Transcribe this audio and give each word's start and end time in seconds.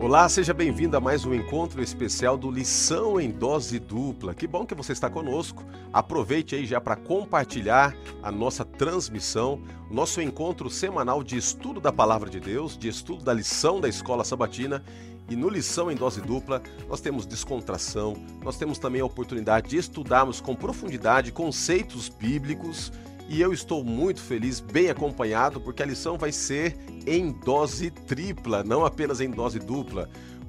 Olá, 0.00 0.28
seja 0.28 0.54
bem-vindo 0.54 0.96
a 0.96 1.00
mais 1.00 1.24
um 1.24 1.34
encontro 1.34 1.82
especial 1.82 2.38
do 2.38 2.52
Lição 2.52 3.20
em 3.20 3.32
Dose 3.32 3.80
Dupla. 3.80 4.32
Que 4.32 4.46
bom 4.46 4.64
que 4.64 4.72
você 4.72 4.92
está 4.92 5.10
conosco. 5.10 5.64
Aproveite 5.92 6.54
aí 6.54 6.64
já 6.64 6.80
para 6.80 6.94
compartilhar 6.94 7.96
a 8.22 8.30
nossa 8.30 8.64
transmissão, 8.64 9.60
nosso 9.90 10.22
encontro 10.22 10.70
semanal 10.70 11.24
de 11.24 11.36
estudo 11.36 11.80
da 11.80 11.92
Palavra 11.92 12.30
de 12.30 12.38
Deus, 12.38 12.78
de 12.78 12.86
estudo 12.86 13.24
da 13.24 13.34
lição 13.34 13.80
da 13.80 13.88
Escola 13.88 14.24
Sabatina. 14.24 14.84
E 15.28 15.34
no 15.34 15.48
Lição 15.48 15.90
em 15.90 15.96
Dose 15.96 16.20
Dupla, 16.20 16.62
nós 16.88 17.00
temos 17.00 17.26
descontração, 17.26 18.14
nós 18.40 18.56
temos 18.56 18.78
também 18.78 19.00
a 19.00 19.04
oportunidade 19.04 19.68
de 19.68 19.78
estudarmos 19.78 20.40
com 20.40 20.54
profundidade 20.54 21.32
conceitos 21.32 22.08
bíblicos 22.08 22.92
e 23.28 23.40
eu 23.40 23.52
estou 23.52 23.84
muito 23.84 24.20
feliz, 24.20 24.58
bem 24.58 24.88
acompanhado, 24.88 25.60
porque 25.60 25.82
a 25.82 25.86
lição 25.86 26.16
vai 26.16 26.32
ser 26.32 26.76
em 27.06 27.30
dose 27.30 27.90
tripla, 27.90 28.64
não 28.64 28.86
apenas 28.86 29.20
em 29.20 29.30
dose 29.30 29.58
dupla. 29.58 30.08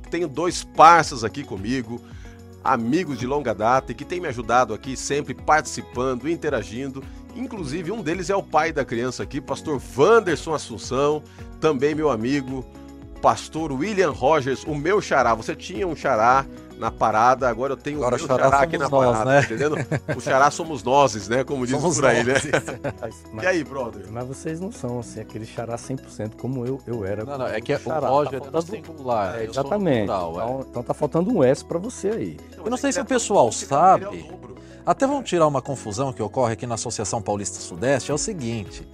Tenho 0.09 0.27
dois 0.27 0.63
parceiros 0.63 1.23
aqui 1.23 1.43
comigo, 1.43 2.01
amigos 2.63 3.19
de 3.19 3.27
longa 3.27 3.53
data 3.53 3.91
e 3.91 3.95
que 3.95 4.05
têm 4.05 4.21
me 4.21 4.27
ajudado 4.27 4.73
aqui 4.73 4.95
sempre 4.95 5.33
participando, 5.33 6.29
interagindo. 6.29 7.03
Inclusive, 7.35 7.91
um 7.91 8.01
deles 8.01 8.29
é 8.29 8.35
o 8.35 8.41
pai 8.41 8.71
da 8.71 8.85
criança 8.85 9.23
aqui, 9.23 9.41
pastor 9.41 9.81
Wanderson 9.97 10.53
Assunção, 10.53 11.21
também 11.59 11.93
meu 11.93 12.09
amigo, 12.09 12.65
pastor 13.21 13.71
William 13.71 14.11
Rogers, 14.11 14.63
o 14.63 14.75
meu 14.75 15.01
xará. 15.01 15.33
Você 15.35 15.55
tinha 15.55 15.87
um 15.87 15.95
xará 15.95 16.45
na 16.77 16.89
parada, 16.89 17.49
agora 17.49 17.73
eu 17.73 17.77
tenho 17.77 17.97
agora 17.97 18.15
o 18.15 18.17
meu 18.17 18.27
xará, 18.27 18.43
xará 18.45 18.59
aqui 18.61 18.77
na 18.77 18.87
nós, 18.87 19.17
parada, 19.17 19.31
né? 19.31 19.41
entendendo? 19.41 19.75
O 20.15 20.21
xará 20.21 20.49
somos 20.49 20.81
nós, 20.81 21.27
né? 21.27 21.43
Como 21.43 21.67
diz 21.67 21.77
por 21.77 22.05
aí, 22.05 22.23
né? 22.23 22.35
Mas, 23.33 23.43
e 23.43 23.45
aí, 23.45 23.63
brother? 23.63 24.05
Mas 24.09 24.25
vocês 24.25 24.59
não 24.59 24.71
são 24.71 24.99
assim, 24.99 25.19
aquele 25.19 25.45
xará 25.45 25.75
100% 25.75 26.35
como 26.37 26.65
eu, 26.65 26.79
eu 26.87 27.05
era. 27.05 27.25
Não, 27.25 27.37
não, 27.37 27.47
é 27.47 27.59
que 27.59 27.77
xará, 27.77 28.09
o 28.09 28.15
Roger 28.15 28.39
tá 28.39 28.51
faltando... 28.51 28.71
singular. 28.71 29.39
É, 29.39 29.43
exatamente. 29.43 30.05
Plural, 30.05 30.31
então, 30.31 30.59
é. 30.59 30.65
então 30.69 30.83
tá 30.83 30.93
faltando 30.93 31.31
um 31.31 31.43
S 31.43 31.65
para 31.65 31.77
você 31.77 32.09
aí. 32.09 32.37
Então, 32.51 32.63
eu 32.63 32.71
não 32.71 32.77
sei 32.77 32.91
se 32.91 33.01
o 33.01 33.05
pessoal 33.05 33.51
sabe. 33.51 34.25
Até 34.85 35.05
vamos 35.05 35.29
tirar 35.29 35.45
uma 35.45 35.61
confusão 35.61 36.13
que 36.13 36.23
ocorre 36.23 36.53
aqui 36.53 36.65
na 36.65 36.75
Associação 36.75 37.21
Paulista 37.21 37.59
Sudeste, 37.59 38.09
é 38.09 38.13
o 38.13 38.17
seguinte. 38.17 38.87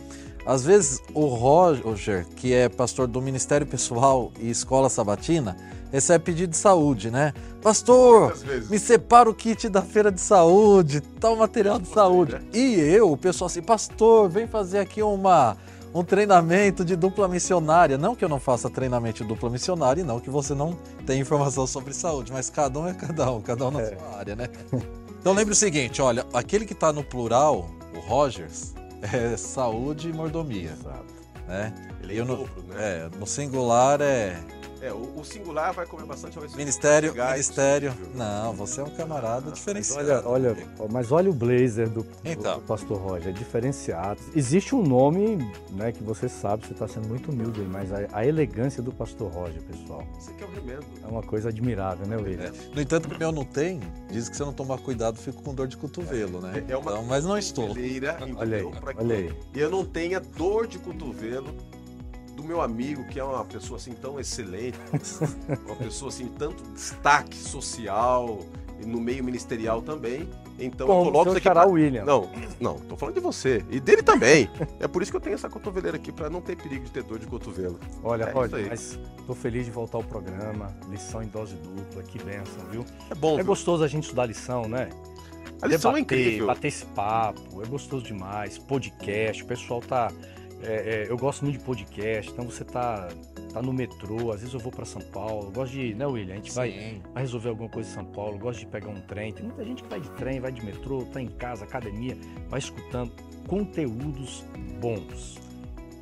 Às 0.45 0.63
vezes 0.63 1.01
o 1.13 1.25
Roger, 1.25 2.25
que 2.35 2.53
é 2.53 2.69
pastor 2.69 3.07
do 3.07 3.21
Ministério 3.21 3.65
Pessoal 3.65 4.31
e 4.39 4.49
Escola 4.49 4.89
Sabatina, 4.89 5.57
recebe 5.91 6.25
pedido 6.25 6.51
de 6.51 6.57
saúde, 6.57 7.09
né? 7.09 7.33
Pastor, 7.61 8.37
me 8.69 8.77
separa 8.77 9.29
o 9.29 9.33
kit 9.33 9.67
da 9.69 9.81
feira 9.81 10.11
de 10.11 10.21
saúde, 10.21 11.01
tal 11.01 11.35
material 11.35 11.79
de 11.79 11.87
saúde. 11.87 12.39
E 12.53 12.75
eu, 12.75 13.11
o 13.11 13.17
pessoal 13.17 13.47
assim, 13.47 13.61
pastor, 13.61 14.29
vem 14.29 14.45
fazer 14.47 14.79
aqui 14.79 15.01
uma 15.01 15.57
um 15.95 16.03
treinamento 16.03 16.83
de 16.83 16.93
dupla 16.95 17.25
missionária. 17.25 17.97
Não 17.97 18.15
que 18.15 18.25
eu 18.25 18.27
não 18.27 18.39
faça 18.39 18.69
treinamento 18.69 19.23
de 19.23 19.29
dupla 19.29 19.49
missionária 19.49 20.01
e 20.01 20.03
não 20.03 20.19
que 20.19 20.29
você 20.29 20.53
não 20.53 20.77
tenha 21.05 21.21
informação 21.21 21.65
sobre 21.65 21.93
saúde, 21.93 22.33
mas 22.33 22.49
cada 22.49 22.77
um 22.77 22.85
é 22.85 22.93
cada 22.93 23.31
um, 23.31 23.41
cada 23.41 23.67
um 23.67 23.71
na 23.71 23.81
é. 23.81 23.95
sua 23.95 24.17
área, 24.17 24.35
né? 24.35 24.49
Então 25.19 25.33
lembre 25.33 25.53
o 25.53 25.55
seguinte, 25.55 26.03
olha, 26.03 26.23
aquele 26.33 26.65
que 26.65 26.73
está 26.73 26.93
no 26.93 27.03
plural, 27.03 27.67
o 27.95 27.99
Rogers, 27.99 28.75
é 29.01 29.37
saúde 29.37 30.09
e 30.09 30.13
mordomia. 30.13 30.71
Exato. 30.71 31.13
Né? 31.47 31.73
Ele 32.01 32.19
é 32.19 32.23
no, 32.23 32.37
dobro, 32.37 32.63
né? 32.63 32.75
É, 32.77 33.09
no 33.19 33.27
singular 33.27 34.01
é 34.01 34.37
é, 34.85 34.93
o, 34.93 35.19
o, 35.19 35.25
singular 35.25 35.73
vai 35.73 35.85
comer 35.85 36.05
bastante 36.05 36.39
Ministério, 36.55 37.13
ministério. 37.13 37.93
Não, 38.13 38.53
você 38.53 38.81
é 38.81 38.83
um 38.83 38.89
camarada 38.89 39.49
ah, 39.49 39.51
diferenciado. 39.51 40.07
Mas 40.07 40.25
olha, 40.25 40.49
olha, 40.49 40.67
mas 40.91 41.11
olha 41.11 41.29
o 41.29 41.33
blazer 41.33 41.89
do, 41.89 42.05
então. 42.23 42.59
do 42.59 42.65
pastor 42.65 42.97
Roger, 42.99 43.29
é 43.29 43.31
diferenciado. 43.31 44.21
Existe 44.35 44.75
um 44.75 44.83
nome, 44.83 45.37
né, 45.71 45.91
que 45.91 46.03
você 46.03 46.29
sabe, 46.29 46.67
você 46.67 46.73
está 46.73 46.87
sendo 46.87 47.07
muito 47.07 47.31
humilde 47.31 47.61
aí, 47.61 47.67
mas 47.67 47.91
a, 47.91 48.07
a, 48.13 48.25
elegância 48.25 48.83
do 48.83 48.91
pastor 48.91 49.31
Roger, 49.31 49.61
pessoal. 49.63 50.05
Isso 50.19 50.29
aqui 50.29 50.43
é 50.43 50.45
o 50.45 50.51
remendo. 50.51 50.85
É 51.03 51.07
uma 51.07 51.23
coisa 51.23 51.49
admirável, 51.49 52.05
né, 52.05 52.15
William? 52.15 52.43
É. 52.43 52.51
No 52.73 52.81
entanto, 52.81 53.13
o 53.13 53.17
meu 53.17 53.31
não 53.31 53.43
tem, 53.43 53.79
diz 54.11 54.29
que 54.29 54.35
se 54.35 54.41
eu 54.41 54.45
não 54.45 54.53
tomar 54.53 54.77
cuidado, 54.77 55.17
fico 55.17 55.41
com 55.41 55.53
dor 55.55 55.67
de 55.67 55.77
cotovelo, 55.77 56.39
né? 56.41 56.63
É 56.67 56.77
uma 56.77 56.91
então, 56.91 57.03
mas 57.05 57.25
não 57.25 57.37
estou. 57.37 57.71
Olha 57.71 57.81
aí, 58.57 58.65
olha 58.97 59.15
aí. 59.15 59.35
E 59.53 59.59
eu 59.59 59.69
não 59.69 59.83
tenha 59.83 60.19
dor 60.19 60.67
de 60.67 60.77
cotovelo 60.77 61.55
do 62.35 62.43
meu 62.43 62.61
amigo, 62.61 63.05
que 63.05 63.19
é 63.19 63.23
uma 63.23 63.45
pessoa 63.45 63.77
assim 63.77 63.93
tão 63.93 64.19
excelente, 64.19 64.77
uma 65.65 65.75
pessoa 65.75 66.09
assim, 66.09 66.27
tanto 66.27 66.63
destaque 66.71 67.37
social 67.37 68.39
no 68.85 68.99
meio 68.99 69.23
ministerial 69.23 69.81
também. 69.81 70.29
Então 70.57 70.87
Como 70.87 71.01
eu 71.01 71.05
coloco 71.05 71.29
isso 71.29 71.37
aqui. 71.37 71.49
Pra... 71.49 71.65
William. 71.65 72.05
Não, 72.05 72.29
não, 72.59 72.79
tô 72.79 72.95
falando 72.95 73.15
de 73.15 73.21
você. 73.21 73.63
E 73.69 73.79
dele 73.79 74.01
também. 74.01 74.49
é 74.79 74.87
por 74.87 75.01
isso 75.01 75.11
que 75.11 75.17
eu 75.17 75.21
tenho 75.21 75.33
essa 75.33 75.49
cotoveleira 75.49 75.97
aqui, 75.97 76.11
para 76.11 76.29
não 76.29 76.41
ter 76.41 76.55
perigo 76.55 76.85
de 76.85 76.91
ter 76.91 77.03
dor 77.03 77.19
de 77.19 77.27
cotovelo. 77.27 77.79
Olha, 78.03 78.25
é 78.25 78.31
Roger, 78.31 78.67
mas 78.69 78.99
tô 79.27 79.33
feliz 79.33 79.65
de 79.65 79.71
voltar 79.71 79.97
ao 79.97 80.03
programa. 80.03 80.75
Lição 80.89 81.21
em 81.21 81.27
dose 81.27 81.55
dupla, 81.55 82.03
que 82.03 82.17
benção, 82.23 82.65
viu? 82.71 82.85
É 83.09 83.15
bom. 83.15 83.33
É 83.33 83.37
viu? 83.37 83.45
gostoso 83.45 83.83
a 83.83 83.87
gente 83.87 84.03
estudar 84.03 84.25
lição, 84.25 84.67
né? 84.67 84.89
A 85.61 85.67
lição 85.67 85.91
é 85.91 85.95
Debater, 85.95 86.17
é 86.17 86.21
incrível. 86.21 86.47
Bater 86.47 86.67
esse 86.67 86.85
papo, 86.87 87.61
é 87.61 87.65
gostoso 87.65 88.03
demais. 88.03 88.57
Podcast, 88.57 89.43
o 89.43 89.45
pessoal 89.45 89.81
tá 89.81 90.11
é, 90.61 90.73
é, 90.73 91.05
eu 91.09 91.17
gosto 91.17 91.43
muito 91.43 91.59
de 91.59 91.63
podcast, 91.63 92.31
então 92.31 92.45
você 92.45 92.63
tá, 92.63 93.09
tá 93.53 93.61
no 93.61 93.73
metrô, 93.73 94.31
às 94.31 94.39
vezes 94.39 94.53
eu 94.53 94.59
vou 94.59 94.71
para 94.71 94.85
São 94.85 95.01
Paulo, 95.01 95.51
gosto 95.51 95.73
de, 95.73 95.93
né, 95.93 96.05
William? 96.05 96.33
A 96.33 96.37
gente 96.37 96.51
vai, 96.51 97.01
vai, 97.13 97.23
resolver 97.23 97.49
alguma 97.49 97.69
coisa 97.69 97.89
em 97.89 97.93
São 97.93 98.05
Paulo, 98.05 98.37
gosto 98.37 98.59
de 98.59 98.67
pegar 98.67 98.89
um 98.89 99.01
trem. 99.01 99.33
Tem 99.33 99.45
muita 99.45 99.63
gente 99.63 99.83
que 99.83 99.89
vai 99.89 99.99
de 99.99 100.09
trem, 100.11 100.39
vai 100.39 100.51
de 100.51 100.63
metrô, 100.63 101.05
tá 101.05 101.21
em 101.21 101.27
casa, 101.27 101.65
academia, 101.65 102.17
vai 102.49 102.59
escutando 102.59 103.11
conteúdos 103.47 104.43
bons. 104.79 105.35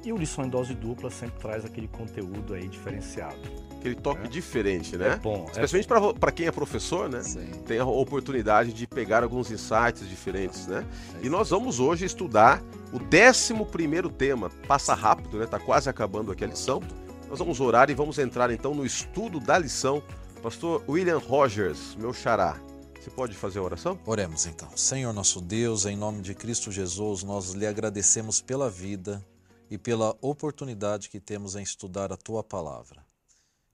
E 0.06 0.12
o 0.12 0.18
Lição 0.18 0.46
em 0.46 0.50
Dose 0.50 0.74
Dupla 0.74 1.10
sempre 1.10 1.40
traz 1.40 1.66
aquele 1.66 1.88
conteúdo 1.88 2.54
aí 2.54 2.68
diferenciado 2.68 3.73
aquele 3.84 3.96
toque 3.96 4.26
é. 4.26 4.30
diferente, 4.30 4.96
né? 4.96 5.14
É 5.14 5.16
bom. 5.18 5.46
Especialmente 5.52 5.92
é... 5.92 6.20
para 6.20 6.32
quem 6.32 6.48
é 6.48 6.52
professor, 6.52 7.10
né? 7.10 7.22
Sim. 7.22 7.46
Tem 7.66 7.78
a 7.78 7.86
oportunidade 7.86 8.72
de 8.72 8.88
pegar 8.88 9.24
alguns 9.24 9.52
insights 9.52 10.08
diferentes, 10.08 10.66
né? 10.68 10.86
É 11.22 11.26
e 11.26 11.30
nós 11.30 11.50
vamos 11.50 11.80
hoje 11.80 12.06
estudar 12.06 12.64
o 12.94 12.98
11 12.98 14.10
tema. 14.18 14.50
Passa 14.68 14.94
rápido, 14.94 15.38
né? 15.38 15.46
Tá 15.46 15.60
quase 15.60 15.90
acabando 15.90 16.32
aqui 16.32 16.44
a 16.44 16.48
lição. 16.48 16.82
Nós 17.30 17.40
vamos 17.40 17.60
orar 17.60 17.90
e 17.90 17.94
vamos 17.94 18.18
entrar 18.18 18.50
então 18.52 18.74
no 18.74 18.86
estudo 18.86 19.40
da 19.40 19.58
lição. 19.58 20.02
Pastor 20.42 20.84
William 20.88 21.18
Rogers, 21.18 21.96
meu 21.96 22.14
xará. 22.14 22.58
Você 23.00 23.10
pode 23.10 23.36
fazer 23.36 23.60
a 23.60 23.64
oração? 23.64 24.00
Oremos 24.06 24.46
então. 24.46 24.70
Senhor 24.78 25.12
nosso 25.12 25.42
Deus, 25.42 25.86
em 25.86 25.98
nome 25.98 26.22
de 26.22 26.34
Cristo 26.34 26.72
Jesus, 26.72 27.22
nós 27.22 27.52
lhe 27.52 27.68
agradecemos 27.68 28.42
pela 28.42 28.70
vida 28.70 29.22
e 29.70 29.78
pela 29.78 30.16
oportunidade 30.22 31.10
que 31.10 31.20
temos 31.20 31.56
em 31.56 31.64
estudar 31.64 32.14
a 32.14 32.18
tua 32.18 32.42
palavra. 32.44 33.04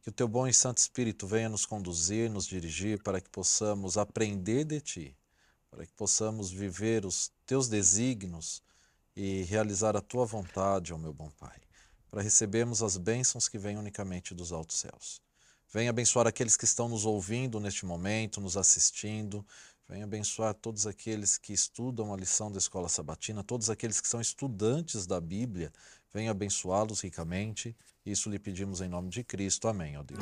Que 0.10 0.12
o 0.12 0.16
teu 0.16 0.28
bom 0.28 0.48
e 0.48 0.54
santo 0.54 0.80
Espírito 0.80 1.28
venha 1.28 1.48
nos 1.48 1.68
conduzir, 1.68 2.32
nos 2.32 2.48
dirigir, 2.48 3.00
para 3.04 3.22
que 3.22 3.30
possamos 3.30 3.96
aprender 3.96 4.66
de 4.66 4.82
ti, 4.82 5.18
para 5.70 5.86
que 5.86 5.94
possamos 5.94 6.50
viver 6.50 7.06
os 7.06 7.32
teus 7.46 7.68
desígnios 7.68 8.64
e 9.16 9.44
realizar 9.44 9.96
a 9.96 10.02
tua 10.02 10.26
vontade, 10.26 10.92
ó 10.94 10.98
meu 10.98 11.14
bom 11.14 11.30
Pai, 11.38 11.56
para 12.10 12.24
recebermos 12.24 12.82
as 12.82 12.98
bênçãos 12.98 13.48
que 13.48 13.60
vêm 13.60 13.78
unicamente 13.78 14.34
dos 14.34 14.52
altos 14.52 14.80
céus. 14.80 15.22
Venha 15.72 15.92
abençoar 15.92 16.26
aqueles 16.26 16.58
que 16.58 16.66
estão 16.66 16.90
nos 16.90 17.06
ouvindo 17.06 17.60
neste 17.60 17.86
momento, 17.86 18.42
nos 18.42 18.58
assistindo. 18.58 19.46
Venha 19.88 20.06
abençoar 20.06 20.56
todos 20.56 20.88
aqueles 20.88 21.38
que 21.38 21.54
estudam 21.54 22.12
a 22.12 22.18
lição 22.18 22.52
da 22.52 22.58
escola 22.58 22.90
sabatina, 22.90 23.44
todos 23.44 23.70
aqueles 23.70 24.02
que 24.02 24.08
são 24.08 24.20
estudantes 24.20 25.06
da 25.06 25.22
Bíblia. 25.22 25.72
Venha 26.12 26.32
abençoá-los 26.32 27.02
ricamente 27.02 27.78
isso 28.12 28.30
lhe 28.30 28.40
pedimos 28.40 28.82
em 28.82 28.88
nome 28.88 29.10
de 29.10 29.24
Cristo. 29.24 29.68
Amém, 29.68 29.98
ó 29.98 30.04
Deus. 30.04 30.20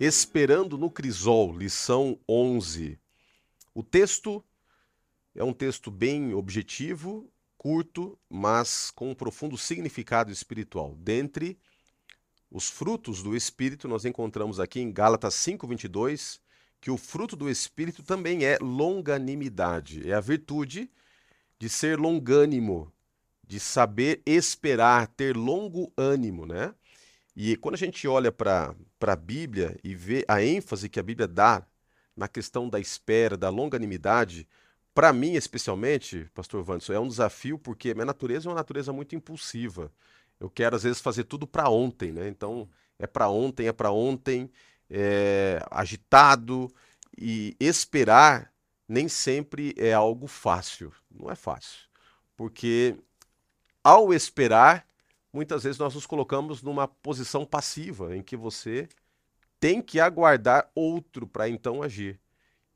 Esperando 0.00 0.78
no 0.78 0.88
Crisol, 0.88 1.56
lição 1.56 2.18
11. 2.28 2.98
O 3.74 3.82
texto 3.82 4.44
é 5.34 5.42
um 5.42 5.52
texto 5.52 5.90
bem 5.90 6.32
objetivo, 6.34 7.28
curto, 7.56 8.16
mas 8.30 8.92
com 8.92 9.10
um 9.10 9.14
profundo 9.14 9.58
significado 9.58 10.30
espiritual. 10.30 10.94
Dentre 10.96 11.58
os 12.50 12.68
frutos 12.68 13.22
do 13.22 13.36
Espírito, 13.36 13.86
nós 13.86 14.04
encontramos 14.04 14.58
aqui 14.58 14.80
em 14.80 14.90
Gálatas 14.90 15.34
5,22, 15.34 16.40
que 16.80 16.90
o 16.90 16.96
fruto 16.96 17.36
do 17.36 17.50
Espírito 17.50 18.02
também 18.02 18.44
é 18.44 18.58
longanimidade. 18.58 20.08
É 20.08 20.14
a 20.14 20.20
virtude 20.20 20.90
de 21.58 21.68
ser 21.68 21.98
longânimo, 21.98 22.92
de 23.46 23.60
saber 23.60 24.22
esperar, 24.24 25.08
ter 25.08 25.36
longo 25.36 25.92
ânimo, 25.96 26.46
né? 26.46 26.74
E 27.36 27.56
quando 27.56 27.74
a 27.74 27.78
gente 27.78 28.06
olha 28.08 28.32
para 28.32 28.74
a 29.00 29.16
Bíblia 29.16 29.78
e 29.84 29.94
vê 29.94 30.24
a 30.26 30.42
ênfase 30.42 30.88
que 30.88 30.98
a 30.98 31.02
Bíblia 31.02 31.28
dá 31.28 31.66
na 32.16 32.26
questão 32.26 32.68
da 32.68 32.80
espera, 32.80 33.36
da 33.36 33.48
longanimidade, 33.48 34.48
para 34.94 35.12
mim 35.12 35.34
especialmente, 35.34 36.28
pastor 36.34 36.62
Vanderson, 36.64 36.94
é 36.94 36.98
um 36.98 37.06
desafio 37.06 37.58
porque 37.58 37.94
minha 37.94 38.06
natureza 38.06 38.48
é 38.48 38.50
uma 38.50 38.56
natureza 38.56 38.92
muito 38.92 39.14
impulsiva 39.14 39.92
eu 40.40 40.48
quero 40.50 40.76
às 40.76 40.82
vezes 40.82 41.00
fazer 41.00 41.24
tudo 41.24 41.46
para 41.46 41.68
ontem, 41.68 42.12
né? 42.12 42.28
Então 42.28 42.68
é 42.98 43.06
para 43.06 43.28
ontem, 43.28 43.66
é 43.68 43.72
para 43.72 43.90
ontem, 43.90 44.50
é, 44.90 45.60
agitado 45.70 46.72
e 47.16 47.56
esperar 47.60 48.52
nem 48.88 49.08
sempre 49.08 49.74
é 49.76 49.92
algo 49.92 50.26
fácil. 50.26 50.92
Não 51.10 51.30
é 51.30 51.34
fácil. 51.34 51.80
Porque 52.36 52.96
ao 53.84 54.14
esperar, 54.14 54.86
muitas 55.32 55.64
vezes 55.64 55.78
nós 55.78 55.94
nos 55.94 56.06
colocamos 56.06 56.62
numa 56.62 56.88
posição 56.88 57.44
passiva, 57.44 58.16
em 58.16 58.22
que 58.22 58.36
você 58.36 58.88
tem 59.60 59.82
que 59.82 60.00
aguardar 60.00 60.70
outro 60.74 61.26
para 61.26 61.48
então 61.48 61.82
agir. 61.82 62.18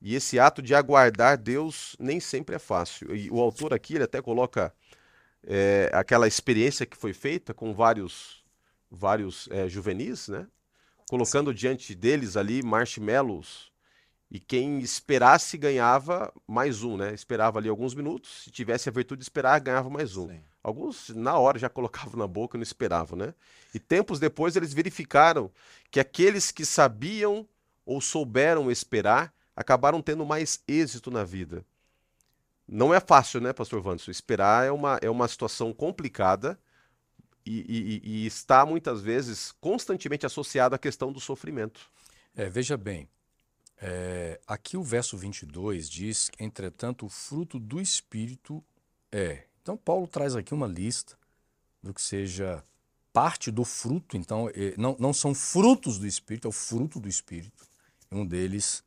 E 0.00 0.16
esse 0.16 0.38
ato 0.38 0.60
de 0.60 0.74
aguardar 0.74 1.38
Deus 1.38 1.94
nem 1.98 2.18
sempre 2.18 2.56
é 2.56 2.58
fácil. 2.58 3.14
E 3.14 3.30
o 3.30 3.40
autor 3.40 3.72
aqui 3.72 3.94
ele 3.94 4.04
até 4.04 4.20
coloca 4.20 4.74
é, 5.46 5.90
aquela 5.92 6.26
experiência 6.26 6.86
que 6.86 6.96
foi 6.96 7.12
feita 7.12 7.52
com 7.52 7.72
vários, 7.74 8.44
vários 8.90 9.48
é, 9.50 9.68
juvenis, 9.68 10.28
né? 10.28 10.46
colocando 11.12 11.50
Sim. 11.50 11.56
diante 11.56 11.94
deles 11.94 12.38
ali 12.38 12.62
marshmallows 12.62 13.70
e 14.30 14.40
quem 14.40 14.78
esperasse 14.78 15.58
ganhava 15.58 16.32
mais 16.48 16.82
um, 16.82 16.96
né? 16.96 17.12
Esperava 17.12 17.58
ali 17.58 17.68
alguns 17.68 17.94
minutos, 17.94 18.44
se 18.44 18.50
tivesse 18.50 18.88
a 18.88 18.92
virtude 18.92 19.18
de 19.18 19.24
esperar, 19.24 19.60
ganhava 19.60 19.90
mais 19.90 20.16
um. 20.16 20.28
Sim. 20.28 20.40
Alguns 20.62 21.10
na 21.10 21.36
hora 21.36 21.58
já 21.58 21.68
colocavam 21.68 22.16
na 22.16 22.26
boca 22.26 22.56
e 22.56 22.58
não 22.58 22.62
esperavam, 22.62 23.18
né? 23.18 23.34
E 23.74 23.78
tempos 23.78 24.18
depois 24.18 24.56
eles 24.56 24.72
verificaram 24.72 25.50
que 25.90 26.00
aqueles 26.00 26.50
que 26.50 26.64
sabiam 26.64 27.46
ou 27.84 28.00
souberam 28.00 28.70
esperar 28.70 29.34
acabaram 29.54 30.00
tendo 30.00 30.24
mais 30.24 30.62
êxito 30.66 31.10
na 31.10 31.24
vida. 31.24 31.62
Não 32.66 32.94
é 32.94 33.00
fácil, 33.00 33.40
né, 33.40 33.52
pastor 33.52 33.84
Wanderson? 33.84 34.10
Esperar 34.10 34.66
é 34.66 34.70
uma, 34.70 34.98
é 35.02 35.10
uma 35.10 35.28
situação 35.28 35.72
complicada 35.72 36.58
e, 37.44 38.00
e, 38.04 38.10
e 38.22 38.26
está 38.26 38.64
muitas 38.64 39.00
vezes 39.00 39.52
constantemente 39.60 40.24
associada 40.24 40.76
à 40.76 40.78
questão 40.78 41.12
do 41.12 41.20
sofrimento. 41.20 41.90
É, 42.34 42.48
veja 42.48 42.76
bem, 42.76 43.08
é, 43.76 44.40
aqui 44.46 44.76
o 44.76 44.82
verso 44.82 45.16
22 45.16 45.90
diz: 45.90 46.30
entretanto, 46.38 47.06
o 47.06 47.08
fruto 47.08 47.58
do 47.58 47.80
Espírito 47.80 48.64
é. 49.10 49.44
Então, 49.60 49.76
Paulo 49.76 50.06
traz 50.06 50.34
aqui 50.34 50.54
uma 50.54 50.66
lista 50.66 51.16
do 51.82 51.92
que 51.92 52.00
seja 52.00 52.64
parte 53.12 53.50
do 53.50 53.64
fruto. 53.64 54.16
Então, 54.16 54.48
não, 54.78 54.96
não 54.98 55.12
são 55.12 55.34
frutos 55.34 55.98
do 55.98 56.06
Espírito, 56.06 56.46
é 56.46 56.48
o 56.48 56.52
fruto 56.52 56.98
do 56.98 57.08
Espírito. 57.08 57.66
Um 58.10 58.26
deles 58.26 58.82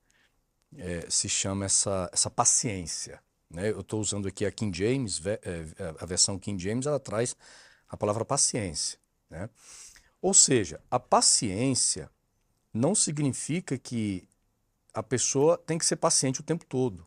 é, 0.78 1.10
se 1.10 1.30
chama 1.30 1.66
essa, 1.66 2.10
essa 2.12 2.30
paciência. 2.30 3.22
Né? 3.50 3.70
Eu 3.72 3.82
estou 3.82 4.00
usando 4.02 4.28
aqui 4.28 4.46
a 4.46 4.52
King 4.52 4.78
James, 4.78 5.22
é, 5.26 5.40
a 6.00 6.06
versão 6.06 6.40
King 6.40 6.62
James, 6.62 6.86
ela 6.86 7.00
traz 7.00 7.36
a 7.88 7.96
palavra 7.96 8.26
paciência. 8.26 9.00
Né? 9.30 9.50
Ou 10.22 10.34
seja, 10.34 10.82
a 10.90 11.00
paciência 11.00 12.10
não 12.74 12.96
significa 12.96 13.78
que 13.78 14.28
a 14.94 15.04
pessoa 15.04 15.58
tem 15.58 15.78
que 15.78 15.86
ser 15.86 15.98
paciente 15.98 16.40
o 16.40 16.44
tempo 16.44 16.66
todo. 16.66 17.06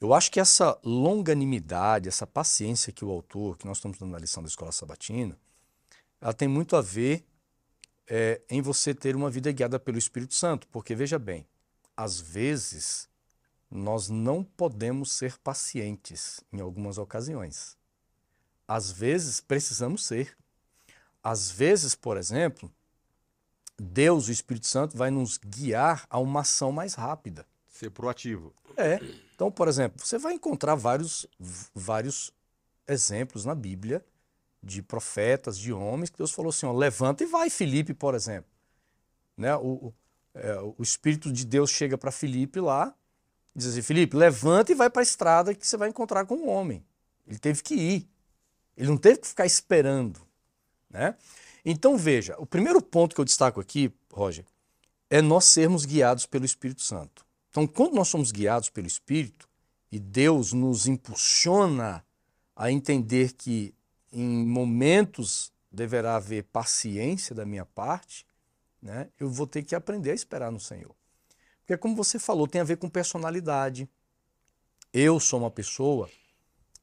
Eu 0.00 0.12
acho 0.12 0.32
que 0.32 0.40
essa 0.40 0.76
longanimidade, 0.82 2.08
essa 2.08 2.26
paciência 2.26 2.92
que 2.92 3.04
o 3.04 3.10
autor, 3.10 3.56
que 3.56 3.66
nós 3.66 3.76
estamos 3.76 3.98
dando 3.98 4.10
na 4.10 4.18
lição 4.18 4.42
da 4.42 4.48
Escola 4.48 4.72
Sabatina, 4.72 5.38
ela 6.20 6.32
tem 6.32 6.48
muito 6.48 6.74
a 6.74 6.80
ver 6.80 7.24
é, 8.08 8.40
em 8.50 8.60
você 8.60 8.94
ter 8.94 9.14
uma 9.14 9.30
vida 9.30 9.52
guiada 9.52 9.78
pelo 9.78 9.98
Espírito 9.98 10.34
Santo. 10.34 10.66
Porque, 10.68 10.94
veja 10.94 11.18
bem, 11.18 11.46
às 11.96 12.20
vezes 12.20 13.08
nós 13.72 14.10
não 14.10 14.44
podemos 14.44 15.12
ser 15.12 15.38
pacientes 15.38 16.44
em 16.52 16.60
algumas 16.60 16.98
ocasiões. 16.98 17.76
Às 18.68 18.92
vezes 18.92 19.40
precisamos 19.40 20.04
ser. 20.04 20.36
Às 21.22 21.50
vezes, 21.50 21.94
por 21.94 22.18
exemplo, 22.18 22.70
Deus, 23.78 24.28
o 24.28 24.32
Espírito 24.32 24.66
Santo, 24.66 24.96
vai 24.96 25.10
nos 25.10 25.38
guiar 25.38 26.06
a 26.10 26.18
uma 26.18 26.40
ação 26.40 26.70
mais 26.70 26.94
rápida. 26.94 27.46
Ser 27.66 27.90
proativo. 27.90 28.54
É. 28.76 29.00
Então, 29.34 29.50
por 29.50 29.68
exemplo, 29.68 30.04
você 30.04 30.18
vai 30.18 30.34
encontrar 30.34 30.74
vários, 30.74 31.26
vários 31.74 32.30
exemplos 32.86 33.44
na 33.44 33.54
Bíblia 33.54 34.04
de 34.62 34.82
profetas, 34.82 35.58
de 35.58 35.72
homens, 35.72 36.10
que 36.10 36.18
Deus 36.18 36.30
falou 36.30 36.50
assim: 36.50 36.66
ó, 36.66 36.72
levanta 36.72 37.24
e 37.24 37.26
vai, 37.26 37.48
Felipe, 37.48 37.94
por 37.94 38.14
exemplo. 38.14 38.50
Né? 39.36 39.56
O, 39.56 39.86
o, 39.86 39.94
é, 40.34 40.60
o 40.60 40.82
Espírito 40.82 41.32
de 41.32 41.46
Deus 41.46 41.70
chega 41.70 41.96
para 41.96 42.12
Felipe 42.12 42.60
lá, 42.60 42.94
diz 43.54 43.66
assim: 43.66 43.82
Felipe, 43.82 44.16
levanta 44.16 44.72
e 44.72 44.74
vai 44.74 44.90
para 44.90 45.02
a 45.02 45.04
estrada 45.04 45.54
que 45.54 45.66
você 45.66 45.76
vai 45.76 45.88
encontrar 45.88 46.26
com 46.26 46.36
um 46.36 46.48
homem. 46.48 46.84
Ele 47.26 47.38
teve 47.38 47.62
que 47.62 47.74
ir. 47.74 48.08
Ele 48.76 48.88
não 48.88 48.96
teve 48.96 49.18
que 49.18 49.28
ficar 49.28 49.46
esperando. 49.46 50.20
Né? 50.88 51.14
Então 51.64 51.96
veja, 51.96 52.34
o 52.38 52.46
primeiro 52.46 52.80
ponto 52.82 53.14
que 53.14 53.20
eu 53.20 53.24
destaco 53.24 53.60
aqui, 53.60 53.92
Roger, 54.12 54.44
é 55.08 55.20
nós 55.20 55.44
sermos 55.44 55.84
guiados 55.84 56.26
pelo 56.26 56.44
Espírito 56.44 56.82
Santo. 56.82 57.24
Então, 57.50 57.66
quando 57.66 57.94
nós 57.94 58.08
somos 58.08 58.32
guiados 58.32 58.70
pelo 58.70 58.86
Espírito 58.86 59.46
e 59.90 59.98
Deus 59.98 60.54
nos 60.54 60.86
impulsiona 60.86 62.02
a 62.56 62.72
entender 62.72 63.34
que 63.34 63.74
em 64.10 64.46
momentos 64.46 65.52
deverá 65.70 66.16
haver 66.16 66.44
paciência 66.44 67.34
da 67.34 67.44
minha 67.44 67.66
parte, 67.66 68.26
né, 68.80 69.08
eu 69.20 69.28
vou 69.28 69.46
ter 69.46 69.62
que 69.62 69.74
aprender 69.74 70.12
a 70.12 70.14
esperar 70.14 70.50
no 70.50 70.58
Senhor. 70.58 70.94
Porque, 71.72 71.80
como 71.80 71.96
você 71.96 72.18
falou, 72.18 72.46
tem 72.46 72.60
a 72.60 72.64
ver 72.64 72.76
com 72.76 72.86
personalidade. 72.86 73.88
Eu 74.92 75.18
sou 75.18 75.38
uma 75.38 75.50
pessoa 75.50 76.10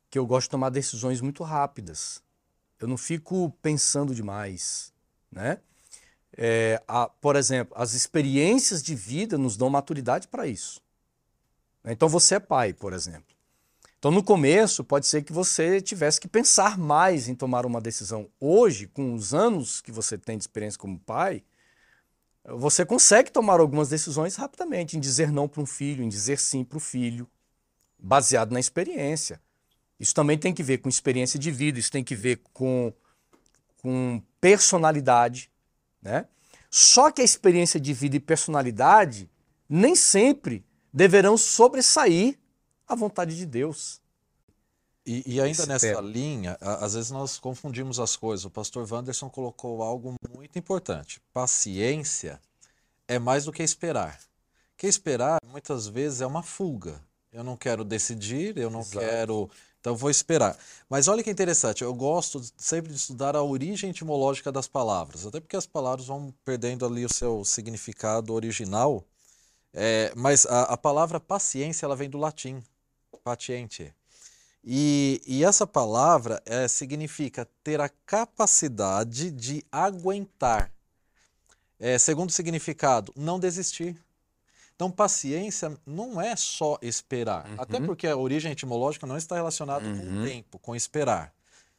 que 0.09 0.17
eu 0.17 0.25
gosto 0.25 0.47
de 0.47 0.49
tomar 0.49 0.69
decisões 0.71 1.21
muito 1.21 1.43
rápidas. 1.43 2.23
Eu 2.79 2.87
não 2.87 2.97
fico 2.97 3.55
pensando 3.61 4.15
demais, 4.15 4.91
né? 5.31 5.59
É, 6.35 6.81
a, 6.87 7.07
por 7.07 7.35
exemplo, 7.35 7.77
as 7.77 7.93
experiências 7.93 8.81
de 8.81 8.95
vida 8.95 9.37
nos 9.37 9.55
dão 9.55 9.69
maturidade 9.69 10.27
para 10.27 10.47
isso. 10.47 10.81
Então 11.85 12.09
você 12.09 12.35
é 12.35 12.39
pai, 12.39 12.73
por 12.73 12.91
exemplo. 12.91 13.35
Então 13.99 14.09
no 14.09 14.23
começo 14.23 14.83
pode 14.83 15.05
ser 15.05 15.21
que 15.21 15.31
você 15.31 15.79
tivesse 15.79 16.19
que 16.19 16.27
pensar 16.27 16.79
mais 16.79 17.27
em 17.27 17.35
tomar 17.35 17.63
uma 17.63 17.79
decisão. 17.79 18.27
Hoje, 18.39 18.87
com 18.87 19.13
os 19.13 19.35
anos 19.35 19.81
que 19.81 19.91
você 19.91 20.17
tem 20.17 20.35
de 20.35 20.45
experiência 20.45 20.79
como 20.79 20.97
pai, 20.97 21.43
você 22.45 22.85
consegue 22.85 23.31
tomar 23.31 23.59
algumas 23.59 23.89
decisões 23.89 24.35
rapidamente, 24.35 24.97
em 24.97 24.99
dizer 24.99 25.31
não 25.31 25.47
para 25.47 25.61
um 25.61 25.65
filho, 25.65 26.03
em 26.03 26.09
dizer 26.09 26.39
sim 26.39 26.63
para 26.63 26.77
o 26.77 26.81
filho, 26.81 27.29
baseado 27.97 28.51
na 28.51 28.59
experiência. 28.59 29.41
Isso 29.99 30.15
também 30.15 30.37
tem 30.37 30.53
que 30.53 30.63
ver 30.63 30.77
com 30.77 30.87
experiência 30.87 31.37
de 31.37 31.51
vida, 31.51 31.79
isso 31.79 31.91
tem 31.91 32.03
que 32.03 32.15
ver 32.15 32.41
com, 32.53 32.93
com 33.77 34.21
personalidade. 34.39 35.51
Né? 36.01 36.25
Só 36.71 37.11
que 37.11 37.21
a 37.21 37.25
experiência 37.25 37.79
de 37.79 37.93
vida 37.93 38.15
e 38.15 38.19
personalidade 38.19 39.29
nem 39.67 39.95
sempre 39.95 40.65
deverão 40.93 41.37
sobressair 41.37 42.39
a 42.87 42.95
vontade 42.95 43.35
de 43.35 43.45
Deus. 43.45 44.01
E, 45.11 45.23
e 45.25 45.41
ainda 45.41 45.65
nessa 45.65 45.99
linha, 46.01 46.55
às 46.61 46.93
vezes 46.93 47.09
nós 47.09 47.39
confundimos 47.39 47.99
as 47.99 48.15
coisas. 48.15 48.45
O 48.45 48.49
pastor 48.51 48.87
Wanderson 48.87 49.27
colocou 49.27 49.81
algo 49.81 50.13
muito 50.35 50.59
importante. 50.59 51.19
Paciência 51.33 52.39
é 53.07 53.17
mais 53.17 53.45
do 53.45 53.51
que 53.51 53.63
esperar. 53.63 54.19
Que 54.77 54.85
esperar, 54.85 55.39
muitas 55.47 55.87
vezes, 55.87 56.21
é 56.21 56.27
uma 56.27 56.43
fuga. 56.43 57.01
Eu 57.31 57.43
não 57.43 57.57
quero 57.57 57.83
decidir, 57.83 58.55
eu 58.55 58.69
não 58.69 58.81
Exato. 58.81 58.99
quero 58.99 59.49
então 59.79 59.95
vou 59.95 60.11
esperar. 60.11 60.55
Mas 60.87 61.07
olha 61.07 61.23
que 61.23 61.31
interessante, 61.31 61.83
eu 61.83 61.93
gosto 61.93 62.41
sempre 62.55 62.91
de 62.91 62.97
estudar 62.97 63.35
a 63.35 63.41
origem 63.41 63.89
etimológica 63.89 64.51
das 64.51 64.67
palavras, 64.67 65.25
até 65.25 65.39
porque 65.39 65.55
as 65.55 65.65
palavras 65.65 66.05
vão 66.05 66.31
perdendo 66.45 66.85
ali 66.85 67.03
o 67.03 67.13
seu 67.13 67.43
significado 67.43 68.33
original. 68.33 69.03
É, 69.73 70.11
mas 70.15 70.45
a, 70.45 70.63
a, 70.63 70.77
palavra 70.77 71.19
paciência 71.19 71.85
ela 71.85 71.95
vem 71.95 72.09
do 72.09 72.17
latim, 72.17 72.61
patiente. 73.23 73.91
E, 74.63 75.21
e 75.25 75.43
essa 75.43 75.65
palavra 75.65 76.41
é, 76.45 76.67
significa 76.67 77.47
ter 77.63 77.79
a 77.79 77.89
capacidade 78.05 79.31
de 79.31 79.63
aguentar. 79.71 80.71
É, 81.79 81.97
segundo 81.97 82.31
significado, 82.31 83.13
não 83.15 83.39
desistir. 83.39 83.97
Então, 84.75 84.91
paciência 84.91 85.77
não 85.85 86.21
é 86.21 86.35
só 86.35 86.77
esperar. 86.81 87.47
Uhum. 87.49 87.55
Até 87.57 87.79
porque 87.81 88.07
a 88.07 88.15
origem 88.15 88.51
etimológica 88.51 89.07
não 89.07 89.17
está 89.17 89.35
relacionada 89.35 89.85
uhum. 89.85 89.97
com 89.97 90.21
o 90.21 90.25
tempo, 90.25 90.59
com 90.59 90.75
esperar. 90.75 91.33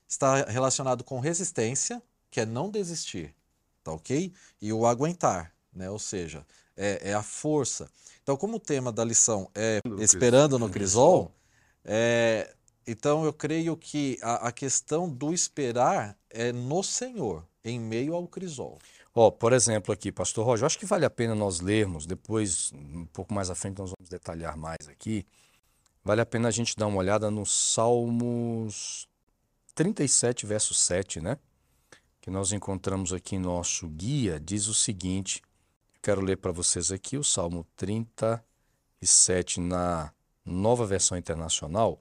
Está 0.08 0.44
relacionado 0.44 1.04
com 1.04 1.20
resistência, 1.20 2.02
que 2.30 2.40
é 2.40 2.46
não 2.46 2.70
desistir, 2.70 3.34
tá 3.82 3.92
ok? 3.92 4.32
E 4.60 4.72
o 4.72 4.86
aguentar, 4.86 5.52
né? 5.72 5.88
Ou 5.88 5.98
seja, 5.98 6.44
é, 6.76 7.10
é 7.10 7.14
a 7.14 7.22
força. 7.22 7.88
Então, 8.22 8.36
como 8.36 8.56
o 8.56 8.60
tema 8.60 8.92
da 8.92 9.04
lição 9.04 9.50
é 9.54 9.80
no 9.84 10.02
esperando 10.02 10.58
no 10.58 10.68
crisol, 10.68 11.32
é, 11.84 12.54
então 12.86 13.24
eu 13.24 13.32
creio 13.32 13.76
que 13.76 14.18
a, 14.22 14.48
a 14.48 14.52
questão 14.52 15.08
do 15.08 15.32
esperar 15.32 16.16
é 16.28 16.52
no 16.52 16.82
Senhor, 16.82 17.46
em 17.64 17.78
meio 17.78 18.14
ao 18.14 18.26
crisol. 18.26 18.78
Ó, 19.14 19.26
oh, 19.26 19.32
por 19.32 19.52
exemplo, 19.52 19.92
aqui, 19.92 20.12
Pastor 20.12 20.46
Roger, 20.46 20.66
acho 20.66 20.78
que 20.78 20.86
vale 20.86 21.04
a 21.04 21.10
pena 21.10 21.34
nós 21.34 21.60
lermos, 21.60 22.06
depois, 22.06 22.72
um 22.72 23.04
pouco 23.06 23.34
mais 23.34 23.50
à 23.50 23.54
frente, 23.54 23.78
nós 23.78 23.90
vamos 23.90 24.08
detalhar 24.08 24.56
mais 24.56 24.88
aqui. 24.88 25.26
Vale 26.04 26.20
a 26.20 26.26
pena 26.26 26.48
a 26.48 26.50
gente 26.50 26.76
dar 26.76 26.86
uma 26.86 26.98
olhada 26.98 27.30
no 27.30 27.44
Salmos 27.44 29.08
37, 29.74 30.46
verso 30.46 30.74
7, 30.74 31.20
né? 31.20 31.38
Que 32.20 32.30
nós 32.30 32.52
encontramos 32.52 33.12
aqui 33.12 33.36
em 33.36 33.38
nosso 33.38 33.88
guia, 33.88 34.38
diz 34.38 34.68
o 34.68 34.74
seguinte: 34.74 35.42
quero 36.00 36.20
ler 36.20 36.36
para 36.36 36.52
vocês 36.52 36.92
aqui 36.92 37.18
o 37.18 37.24
Salmo 37.24 37.66
37 37.76 39.60
na 39.60 40.12
nova 40.44 40.86
versão 40.86 41.18
internacional, 41.18 42.00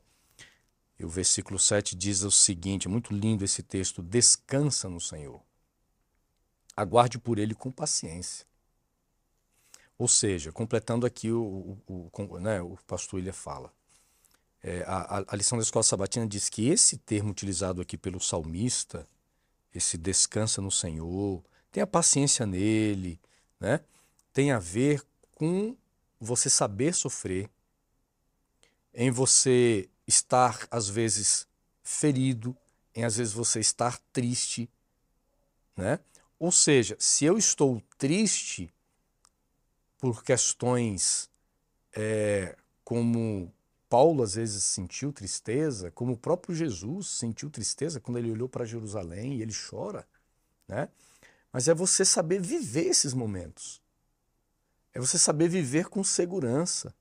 e 1.00 1.06
o 1.06 1.10
versículo 1.10 1.58
7 1.58 1.96
diz 1.96 2.24
o 2.24 2.32
seguinte: 2.32 2.88
é 2.88 2.90
muito 2.90 3.14
lindo 3.14 3.46
esse 3.46 3.64
texto, 3.64 4.04
descansa 4.04 4.90
no 4.90 5.00
Senhor. 5.00 5.42
Aguarde 6.76 7.18
por 7.18 7.40
ele 7.40 7.56
com 7.56 7.72
paciência. 7.72 8.46
Ou 9.98 10.08
seja, 10.08 10.52
completando 10.52 11.06
aqui 11.06 11.32
o, 11.32 11.78
o, 11.88 12.10
o, 12.14 12.40
né, 12.40 12.62
o 12.62 12.78
pastor 12.86 13.20
Ilha 13.20 13.34
fala. 13.34 13.74
É, 14.62 14.84
a, 14.86 15.24
a, 15.28 15.36
lição 15.36 15.58
da 15.58 15.64
escola 15.64 15.84
sabatina 15.84 16.28
diz 16.28 16.50
que 16.50 16.68
esse 16.68 16.98
termo 16.98 17.32
utilizado 17.32 17.82
aqui 17.82 17.98
pelo 17.98 18.20
salmista, 18.20 19.08
esse 19.74 19.98
descansa 19.98 20.62
no 20.62 20.72
Senhor, 20.72 21.42
tenha 21.72 21.88
paciência 21.88 22.46
nele, 22.46 23.20
né? 23.58 23.80
tem 24.34 24.52
a 24.52 24.60
ver 24.60 25.02
com 25.36 25.78
você 26.20 26.50
saber 26.50 26.94
sofrer, 26.94 27.50
em 28.94 29.12
você 29.12 29.90
estar, 30.10 30.68
às 30.72 30.90
vezes, 30.90 31.48
ferido, 31.84 32.58
em 32.96 33.06
às 33.06 33.16
vezes 33.16 33.32
você 33.32 33.60
estar 33.60 33.98
triste. 34.12 34.70
Né? 35.78 36.00
Ou 36.38 36.52
seja, 36.52 36.98
se 37.00 37.24
eu 37.26 37.38
estou 37.38 37.82
triste 37.98 38.74
por 40.00 40.24
questões 40.24 41.30
é, 41.96 42.58
como 42.84 43.54
Paulo 43.88 44.24
às 44.24 44.34
vezes 44.34 44.64
sentiu 44.64 45.14
tristeza, 45.14 45.92
como 45.92 46.14
o 46.14 46.18
próprio 46.18 46.56
Jesus 46.56 47.08
sentiu 47.08 47.50
tristeza 47.50 48.00
quando 48.00 48.18
ele 48.18 48.32
olhou 48.32 48.50
para 48.50 48.66
Jerusalém 48.66 49.36
e 49.36 49.42
ele 49.42 49.54
chora, 49.54 50.08
né? 50.68 50.90
Mas 51.52 51.68
é 51.68 51.74
você 51.74 52.06
saber 52.06 52.42
viver 52.42 52.88
esses 52.88 53.14
momentos. 53.14 53.82
É 54.94 55.00
você 55.00 55.18
saber 55.18 55.50
viver 55.50 55.88
com 55.88 56.04
segurança. 56.04 56.94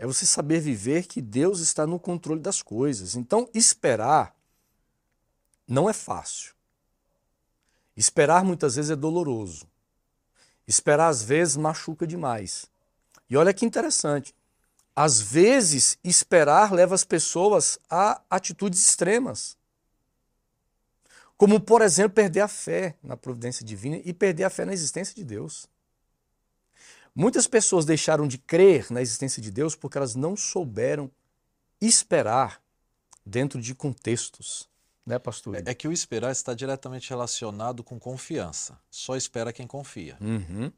É 0.00 0.06
você 0.06 0.24
saber 0.24 0.60
viver 0.60 1.06
que 1.06 1.20
Deus 1.20 1.60
está 1.60 1.86
no 1.86 1.98
controle 2.00 2.40
das 2.40 2.62
coisas. 2.62 3.14
Então, 3.14 3.46
esperar 3.52 4.34
não 5.68 5.90
é 5.90 5.92
fácil. 5.92 6.54
Esperar 7.94 8.42
muitas 8.42 8.76
vezes 8.76 8.90
é 8.90 8.96
doloroso. 8.96 9.68
Esperar 10.66 11.08
às 11.08 11.22
vezes 11.22 11.54
machuca 11.54 12.06
demais. 12.06 12.64
E 13.28 13.36
olha 13.36 13.52
que 13.52 13.66
interessante. 13.66 14.34
Às 14.96 15.20
vezes, 15.20 15.98
esperar 16.02 16.72
leva 16.72 16.94
as 16.94 17.04
pessoas 17.04 17.78
a 17.90 18.22
atitudes 18.30 18.80
extremas. 18.80 19.54
Como, 21.36 21.60
por 21.60 21.82
exemplo, 21.82 22.14
perder 22.14 22.40
a 22.40 22.48
fé 22.48 22.96
na 23.02 23.18
providência 23.18 23.66
divina 23.66 24.00
e 24.02 24.14
perder 24.14 24.44
a 24.44 24.50
fé 24.50 24.64
na 24.64 24.72
existência 24.72 25.14
de 25.14 25.24
Deus. 25.24 25.68
Muitas 27.14 27.46
pessoas 27.46 27.84
deixaram 27.84 28.26
de 28.26 28.38
crer 28.38 28.90
na 28.90 29.02
existência 29.02 29.42
de 29.42 29.50
Deus 29.50 29.74
porque 29.74 29.98
elas 29.98 30.14
não 30.14 30.36
souberam 30.36 31.10
esperar 31.80 32.62
dentro 33.24 33.60
de 33.60 33.74
contextos. 33.74 34.68
Né, 35.04 35.18
pastor? 35.18 35.56
É, 35.56 35.62
é 35.66 35.74
que 35.74 35.88
o 35.88 35.92
esperar 35.92 36.30
está 36.30 36.54
diretamente 36.54 37.08
relacionado 37.10 37.82
com 37.82 37.98
confiança. 37.98 38.78
Só 38.90 39.16
espera 39.16 39.52
quem 39.52 39.66
confia. 39.66 40.16
Uhum. 40.20 40.70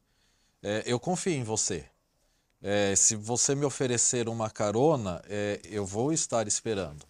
É, 0.63 0.85
eu 0.87 0.99
confio 0.99 1.33
em 1.33 1.43
você. 1.43 1.85
É, 2.63 2.95
se 2.95 3.17
você 3.17 3.55
me 3.55 3.65
oferecer 3.65 4.29
uma 4.29 4.49
carona, 4.49 5.21
é, 5.27 5.61
eu 5.65 5.85
vou 5.85 6.13
estar 6.13 6.47
esperando. 6.47 7.05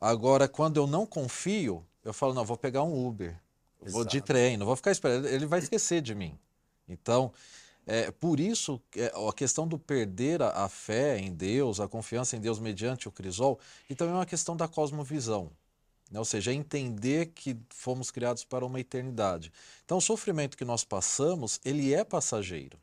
Agora, 0.00 0.48
quando 0.48 0.78
eu 0.78 0.86
não 0.86 1.06
confio, 1.06 1.86
eu 2.04 2.12
falo, 2.12 2.34
não, 2.34 2.44
vou 2.44 2.56
pegar 2.56 2.82
um 2.82 3.06
Uber, 3.06 3.38
vou 3.80 4.04
de 4.04 4.20
trem, 4.20 4.56
não 4.56 4.66
vou 4.66 4.76
ficar 4.76 4.90
esperando, 4.90 5.26
ele 5.28 5.46
vai 5.46 5.60
esquecer 5.60 6.00
de 6.02 6.14
mim. 6.14 6.36
Então, 6.88 7.32
é, 7.90 8.10
por 8.10 8.38
isso, 8.38 8.78
é, 8.94 9.06
a 9.06 9.32
questão 9.32 9.66
do 9.66 9.78
perder 9.78 10.42
a, 10.42 10.64
a, 10.64 10.68
fé 10.68 11.18
em 11.18 11.32
Deus, 11.32 11.80
a 11.80 11.88
confiança 11.88 12.36
em 12.36 12.40
Deus 12.40 12.58
mediante 12.58 13.08
o 13.08 13.10
crisol, 13.10 13.58
e 13.88 13.94
também 13.94 14.12
uma 14.12 14.26
questão 14.26 14.54
da 14.54 14.68
cosmovisão. 14.68 15.50
Né? 16.10 16.18
Ou 16.18 16.24
seja, 16.26 16.52
entender 16.52 17.32
que 17.34 17.56
fomos 17.70 18.10
criados 18.10 18.44
para 18.44 18.66
uma 18.66 18.78
eternidade. 18.78 19.50
Então, 19.86 19.96
o 19.96 20.02
sofrimento 20.02 20.54
que 20.54 20.66
nós 20.66 20.84
passamos, 20.84 21.58
ele 21.64 21.94
é 21.94 22.04
passageiro. 22.04 22.78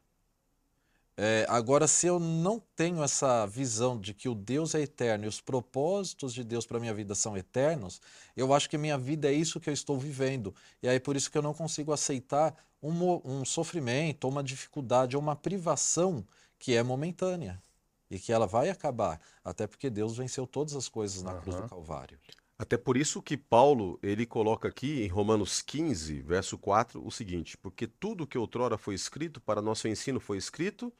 É, 1.15 1.45
agora, 1.47 1.87
se 1.87 2.07
eu 2.07 2.19
não 2.19 2.59
tenho 2.75 3.03
essa 3.03 3.45
visão 3.45 3.99
de 3.99 4.11
que 4.11 4.27
o 4.27 4.33
Deus 4.33 4.73
é 4.73 4.81
eterno 4.81 5.25
e 5.25 5.27
os 5.27 5.39
propósitos 5.39 6.33
de 6.33 6.43
Deus 6.43 6.65
para 6.65 6.79
minha 6.79 6.93
vida 6.95 7.13
são 7.13 7.37
eternos, 7.37 8.01
eu 8.35 8.51
acho 8.55 8.67
que 8.67 8.77
minha 8.77 8.97
vida 8.97 9.29
é 9.29 9.33
isso 9.33 9.59
que 9.59 9.69
eu 9.69 9.73
estou 9.73 9.99
vivendo. 9.99 10.53
E 10.81 10.89
aí 10.89 10.99
por 10.99 11.15
isso 11.15 11.29
que 11.29 11.37
eu 11.37 11.43
não 11.43 11.53
consigo 11.53 11.93
aceitar 11.93 12.53
um, 12.87 13.21
um 13.23 13.45
sofrimento, 13.45 14.27
uma 14.27 14.43
dificuldade, 14.43 15.17
uma 15.17 15.35
privação 15.35 16.25
que 16.59 16.75
é 16.75 16.83
momentânea 16.83 17.61
e 18.09 18.19
que 18.19 18.31
ela 18.31 18.45
vai 18.45 18.69
acabar, 18.69 19.19
até 19.43 19.65
porque 19.65 19.89
Deus 19.89 20.17
venceu 20.17 20.45
todas 20.45 20.75
as 20.75 20.87
coisas 20.87 21.23
na 21.23 21.33
uhum. 21.33 21.41
cruz 21.41 21.55
do 21.55 21.69
Calvário. 21.69 22.19
Até 22.57 22.77
por 22.77 22.95
isso 22.95 23.21
que 23.21 23.35
Paulo, 23.35 23.99
ele 24.01 24.25
coloca 24.25 24.69
aqui 24.69 25.03
em 25.03 25.07
Romanos 25.07 25.61
15, 25.61 26.21
verso 26.21 26.57
4, 26.57 27.05
o 27.05 27.11
seguinte: 27.11 27.57
Porque 27.57 27.85
tudo 27.85 28.25
que 28.25 28.37
outrora 28.37 28.77
foi 28.77 28.95
escrito 28.95 29.41
para 29.41 29.61
nosso 29.61 29.87
ensino 29.89 30.21
foi 30.21 30.37
escrito, 30.37 30.93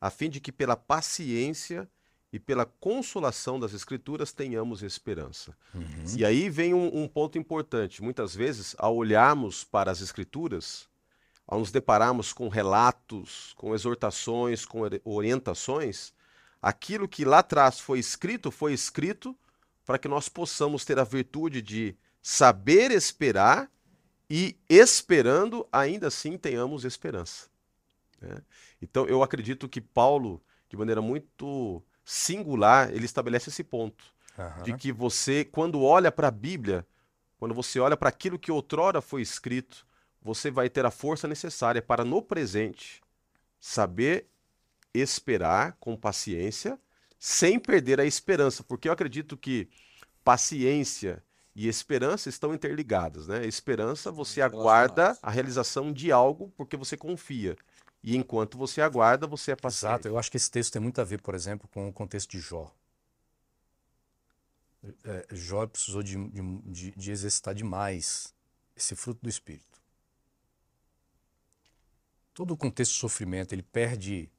a 0.00 0.10
fim 0.10 0.28
de 0.28 0.40
que 0.40 0.50
pela 0.50 0.76
paciência 0.76 1.88
e 2.32 2.40
pela 2.40 2.66
consolação 2.66 3.60
das 3.60 3.72
Escrituras 3.72 4.32
tenhamos 4.32 4.82
esperança. 4.82 5.56
Uhum. 5.72 6.04
E 6.16 6.24
aí 6.24 6.50
vem 6.50 6.74
um, 6.74 7.02
um, 7.02 7.06
ponto 7.06 7.38
importante. 7.38 8.02
Muitas 8.02 8.34
vezes, 8.34 8.74
ao 8.78 8.96
olharmos 8.96 9.62
para 9.62 9.92
as 9.92 10.00
Escrituras, 10.00 10.88
ao 11.46 11.58
nos 11.60 11.70
depararmos 11.70 12.32
com 12.32 12.48
relatos, 12.48 13.52
com 13.56 13.74
exortações, 13.74 14.64
com 14.64 14.80
orientações, 15.04 16.12
aquilo 16.60 17.06
que 17.06 17.24
lá 17.24 17.38
atrás 17.38 17.78
foi 17.78 17.98
escrito, 17.98 18.50
foi 18.50 18.72
escrito 18.72 19.36
para 19.84 19.98
que 19.98 20.08
nós 20.08 20.28
possamos 20.28 20.84
ter 20.84 20.98
a 20.98 21.04
virtude 21.04 21.62
de 21.62 21.96
saber 22.20 22.90
esperar 22.90 23.70
e, 24.28 24.56
esperando, 24.68 25.66
ainda 25.70 26.08
assim 26.08 26.36
tenhamos 26.36 26.84
esperança. 26.84 27.48
Né? 28.20 28.42
Então, 28.82 29.06
eu 29.06 29.22
acredito 29.22 29.68
que 29.68 29.80
Paulo, 29.80 30.42
de 30.68 30.76
maneira 30.76 31.00
muito 31.00 31.80
singular, 32.04 32.92
ele 32.92 33.04
estabelece 33.04 33.50
esse 33.50 33.62
ponto. 33.62 34.04
Uhum. 34.36 34.62
De 34.64 34.76
que 34.76 34.90
você, 34.90 35.44
quando 35.44 35.82
olha 35.82 36.10
para 36.10 36.28
a 36.28 36.32
Bíblia, 36.32 36.84
quando 37.38 37.54
você 37.54 37.78
olha 37.78 37.96
para 37.96 38.08
aquilo 38.08 38.38
que 38.38 38.50
outrora 38.50 39.00
foi 39.00 39.22
escrito, 39.22 39.85
você 40.26 40.50
vai 40.50 40.68
ter 40.68 40.84
a 40.84 40.90
força 40.90 41.28
necessária 41.28 41.80
para, 41.80 42.04
no 42.04 42.20
presente, 42.20 43.00
saber 43.60 44.26
esperar 44.92 45.76
com 45.78 45.96
paciência 45.96 46.78
sem 47.16 47.60
perder 47.60 48.00
a 48.00 48.04
esperança, 48.04 48.64
porque 48.64 48.88
eu 48.88 48.92
acredito 48.92 49.36
que 49.36 49.68
paciência 50.24 51.22
e 51.54 51.68
esperança 51.68 52.28
estão 52.28 52.52
interligadas, 52.52 53.28
né? 53.28 53.46
Esperança 53.46 54.10
você 54.10 54.42
aguarda 54.42 55.16
a 55.22 55.30
realização 55.30 55.92
de 55.92 56.10
algo 56.10 56.52
porque 56.56 56.76
você 56.76 56.96
confia. 56.96 57.56
E 58.02 58.16
enquanto 58.16 58.58
você 58.58 58.80
aguarda, 58.80 59.26
você 59.26 59.52
é 59.52 59.56
paciente. 59.56 59.90
Exato, 59.90 60.08
eu 60.08 60.18
acho 60.18 60.30
que 60.30 60.36
esse 60.36 60.50
texto 60.50 60.72
tem 60.72 60.82
muito 60.82 61.00
a 61.00 61.04
ver, 61.04 61.22
por 61.22 61.34
exemplo, 61.34 61.68
com 61.72 61.88
o 61.88 61.92
contexto 61.92 62.30
de 62.30 62.40
Jó. 62.40 62.74
É, 65.04 65.26
Jó 65.30 65.66
precisou 65.66 66.02
de, 66.02 66.16
de, 66.28 66.90
de 66.90 67.10
exercitar 67.12 67.54
demais 67.54 68.34
esse 68.76 68.94
fruto 68.94 69.20
do 69.22 69.28
Espírito. 69.28 69.75
Todo 72.36 72.50
o 72.50 72.56
contexto 72.56 72.92
de 72.92 72.98
sofrimento, 72.98 73.54
ele 73.54 73.62
perde 73.62 74.30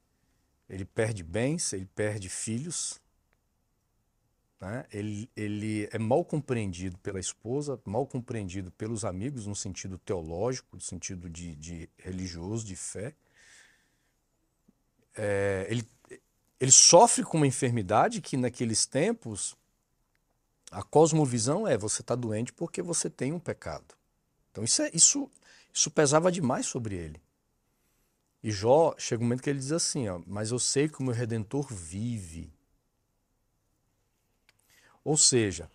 ele 0.70 0.84
perde 0.84 1.24
bens, 1.24 1.72
ele 1.72 1.86
perde 1.96 2.28
filhos, 2.28 3.00
né? 4.60 4.86
ele, 4.92 5.28
ele 5.34 5.88
é 5.90 5.98
mal 5.98 6.24
compreendido 6.24 6.96
pela 6.98 7.18
esposa, 7.18 7.80
mal 7.84 8.06
compreendido 8.06 8.70
pelos 8.70 9.04
amigos 9.04 9.46
no 9.46 9.56
sentido 9.56 9.98
teológico, 9.98 10.76
no 10.76 10.80
sentido 10.80 11.28
de, 11.28 11.56
de 11.56 11.90
religioso, 11.98 12.64
de 12.64 12.76
fé. 12.76 13.16
É, 15.16 15.66
ele, 15.68 15.84
ele 16.60 16.70
sofre 16.70 17.24
com 17.24 17.36
uma 17.36 17.48
enfermidade 17.48 18.20
que 18.20 18.36
naqueles 18.36 18.86
tempos 18.86 19.56
a 20.70 20.84
cosmovisão 20.84 21.66
é 21.66 21.76
você 21.76 22.00
está 22.00 22.14
doente 22.14 22.52
porque 22.52 22.80
você 22.80 23.10
tem 23.10 23.32
um 23.32 23.40
pecado. 23.40 23.96
Então 24.52 24.62
isso, 24.62 24.82
é, 24.82 24.90
isso, 24.94 25.28
isso 25.74 25.90
pesava 25.90 26.30
demais 26.30 26.64
sobre 26.64 26.94
ele. 26.94 27.27
E 28.48 28.50
Jó, 28.50 28.94
chega 28.96 29.22
um 29.22 29.26
momento 29.26 29.42
que 29.42 29.50
ele 29.50 29.58
diz 29.58 29.72
assim, 29.72 30.08
ó, 30.08 30.22
mas 30.26 30.52
eu 30.52 30.58
sei 30.58 30.88
que 30.88 31.00
o 31.00 31.02
meu 31.02 31.12
Redentor 31.12 31.70
vive. 31.70 32.50
Ou 35.04 35.18
seja, 35.18 35.70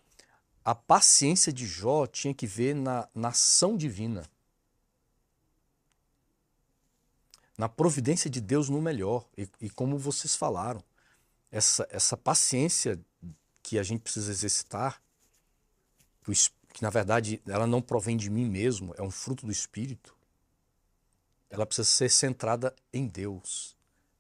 a 0.66 0.74
paciência 0.74 1.54
de 1.54 1.68
Jó 1.68 2.08
tinha 2.08 2.34
que 2.34 2.48
ver 2.48 2.74
na, 2.74 3.08
na 3.14 3.28
ação 3.28 3.78
divina. 3.78 4.28
Na 7.56 7.70
providência 7.70 8.28
de 8.28 8.42
Deus 8.42 8.70
no 8.70 8.82
melhor. 8.82 9.30
E, 9.38 9.48
e 9.62 9.70
como 9.70 9.96
vocês 9.96 10.36
falaram, 10.36 10.84
essa, 11.52 11.88
essa 11.92 12.18
paciência 12.18 13.00
que 13.62 13.78
a 13.78 13.84
gente 13.84 14.02
precisa 14.02 14.32
exercitar, 14.32 15.00
que 16.74 16.82
na 16.82 16.90
verdade 16.90 17.40
ela 17.46 17.68
não 17.68 17.84
provém 17.84 18.18
de 18.18 18.32
mim 18.32 18.50
mesmo, 18.50 18.96
é 18.98 19.04
um 19.04 19.12
fruto 19.12 19.46
do 19.46 19.52
Espírito 19.52 20.18
ela 21.54 21.68
precisa 21.68 21.88
ser 21.88 22.10
centrada 22.10 22.76
em 22.92 23.08
Deus, 23.08 23.78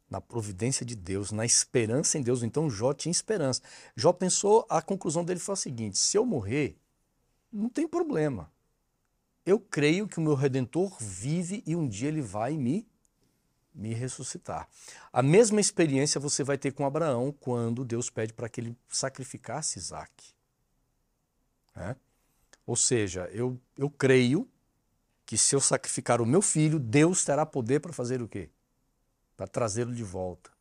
na 0.08 0.22
providência 0.22 0.86
de 0.86 0.96
Deus, 0.96 1.32
na 1.32 1.44
esperança 1.44 2.16
em 2.16 2.22
Deus. 2.22 2.44
Então 2.44 2.70
Jó 2.70 2.94
tinha 2.94 3.12
esperança. 3.12 3.60
Jó 3.96 4.14
pensou, 4.14 4.68
a 4.70 4.84
conclusão 4.84 5.26
dele 5.26 5.40
foi 5.40 5.54
a 5.54 5.56
seguinte: 5.56 5.98
se 5.98 6.16
eu 6.16 6.28
morrer, 6.28 6.78
não 7.52 7.70
tem 7.70 7.88
problema. 7.88 8.52
Eu 9.44 9.60
creio 9.60 10.08
que 10.08 10.20
o 10.20 10.22
meu 10.22 10.36
redentor 10.36 10.96
vive 11.00 11.64
e 11.66 11.76
um 11.76 11.88
dia 11.88 12.08
ele 12.08 12.22
vai 12.22 12.56
me 12.56 12.88
me 13.74 13.92
ressuscitar. 13.96 14.70
A 15.12 15.24
mesma 15.24 15.60
experiência 15.60 16.22
você 16.22 16.44
vai 16.44 16.60
ter 16.60 16.72
com 16.72 16.86
Abraão 16.86 17.32
quando 17.32 17.84
Deus 17.84 18.12
pede 18.12 18.32
para 18.32 18.48
que 18.48 18.62
ele 18.62 18.78
sacrificasse 18.88 19.80
Isaac. 19.80 20.36
É? 21.76 21.96
Ou 22.68 22.76
seja, 22.76 23.28
eu, 23.34 23.60
eu 23.76 23.90
creio 23.90 24.48
que 25.34 25.38
se 25.40 25.56
eu 25.56 25.60
sacrificar 25.60 26.22
o 26.22 26.28
meu 26.28 26.44
filho, 26.44 26.78
Deus 26.78 27.26
terá 27.26 27.44
poder 27.44 27.80
para 27.80 27.92
fazer 27.92 28.22
o 28.22 28.28
quê? 28.28 28.52
Para 29.36 29.48
trazê-lo 29.48 29.92
de 29.92 30.04
volta. 30.04 30.52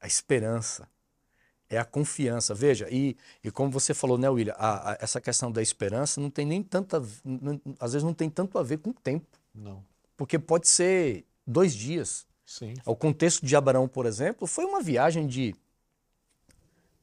A 0.00 0.06
esperança. 0.06 0.88
É 1.68 1.76
a 1.76 1.84
confiança. 1.84 2.54
Veja, 2.54 2.88
e, 2.90 3.14
e 3.44 3.50
como 3.50 3.70
você 3.70 3.92
falou, 3.92 4.16
né, 4.16 4.26
William, 4.26 4.54
a, 4.56 4.92
a, 4.92 4.98
essa 5.02 5.20
questão 5.20 5.52
da 5.52 5.60
esperança 5.60 6.18
não 6.18 6.30
tem 6.30 6.46
nem 6.46 6.62
tanta. 6.62 6.98
Não, 7.22 7.60
às 7.78 7.92
vezes 7.92 8.02
não 8.02 8.14
tem 8.14 8.30
tanto 8.30 8.58
a 8.58 8.62
ver 8.62 8.78
com 8.78 8.88
o 8.88 8.94
tempo. 8.94 9.38
Não. 9.54 9.84
Porque 10.16 10.38
pode 10.38 10.66
ser 10.66 11.26
dois 11.46 11.74
dias. 11.74 12.26
Sim. 12.46 12.72
O 12.86 12.96
contexto 12.96 13.44
de 13.44 13.54
Abraão, 13.54 13.86
por 13.86 14.06
exemplo, 14.06 14.46
foi 14.46 14.64
uma 14.64 14.80
viagem 14.80 15.26
de, 15.26 15.54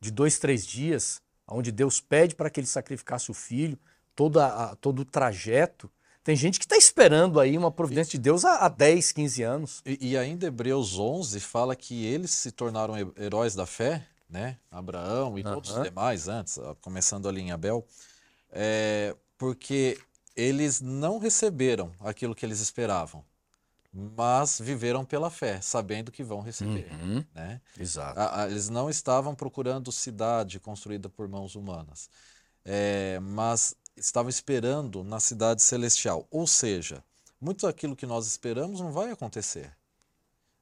de 0.01 0.09
dois, 0.09 0.39
três 0.39 0.65
dias, 0.65 1.21
onde 1.47 1.71
Deus 1.71 2.01
pede 2.01 2.33
para 2.33 2.49
que 2.49 2.59
ele 2.59 2.65
sacrificasse 2.65 3.29
o 3.29 3.35
filho, 3.35 3.77
todo, 4.15 4.39
a, 4.39 4.75
todo 4.77 5.03
o 5.03 5.05
trajeto. 5.05 5.91
Tem 6.27 6.35
gente 6.35 6.59
que 6.59 6.65
está 6.65 6.75
esperando 6.75 7.39
aí 7.39 7.57
uma 7.57 7.71
providência 7.71 8.11
de 8.11 8.17
Deus 8.17 8.43
há, 8.43 8.65
há 8.65 8.67
10, 8.67 9.13
15 9.13 9.43
anos. 9.43 9.81
E, 9.85 10.09
e, 10.09 10.17
ainda 10.17 10.47
Hebreus 10.47 10.99
11 10.99 11.39
fala 11.39 11.73
que 11.73 12.05
eles 12.05 12.31
se 12.31 12.51
tornaram 12.51 12.95
heróis 13.17 13.55
da 13.55 13.65
fé, 13.65 14.05
né? 14.29 14.57
Abraão 14.69 15.39
e 15.39 15.41
uhum. 15.41 15.53
todos 15.53 15.71
os 15.71 15.81
demais 15.81 16.27
antes, 16.27 16.59
começando 16.81 17.29
ali 17.29 17.39
em 17.39 17.53
Abel, 17.53 17.87
é, 18.51 19.15
porque 19.37 19.97
eles 20.35 20.81
não 20.81 21.17
receberam 21.17 21.93
aquilo 22.01 22.35
que 22.35 22.45
eles 22.45 22.59
esperavam, 22.59 23.23
mas 23.93 24.59
viveram 24.59 25.05
pela 25.05 25.29
fé, 25.29 25.61
sabendo 25.61 26.11
que 26.11 26.25
vão 26.25 26.41
receber. 26.41 26.91
Uhum. 26.91 27.23
Né? 27.33 27.61
Exato. 27.79 28.19
A, 28.19 28.41
a, 28.41 28.49
eles 28.49 28.67
não 28.67 28.89
estavam 28.89 29.33
procurando 29.33 29.93
cidade 29.93 30.59
construída 30.59 31.07
por 31.07 31.25
mãos 31.29 31.55
humanas, 31.55 32.09
é, 32.65 33.17
mas 33.21 33.73
estavam 33.97 34.29
esperando 34.29 35.03
na 35.03 35.19
cidade 35.19 35.61
celestial. 35.61 36.27
Ou 36.31 36.47
seja, 36.47 37.03
muito 37.39 37.65
daquilo 37.65 37.95
que 37.95 38.05
nós 38.05 38.27
esperamos 38.27 38.79
não 38.79 38.91
vai 38.91 39.11
acontecer. 39.11 39.71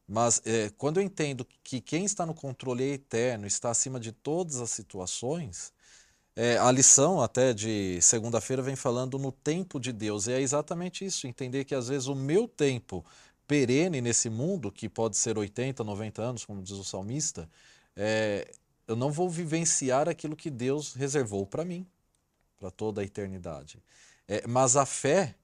Mas 0.07 0.41
é, 0.45 0.69
quando 0.77 0.99
eu 0.99 1.03
entendo 1.03 1.45
que 1.63 1.81
quem 1.81 2.05
está 2.05 2.25
no 2.25 2.33
controle 2.33 2.83
é 2.83 2.93
eterno, 2.93 3.47
está 3.47 3.69
acima 3.71 3.99
de 3.99 4.11
todas 4.11 4.59
as 4.61 4.69
situações, 4.69 5.73
é, 6.35 6.57
a 6.57 6.71
lição 6.71 7.21
até 7.21 7.53
de 7.53 7.99
segunda-feira 8.01 8.61
vem 8.61 8.75
falando 8.75 9.17
no 9.17 9.31
tempo 9.31 9.79
de 9.79 9.91
Deus. 9.91 10.27
E 10.27 10.33
é 10.33 10.41
exatamente 10.41 11.05
isso, 11.05 11.27
entender 11.27 11.63
que 11.63 11.73
às 11.73 11.87
vezes 11.87 12.07
o 12.07 12.15
meu 12.15 12.47
tempo 12.47 13.05
perene 13.47 14.01
nesse 14.01 14.29
mundo, 14.29 14.71
que 14.71 14.89
pode 14.89 15.17
ser 15.17 15.37
80, 15.37 15.83
90 15.83 16.21
anos, 16.21 16.45
como 16.45 16.61
diz 16.61 16.73
o 16.73 16.83
salmista, 16.83 17.49
é, 17.95 18.51
eu 18.87 18.95
não 18.95 19.11
vou 19.11 19.29
vivenciar 19.29 20.09
aquilo 20.09 20.35
que 20.35 20.49
Deus 20.49 20.93
reservou 20.93 21.45
para 21.45 21.65
mim 21.65 21.87
para 22.65 22.71
toda 22.71 23.01
a 23.01 23.03
eternidade. 23.03 23.77
É, 24.27 24.45
mas 24.47 24.75
a 24.75 24.85
fé, 24.87 25.35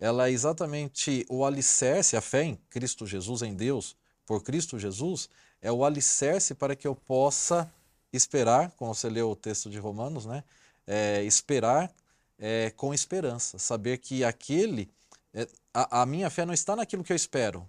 ela 0.00 0.28
é 0.28 0.32
exatamente 0.32 1.24
o 1.28 1.44
alicerce, 1.44 2.16
a 2.16 2.20
fé 2.20 2.42
em 2.42 2.56
Cristo 2.68 3.06
Jesus, 3.06 3.42
em 3.42 3.54
Deus, 3.54 3.96
por 4.26 4.42
Cristo 4.42 4.76
Jesus, 4.76 5.28
é 5.62 5.70
o 5.70 5.84
alicerce 5.84 6.52
para 6.52 6.74
que 6.74 6.86
eu 6.86 6.96
possa 6.96 7.72
esperar, 8.12 8.72
como 8.72 8.92
você 8.92 9.08
leu 9.08 9.30
o 9.30 9.36
texto 9.36 9.70
de 9.70 9.78
Romanos, 9.78 10.26
né? 10.26 10.42
É, 10.86 11.22
esperar 11.22 11.92
é, 12.38 12.70
com 12.70 12.92
esperança, 12.92 13.58
saber 13.58 13.98
que 13.98 14.24
aquele, 14.24 14.90
é, 15.32 15.46
a, 15.72 16.02
a, 16.02 16.06
minha 16.06 16.28
fé 16.28 16.44
não 16.44 16.52
está 16.52 16.74
naquilo 16.74 17.04
que 17.04 17.12
eu 17.12 17.16
espero, 17.16 17.66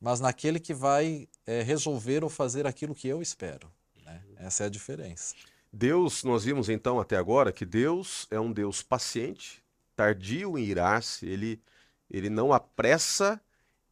mas 0.00 0.18
naquele 0.18 0.58
que 0.58 0.74
vai 0.74 1.28
é, 1.46 1.62
resolver 1.62 2.24
ou 2.24 2.28
fazer 2.28 2.66
aquilo 2.66 2.94
que 2.94 3.06
eu 3.06 3.22
espero. 3.22 3.70
Né? 4.04 4.20
Essa 4.38 4.64
é 4.64 4.66
a 4.66 4.70
diferença. 4.70 5.34
Deus, 5.72 6.24
nós 6.24 6.44
vimos 6.44 6.68
então 6.68 6.98
até 6.98 7.16
agora 7.16 7.52
que 7.52 7.64
Deus 7.64 8.26
é 8.30 8.40
um 8.40 8.52
Deus 8.52 8.82
paciente, 8.82 9.62
tardio 9.94 10.58
em 10.58 10.64
irar-se, 10.64 11.26
ele, 11.26 11.62
ele 12.10 12.28
não 12.28 12.52
apressa 12.52 13.40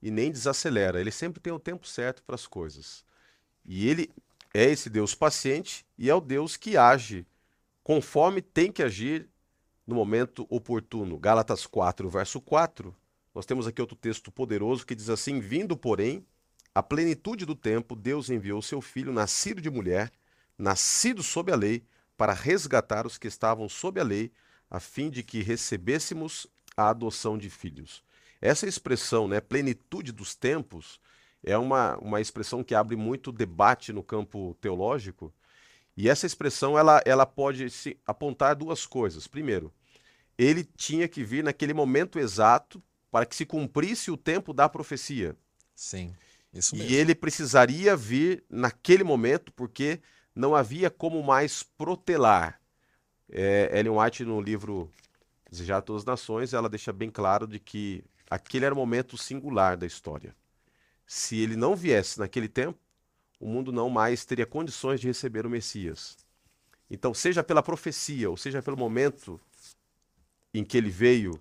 e 0.03 0.11
nem 0.11 0.31
desacelera, 0.31 1.01
ele 1.01 1.11
sempre 1.11 1.41
tem 1.41 1.53
o 1.53 1.59
tempo 1.59 1.87
certo 1.87 2.23
para 2.23 2.35
as 2.35 2.47
coisas. 2.47 3.05
E 3.65 3.89
ele 3.89 4.11
é 4.53 4.65
esse 4.65 4.91
Deus 4.91 5.15
paciente 5.15 5.87
e 5.97 6.11
é 6.11 6.15
o 6.15 6.21
Deus 6.21 6.57
que 6.57 6.77
age 6.77 7.27
conforme 7.83 8.43
tem 8.43 8.71
que 8.71 8.83
agir 8.83 9.29
no 9.87 9.95
momento 9.95 10.47
oportuno. 10.51 11.19
Gálatas 11.19 11.67
4, 11.67 12.09
verso 12.11 12.41
4. 12.41 12.95
Nós 13.35 13.47
temos 13.47 13.67
aqui 13.67 13.81
outro 13.81 13.97
texto 13.97 14.31
poderoso 14.31 14.85
que 14.85 14.95
diz 14.95 15.09
assim: 15.09 15.41
Vindo, 15.41 15.77
porém, 15.77 16.27
a 16.75 16.83
plenitude 16.83 17.47
do 17.47 17.55
tempo, 17.55 17.97
Deus 17.97 18.29
enviou 18.29 18.61
seu 18.61 18.83
filho, 18.83 19.13
nascido 19.13 19.61
de 19.61 19.71
mulher, 19.71 20.13
nascido 20.59 21.23
sob 21.23 21.53
a 21.53 21.57
lei, 21.57 21.85
para 22.17 22.33
resgatar 22.33 23.07
os 23.07 23.17
que 23.17 23.29
estavam 23.29 23.69
sob 23.69 24.01
a 24.01 24.05
lei, 24.05 24.33
a 24.69 24.81
fim 24.81 25.09
de 25.09 25.23
que 25.23 25.41
recebêssemos 25.41 26.47
a 26.77 26.91
adoção 26.91 27.39
de 27.39 27.49
filhos. 27.49 28.03
Essa 28.41 28.67
expressão, 28.67 29.29
né, 29.29 29.41
plenitude 29.41 30.13
dos 30.13 30.35
tempos, 30.35 31.01
é 31.43 31.57
uma, 31.57 31.97
uma 31.99 32.21
expressão 32.21 32.65
que 32.65 32.75
abre 32.75 32.97
muito 32.97 33.33
debate 33.33 33.93
no 33.93 34.03
campo 34.03 34.57
teológico. 34.61 35.33
E 35.97 36.09
essa 36.09 36.27
expressão 36.27 36.79
ela, 36.79 37.01
ela 37.05 37.27
pode 37.27 37.71
se 37.71 37.97
apontar 38.07 38.55
duas 38.57 38.87
coisas. 38.87 39.27
Primeiro, 39.27 39.73
ele 40.37 40.65
tinha 40.65 41.09
que 41.09 41.25
vir 41.25 41.43
naquele 41.43 41.75
momento 41.75 42.19
exato 42.19 42.83
para 43.11 43.27
que 43.27 43.35
se 43.35 43.47
cumprisse 43.47 44.11
o 44.11 44.17
tempo 44.17 44.53
da 44.53 44.69
profecia. 44.69 45.37
Sim, 45.75 46.15
isso 46.53 46.77
mesmo. 46.77 46.91
E 46.91 46.95
ele 46.95 47.15
precisaria 47.15 47.97
vir 47.97 48.45
naquele 48.49 49.03
momento, 49.03 49.53
porque 49.53 50.01
não 50.35 50.55
havia 50.55 50.91
como 50.91 51.23
mais 51.23 51.63
protelar. 51.63 52.61
É, 53.31 53.79
Ellen 53.79 53.99
White, 53.99 54.25
no 54.25 54.41
livro 54.41 54.91
Desejar 55.51 55.83
Todas 55.83 56.03
as 56.03 56.07
Nações, 56.07 56.55
ela 56.55 56.69
deixa 56.69 56.93
bem 56.93 57.11
claro 57.11 57.47
de 57.47 57.59
que 57.59 58.05
aquele 58.31 58.65
era 58.65 58.75
o 58.75 58.79
momento 58.79 59.17
singular 59.17 59.77
da 59.77 59.87
história. 59.87 60.35
Se 61.07 61.39
ele 61.39 61.57
não 61.57 61.75
viesse 61.75 62.19
naquele 62.19 62.49
tempo, 62.49 62.79
o 63.41 63.49
mundo 63.49 63.73
não 63.73 63.89
mais 63.89 64.25
teria 64.25 64.47
condições 64.47 65.01
de 65.01 65.07
receber 65.07 65.47
o 65.47 65.51
Messias. 65.51 66.17
Então, 66.91 67.15
seja 67.15 67.43
pela 67.43 67.63
profecia, 67.63 68.31
ou 68.31 68.37
seja 68.37 68.63
pelo 68.63 68.77
momento 68.77 69.41
em 70.53 70.65
que 70.65 70.77
ele 70.77 70.91
veio, 70.91 71.41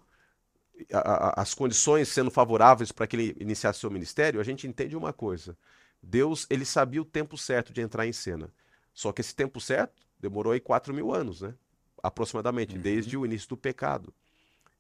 a, 0.92 1.00
a, 1.00 1.42
as 1.42 1.54
condições 1.54 2.10
sendo 2.10 2.30
favoráveis 2.30 2.92
para 2.92 3.08
que 3.08 3.16
ele 3.16 3.38
iniciasse 3.40 3.80
seu 3.80 3.90
ministério, 3.90 4.40
a 4.40 4.44
gente 4.44 4.68
entende 4.68 4.96
uma 4.96 5.14
coisa. 5.14 5.58
Deus, 6.02 6.46
ele 6.50 6.66
sabia 6.66 7.02
o 7.02 7.06
tempo 7.06 7.38
certo 7.38 7.74
de 7.74 7.82
entrar 7.82 8.06
em 8.06 8.14
cena. 8.14 8.52
Só 8.98 9.12
que 9.12 9.22
esse 9.22 9.36
tempo 9.36 9.62
certo 9.62 10.02
demorou 10.20 10.54
aí 10.54 10.60
4 10.60 10.92
mil 10.92 11.14
anos, 11.14 11.42
né? 11.42 11.54
Aproximadamente, 12.02 12.76
uhum. 12.76 12.82
desde 12.82 13.16
o 13.16 13.24
início 13.24 13.48
do 13.50 13.56
pecado. 13.56 14.12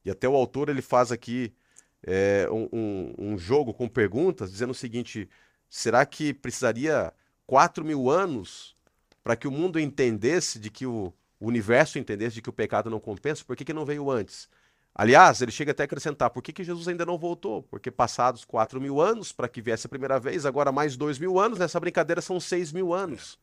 E 0.04 0.10
até 0.10 0.28
o 0.28 0.34
autor 0.34 0.70
ele 0.70 0.82
faz 0.82 1.12
aqui 1.12 1.54
é, 2.02 2.50
um, 2.52 2.68
um, 2.74 3.14
um, 3.20 3.38
jogo 3.38 3.76
com 3.76 3.88
perguntas, 3.88 4.52
dizendo 4.52 4.72
o 4.72 4.74
seguinte: 4.74 5.30
será 5.70 6.04
que 6.04 6.34
precisaria 6.34 7.14
4 7.46 7.86
mil 7.86 8.10
anos 8.10 8.76
para 9.24 9.36
que 9.36 9.48
o 9.48 9.52
mundo 9.52 9.80
entendesse 9.80 10.58
de 10.58 10.72
que 10.72 10.88
o, 10.88 11.14
o, 11.40 11.46
universo 11.46 12.00
entendesse 12.00 12.34
de 12.34 12.42
que 12.42 12.50
o 12.50 12.54
pecado 12.54 12.90
não 12.90 13.00
compensa? 13.00 13.46
Por 13.46 13.56
que, 13.56 13.64
que 13.64 13.74
não 13.74 13.86
veio 13.86 14.10
antes? 14.10 14.50
Aliás, 14.96 15.44
ele 15.44 15.52
chega 15.52 15.74
até 15.74 15.84
a 15.84 15.86
acrescentar: 15.86 16.32
por 16.32 16.42
que, 16.42 16.52
que 16.52 16.64
Jesus 16.64 16.88
ainda 16.88 17.06
não 17.06 17.20
voltou? 17.20 17.62
Porque 17.62 17.92
passados 17.92 18.44
4 18.44 18.82
mil 18.82 19.00
anos 19.00 19.32
para 19.32 19.48
que 19.48 19.62
viesse 19.62 19.86
a 19.86 19.90
primeira 19.90 20.20
vez, 20.20 20.44
agora 20.44 20.72
mais 20.72 20.98
2 20.98 21.20
mil 21.20 21.38
anos, 21.38 21.60
nessa 21.60 21.80
brincadeira 21.80 22.20
são 22.20 22.40
6 22.40 22.72
mil 22.72 22.96
anos. 22.96 23.38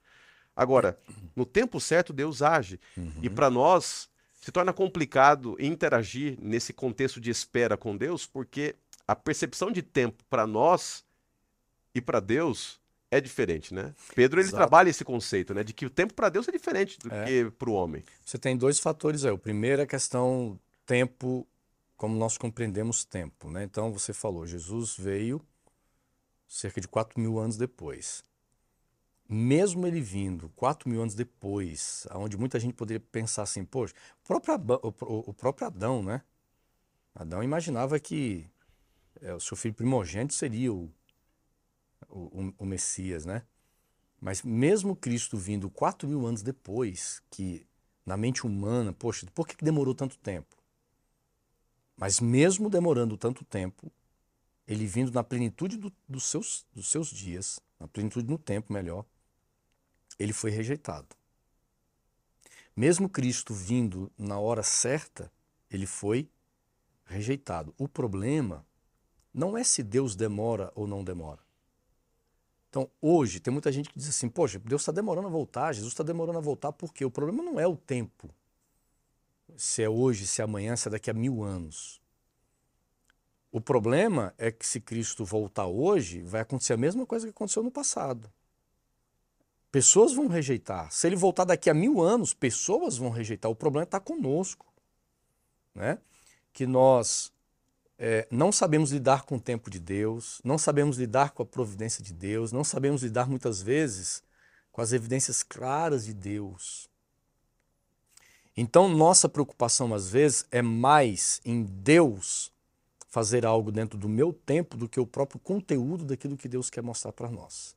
Agora, 0.57 0.99
no 1.35 1.45
tempo 1.45 1.81
certo, 1.81 2.13
Deus 2.13 2.43
age. 2.43 2.81
Uhum. 2.97 3.13
E 3.23 3.29
para 3.29 3.51
nós, 3.51 4.09
se 4.41 4.53
torna 4.53 4.73
complicado 4.73 5.57
interagir 5.59 6.39
nesse 6.41 6.73
contexto 6.73 7.21
de 7.21 7.31
espera 7.31 7.77
com 7.77 7.97
Deus, 7.97 8.27
porque 8.27 8.77
a 9.07 9.17
percepção 9.17 9.71
de 9.71 9.83
tempo 9.83 10.23
para 10.31 10.47
nós 10.47 11.05
e 11.95 12.01
para 12.01 12.21
Deus 12.21 12.81
é 13.11 13.21
diferente, 13.21 13.73
né? 13.73 13.95
Pedro 14.15 14.41
ele 14.41 14.49
Exato. 14.49 14.57
trabalha 14.57 14.91
esse 14.91 15.05
conceito, 15.05 15.55
né, 15.55 15.63
de 15.63 15.73
que 15.73 15.87
o 15.87 15.91
tempo 15.91 16.15
para 16.15 16.29
Deus 16.29 16.49
é 16.49 16.53
diferente 16.53 16.99
do 16.99 17.13
é. 17.13 17.25
que 17.25 17.51
para 17.53 17.71
o 17.71 17.73
homem. 17.73 18.03
Você 18.25 18.37
tem 18.37 18.57
dois 18.57 18.79
fatores 18.81 19.25
aí. 19.25 19.31
O 19.31 19.39
primeiro 19.39 19.83
é 19.83 19.85
a 19.85 19.87
questão 19.87 20.59
tempo, 20.85 21.47
como 21.97 22.17
nós 22.17 22.37
compreendemos 22.37 23.05
tempo, 23.05 23.51
né? 23.51 23.65
Então 23.65 23.93
você 23.93 24.13
falou, 24.13 24.47
Jesus 24.47 24.97
veio 24.97 25.41
cerca 26.49 26.81
de 26.81 26.89
4 26.89 27.21
mil 27.21 27.39
anos 27.39 27.57
depois 27.57 28.23
mesmo 29.29 29.87
ele 29.87 30.01
vindo 30.01 30.49
4 30.51 30.89
mil 30.89 31.01
anos 31.01 31.15
depois, 31.15 32.07
onde 32.13 32.37
muita 32.37 32.61
gente 32.61 32.75
poderia 32.75 33.01
pensar 33.01 33.43
assim, 33.43 33.65
poxa, 33.65 33.95
o 34.21 34.23
próprio, 34.23 34.55
o, 34.83 35.31
o 35.31 35.35
próprio 35.35 35.67
Adão, 35.67 36.03
né? 36.03 36.23
Adão 37.15 37.43
imaginava 37.43 37.99
que 37.99 38.47
é, 39.21 39.33
o 39.33 39.41
seu 39.41 39.57
filho 39.57 39.75
primogênito 39.75 40.35
seria 40.35 40.73
o, 40.73 40.91
o, 42.09 42.53
o, 42.59 42.67
Messias, 42.67 43.25
né? 43.25 43.43
Mas 44.21 44.43
mesmo 44.43 44.97
Cristo 44.97 45.37
vindo 45.37 45.71
quatro 45.71 46.09
mil 46.09 46.27
anos 46.27 46.43
depois, 46.43 47.23
que 47.31 47.67
na 48.05 48.17
mente 48.17 48.47
humana, 48.47 48.93
poxa, 48.93 49.27
por 49.35 49.47
que 49.47 49.65
demorou 49.65 49.95
tanto 49.95 50.19
tempo? 50.19 50.57
Mas 51.97 52.21
mesmo 52.21 52.69
demorando 52.69 53.17
tanto 53.17 53.45
tempo, 53.45 53.91
ele 54.67 54.87
vindo 54.87 55.13
na 55.13 55.23
plenitude 55.23 55.77
do, 55.77 55.93
dos, 56.09 56.25
seus, 56.25 56.67
dos 56.75 56.91
seus 56.91 57.09
dias, 57.09 57.61
na 57.79 57.87
plenitude 57.87 58.29
no 58.29 58.39
tempo, 58.39 58.73
melhor, 58.73 59.05
ele 60.19 60.33
foi 60.33 60.51
rejeitado. 60.51 61.09
Mesmo 62.77 63.09
Cristo 63.09 63.55
vindo 63.55 64.11
na 64.19 64.39
hora 64.39 64.63
certa, 64.63 65.31
ele 65.71 65.87
foi 65.87 66.29
rejeitado. 67.05 67.75
O 67.79 67.89
problema 67.89 68.67
não 69.33 69.57
é 69.57 69.65
se 69.65 69.83
Deus 69.83 70.17
demora 70.17 70.73
ou 70.75 70.87
não 70.87 71.05
demora. 71.05 71.41
Então, 72.69 72.91
hoje, 73.01 73.39
tem 73.39 73.53
muita 73.53 73.71
gente 73.71 73.89
que 73.89 73.99
diz 73.99 74.09
assim: 74.09 74.29
Poxa, 74.29 74.59
Deus 74.59 74.83
está 74.83 74.91
demorando 74.91 75.29
a 75.29 75.31
voltar, 75.31 75.73
Jesus 75.73 75.93
está 75.93 76.03
demorando 76.03 76.39
a 76.39 76.41
voltar, 76.41 76.73
por 76.73 76.93
quê? 76.93 77.05
O 77.05 77.11
problema 77.11 77.43
não 77.43 77.61
é 77.61 77.67
o 77.67 77.77
tempo. 77.77 78.29
Se 79.57 79.83
é 79.83 79.89
hoje, 79.89 80.27
se 80.27 80.41
é 80.41 80.45
amanhã, 80.45 80.75
se 80.75 80.89
é 80.89 80.91
daqui 80.91 81.09
a 81.11 81.15
mil 81.15 81.45
anos. 81.45 82.03
O 83.53 83.61
problema 83.61 84.35
é 84.37 84.51
que 84.51 84.67
se 84.67 84.81
Cristo 84.81 85.25
voltar 85.25 85.67
hoje, 85.67 86.23
vai 86.23 86.41
acontecer 86.41 86.73
a 86.73 86.77
mesma 86.77 87.07
coisa 87.07 87.27
que 87.27 87.31
aconteceu 87.31 87.63
no 87.63 87.71
passado. 87.71 88.29
Pessoas 89.75 90.13
vão 90.13 90.29
rejeitar. 90.29 90.89
Se 90.93 91.05
ele 91.05 91.17
voltar 91.17 91.45
daqui 91.45 91.69
a 91.69 91.75
mil 91.75 92.01
anos, 92.01 92.33
pessoas 92.33 92.97
vão 92.97 93.11
rejeitar. 93.11 93.51
O 93.51 93.57
problema 93.57 93.83
está 93.83 93.99
conosco. 93.99 94.73
Né? 95.75 95.99
Que 96.53 96.65
nós 96.65 97.33
é, 97.99 98.25
não 98.31 98.53
sabemos 98.53 98.93
lidar 98.93 99.25
com 99.25 99.35
o 99.35 99.41
tempo 99.41 99.69
de 99.69 99.81
Deus, 99.81 100.41
não 100.45 100.59
sabemos 100.59 100.97
lidar 100.97 101.33
com 101.33 101.43
a 101.43 101.47
providência 101.47 102.05
de 102.05 102.13
Deus, 102.13 102.53
não 102.53 102.63
sabemos 102.63 103.03
lidar 103.03 103.29
muitas 103.29 103.61
vezes 103.61 104.23
com 104.71 104.81
as 104.81 104.93
evidências 104.93 105.43
claras 105.43 106.05
de 106.05 106.15
Deus. 106.15 106.89
Então, 108.57 108.89
nossa 108.89 109.29
preocupação 109.29 109.93
às 109.93 110.09
vezes 110.09 110.47
é 110.53 110.63
mais 110.63 111.41
em 111.45 111.65
Deus 111.65 112.53
fazer 113.09 113.45
algo 113.45 113.73
dentro 113.73 113.99
do 113.99 114.09
meu 114.09 114.33
tempo 114.33 114.77
do 114.77 114.89
que 114.89 115.01
o 115.01 115.07
próprio 115.07 115.41
conteúdo 115.41 116.05
daquilo 116.05 116.37
que 116.37 116.47
Deus 116.47 116.71
quer 116.71 116.81
mostrar 116.81 117.11
para 117.11 117.29
nós. 117.29 117.75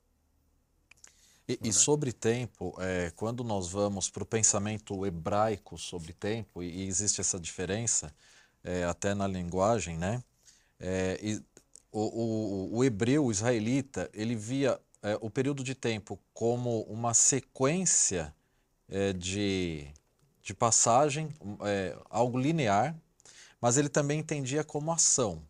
E, 1.48 1.60
e, 1.64 1.72
sobre 1.72 2.12
tempo, 2.12 2.76
é, 2.80 3.12
quando 3.16 3.44
nós 3.44 3.70
vamos 3.70 4.10
para 4.10 4.22
o 4.22 4.26
pensamento 4.26 5.06
hebraico 5.06 5.78
sobre 5.78 6.12
tempo, 6.12 6.62
e, 6.62 6.84
e 6.84 6.88
existe 6.88 7.22
essa 7.22 7.40
diferença, 7.40 8.14
é, 8.64 8.84
até 8.84 9.14
na 9.14 9.26
linguagem, 9.26 9.98
né? 9.98 10.22
É, 10.78 11.18
e 11.22 11.42
o, 11.90 12.02
o, 12.02 12.78
o, 12.78 12.84
hebreu, 12.84 13.26
o 13.26 13.32
israelita, 13.32 14.10
ele 14.14 14.36
via 14.36 14.80
é, 15.02 15.18
o 15.22 15.30
período 15.30 15.64
de 15.64 15.74
tempo 15.74 16.20
como 16.34 16.82
uma 16.82 17.14
sequência 17.14 18.36
é, 18.90 19.14
de, 19.14 19.88
de 20.44 20.54
passagem, 20.54 21.30
é, 21.62 21.98
algo 22.10 22.38
linear, 22.38 22.94
mas 23.62 23.78
ele 23.78 23.90
também 23.90 24.20
entendia 24.20 24.64
como 24.66 24.92
ação. 24.92 25.42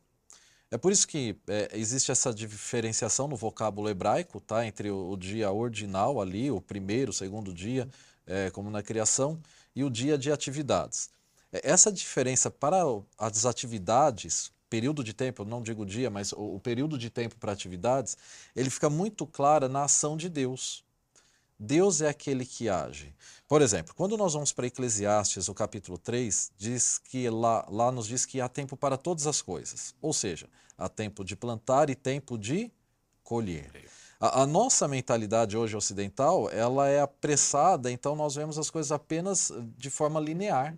É 0.70 0.78
por 0.78 0.92
isso 0.92 1.08
que 1.08 1.38
é, 1.48 1.70
existe 1.74 2.12
essa 2.12 2.34
diferenciação 2.34 3.28
no 3.28 3.38
vocábulo 3.38 3.90
hebraico, 3.90 4.42
tá? 4.42 4.66
Entre 4.66 4.92
o, 4.92 5.12
o 5.12 5.18
dia 5.18 5.50
ordinal 5.52 6.20
ali, 6.20 6.52
o 6.52 6.60
primeiro, 6.60 7.12
o 7.12 7.14
segundo 7.14 7.54
dia, 7.54 7.88
é, 8.26 8.50
como 8.52 8.70
na 8.70 8.84
criação, 8.84 9.42
e 9.74 9.84
o 9.84 9.90
dia 9.90 10.18
de 10.18 10.32
atividades. 10.32 11.10
É, 11.54 11.70
essa 11.70 11.92
diferença 11.92 12.52
para 12.52 12.84
as 13.18 13.46
atividades, 13.46 14.52
período 14.70 15.04
de 15.04 15.14
tempo, 15.14 15.46
não 15.46 15.62
digo 15.62 15.86
dia, 15.86 16.10
mas 16.10 16.34
o, 16.34 16.56
o 16.56 16.60
período 16.60 16.98
de 16.98 17.10
tempo 17.10 17.38
para 17.38 17.54
atividades, 17.54 18.18
ele 18.54 18.70
fica 18.70 18.90
muito 18.90 19.26
clara 19.26 19.70
na 19.70 19.86
ação 19.86 20.18
de 20.18 20.28
Deus. 20.28 20.84
Deus 21.60 22.02
é 22.02 22.10
aquele 22.10 22.46
que 22.46 22.70
age. 22.70 23.14
Por 23.48 23.62
exemplo, 23.62 23.94
quando 23.96 24.18
nós 24.18 24.34
vamos 24.34 24.52
para 24.52 24.68
Eclesiastes, 24.68 25.48
o 25.48 25.54
capítulo 25.54 25.98
3, 25.98 26.52
diz 26.58 27.00
que 27.00 27.30
lá, 27.30 27.66
lá 27.70 27.92
nos 27.92 28.08
diz 28.08 28.26
que 28.26 28.40
há 28.40 28.48
tempo 28.48 28.78
para 28.78 28.98
todas 28.98 29.26
as 29.26 29.42
coisas. 29.42 29.96
Ou 30.02 30.14
seja, 30.14 30.48
há 30.78 30.88
tempo 30.88 31.24
de 31.24 31.36
plantar 31.36 31.90
e 31.90 31.96
tempo 31.96 32.38
de 32.38 32.72
colher. 33.24 33.72
A, 34.20 34.44
a, 34.44 34.48
nossa 34.48 34.88
mentalidade 34.88 35.58
hoje 35.58 35.76
ocidental, 35.76 36.50
ela 36.50 36.88
é 36.88 37.02
apressada, 37.02 37.92
então 37.92 38.16
nós 38.16 38.36
vemos 38.36 38.58
as 38.58 38.70
coisas 38.70 38.92
apenas 38.92 39.52
de 39.78 39.90
forma 39.90 40.20
linear. 40.20 40.76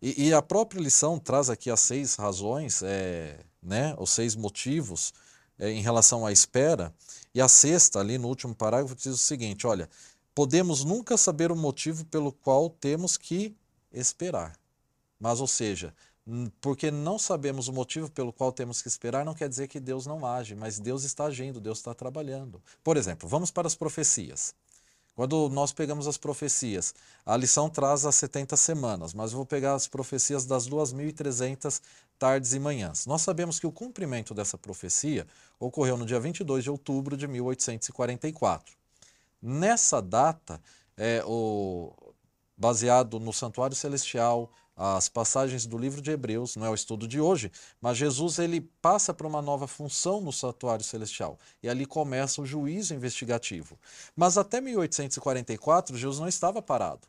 E, 0.00 0.28
e, 0.28 0.34
a 0.34 0.42
própria 0.42 0.80
lição 0.80 1.18
traz 1.18 1.48
aqui 1.48 1.70
as 1.70 1.80
seis 1.80 2.14
razões, 2.16 2.82
é, 2.82 3.40
né, 3.62 3.94
os 3.98 4.10
seis 4.10 4.36
motivos 4.36 5.12
é, 5.58 5.70
em 5.70 5.80
relação 5.80 6.26
à 6.26 6.32
espera. 6.32 6.94
E 7.36 7.40
a 7.42 7.48
sexta, 7.48 8.00
ali 8.00 8.16
no 8.16 8.28
último 8.28 8.54
parágrafo, 8.54 8.94
diz 8.94 9.08
o 9.08 9.18
seguinte: 9.18 9.66
olha, 9.66 9.90
podemos 10.34 10.84
nunca 10.84 11.18
saber 11.18 11.52
o 11.52 11.54
motivo 11.54 12.02
pelo 12.06 12.32
qual 12.32 12.70
temos 12.70 13.18
que 13.18 13.54
esperar. 13.92 14.58
Mas, 15.20 15.38
ou 15.38 15.46
seja, 15.46 15.94
porque 16.62 16.90
não 16.90 17.18
sabemos 17.18 17.68
o 17.68 17.74
motivo 17.74 18.10
pelo 18.10 18.32
qual 18.32 18.50
temos 18.50 18.80
que 18.80 18.88
esperar, 18.88 19.22
não 19.22 19.34
quer 19.34 19.50
dizer 19.50 19.68
que 19.68 19.78
Deus 19.78 20.06
não 20.06 20.24
age, 20.24 20.54
mas 20.54 20.78
Deus 20.78 21.04
está 21.04 21.26
agindo, 21.26 21.60
Deus 21.60 21.76
está 21.76 21.92
trabalhando. 21.92 22.62
Por 22.82 22.96
exemplo, 22.96 23.28
vamos 23.28 23.50
para 23.50 23.66
as 23.66 23.74
profecias. 23.74 24.54
Quando 25.14 25.50
nós 25.50 25.72
pegamos 25.72 26.06
as 26.06 26.16
profecias, 26.16 26.94
a 27.24 27.36
lição 27.36 27.68
traz 27.68 28.06
as 28.06 28.14
70 28.16 28.56
semanas, 28.56 29.12
mas 29.12 29.32
eu 29.32 29.36
vou 29.36 29.46
pegar 29.46 29.74
as 29.74 29.86
profecias 29.86 30.46
das 30.46 30.66
2.300 30.66 31.82
tardes 32.18 32.52
e 32.52 32.58
manhãs. 32.58 33.06
Nós 33.06 33.22
sabemos 33.22 33.58
que 33.58 33.66
o 33.66 33.72
cumprimento 33.72 34.34
dessa 34.34 34.58
profecia 34.58 35.26
ocorreu 35.58 35.96
no 35.96 36.06
dia 36.06 36.20
22 36.20 36.64
de 36.64 36.70
outubro 36.70 37.16
de 37.16 37.26
1844. 37.26 38.74
Nessa 39.40 40.00
data, 40.00 40.60
é, 40.96 41.22
o, 41.24 41.92
baseado 42.56 43.20
no 43.20 43.32
Santuário 43.32 43.76
Celestial, 43.76 44.50
as 44.76 45.08
passagens 45.08 45.64
do 45.64 45.78
livro 45.78 46.02
de 46.02 46.10
Hebreus, 46.10 46.54
não 46.54 46.66
é 46.66 46.70
o 46.70 46.74
estudo 46.74 47.08
de 47.08 47.18
hoje, 47.18 47.50
mas 47.80 47.96
Jesus 47.96 48.38
ele 48.38 48.60
passa 48.82 49.14
para 49.14 49.26
uma 49.26 49.40
nova 49.40 49.66
função 49.66 50.20
no 50.20 50.30
santuário 50.30 50.84
celestial 50.84 51.38
e 51.62 51.68
ali 51.68 51.86
começa 51.86 52.42
o 52.42 52.46
juízo 52.46 52.92
investigativo. 52.92 53.78
Mas 54.14 54.36
até 54.36 54.60
1844 54.60 55.96
Jesus 55.96 56.20
não 56.20 56.28
estava 56.28 56.60
parado. 56.60 57.08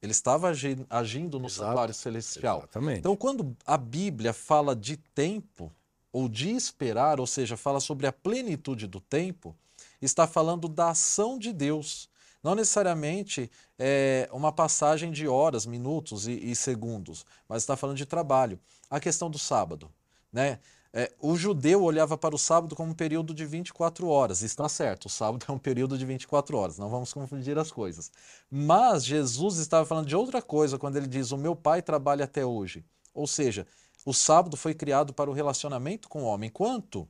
Ele 0.00 0.12
estava 0.12 0.48
agindo 0.90 1.38
no 1.38 1.46
Exato. 1.46 1.66
santuário 1.66 1.94
celestial. 1.94 2.58
Exatamente. 2.58 3.00
Então, 3.00 3.16
quando 3.16 3.56
a 3.66 3.76
Bíblia 3.76 4.32
fala 4.32 4.76
de 4.76 4.96
tempo 4.96 5.72
ou 6.12 6.28
de 6.28 6.50
esperar, 6.50 7.18
ou 7.18 7.26
seja, 7.26 7.56
fala 7.56 7.80
sobre 7.80 8.06
a 8.06 8.12
plenitude 8.12 8.86
do 8.86 9.00
tempo, 9.00 9.56
está 10.00 10.26
falando 10.26 10.68
da 10.68 10.90
ação 10.90 11.38
de 11.38 11.52
Deus 11.52 12.08
não 12.42 12.54
necessariamente 12.54 13.50
é 13.78 14.28
uma 14.32 14.52
passagem 14.52 15.10
de 15.10 15.26
horas, 15.26 15.66
minutos 15.66 16.26
e, 16.26 16.32
e 16.32 16.54
segundos, 16.54 17.26
mas 17.48 17.62
está 17.62 17.76
falando 17.76 17.96
de 17.96 18.06
trabalho. 18.06 18.58
A 18.88 19.00
questão 19.00 19.30
do 19.30 19.38
sábado. 19.38 19.90
Né? 20.32 20.60
É, 20.92 21.12
o 21.20 21.36
judeu 21.36 21.82
olhava 21.82 22.16
para 22.16 22.34
o 22.34 22.38
sábado 22.38 22.74
como 22.74 22.92
um 22.92 22.94
período 22.94 23.34
de 23.34 23.44
24 23.44 24.08
horas. 24.08 24.42
Está 24.42 24.68
certo, 24.68 25.06
o 25.06 25.08
sábado 25.10 25.44
é 25.48 25.52
um 25.52 25.58
período 25.58 25.98
de 25.98 26.04
24 26.06 26.56
horas, 26.56 26.78
não 26.78 26.88
vamos 26.88 27.12
confundir 27.12 27.58
as 27.58 27.70
coisas. 27.70 28.10
Mas 28.50 29.04
Jesus 29.04 29.58
estava 29.58 29.84
falando 29.84 30.06
de 30.06 30.16
outra 30.16 30.40
coisa 30.40 30.78
quando 30.78 30.96
ele 30.96 31.06
diz: 31.06 31.30
O 31.30 31.36
meu 31.36 31.54
pai 31.54 31.82
trabalha 31.82 32.24
até 32.24 32.44
hoje. 32.44 32.84
Ou 33.12 33.26
seja, 33.26 33.66
o 34.04 34.14
sábado 34.14 34.56
foi 34.56 34.74
criado 34.74 35.12
para 35.12 35.30
o 35.30 35.34
relacionamento 35.34 36.08
com 36.08 36.22
o 36.22 36.26
homem, 36.26 36.48
enquanto 36.48 37.08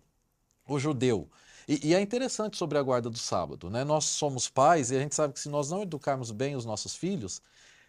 o 0.67 0.79
judeu 0.79 1.29
e, 1.69 1.89
e, 1.89 1.95
é 1.95 2.01
interessante 2.01 2.57
sobre 2.57 2.79
a 2.79 2.83
guarda 2.83 3.11
do 3.11 3.19
sábado, 3.19 3.69
né? 3.69 3.85
Nós 3.85 4.07
somos 4.07 4.49
pais 4.49 4.91
e 4.91 4.97
a 4.97 5.01
gente 5.01 5.15
sabe 5.15 5.35
que 5.35 5.41
se 5.41 5.51
nós 5.51 5.69
não 5.71 5.83
educarmos 5.83 6.31
bem 6.31 6.57
os 6.57 6.65
nossos 6.65 6.97
filhos, 6.97 7.43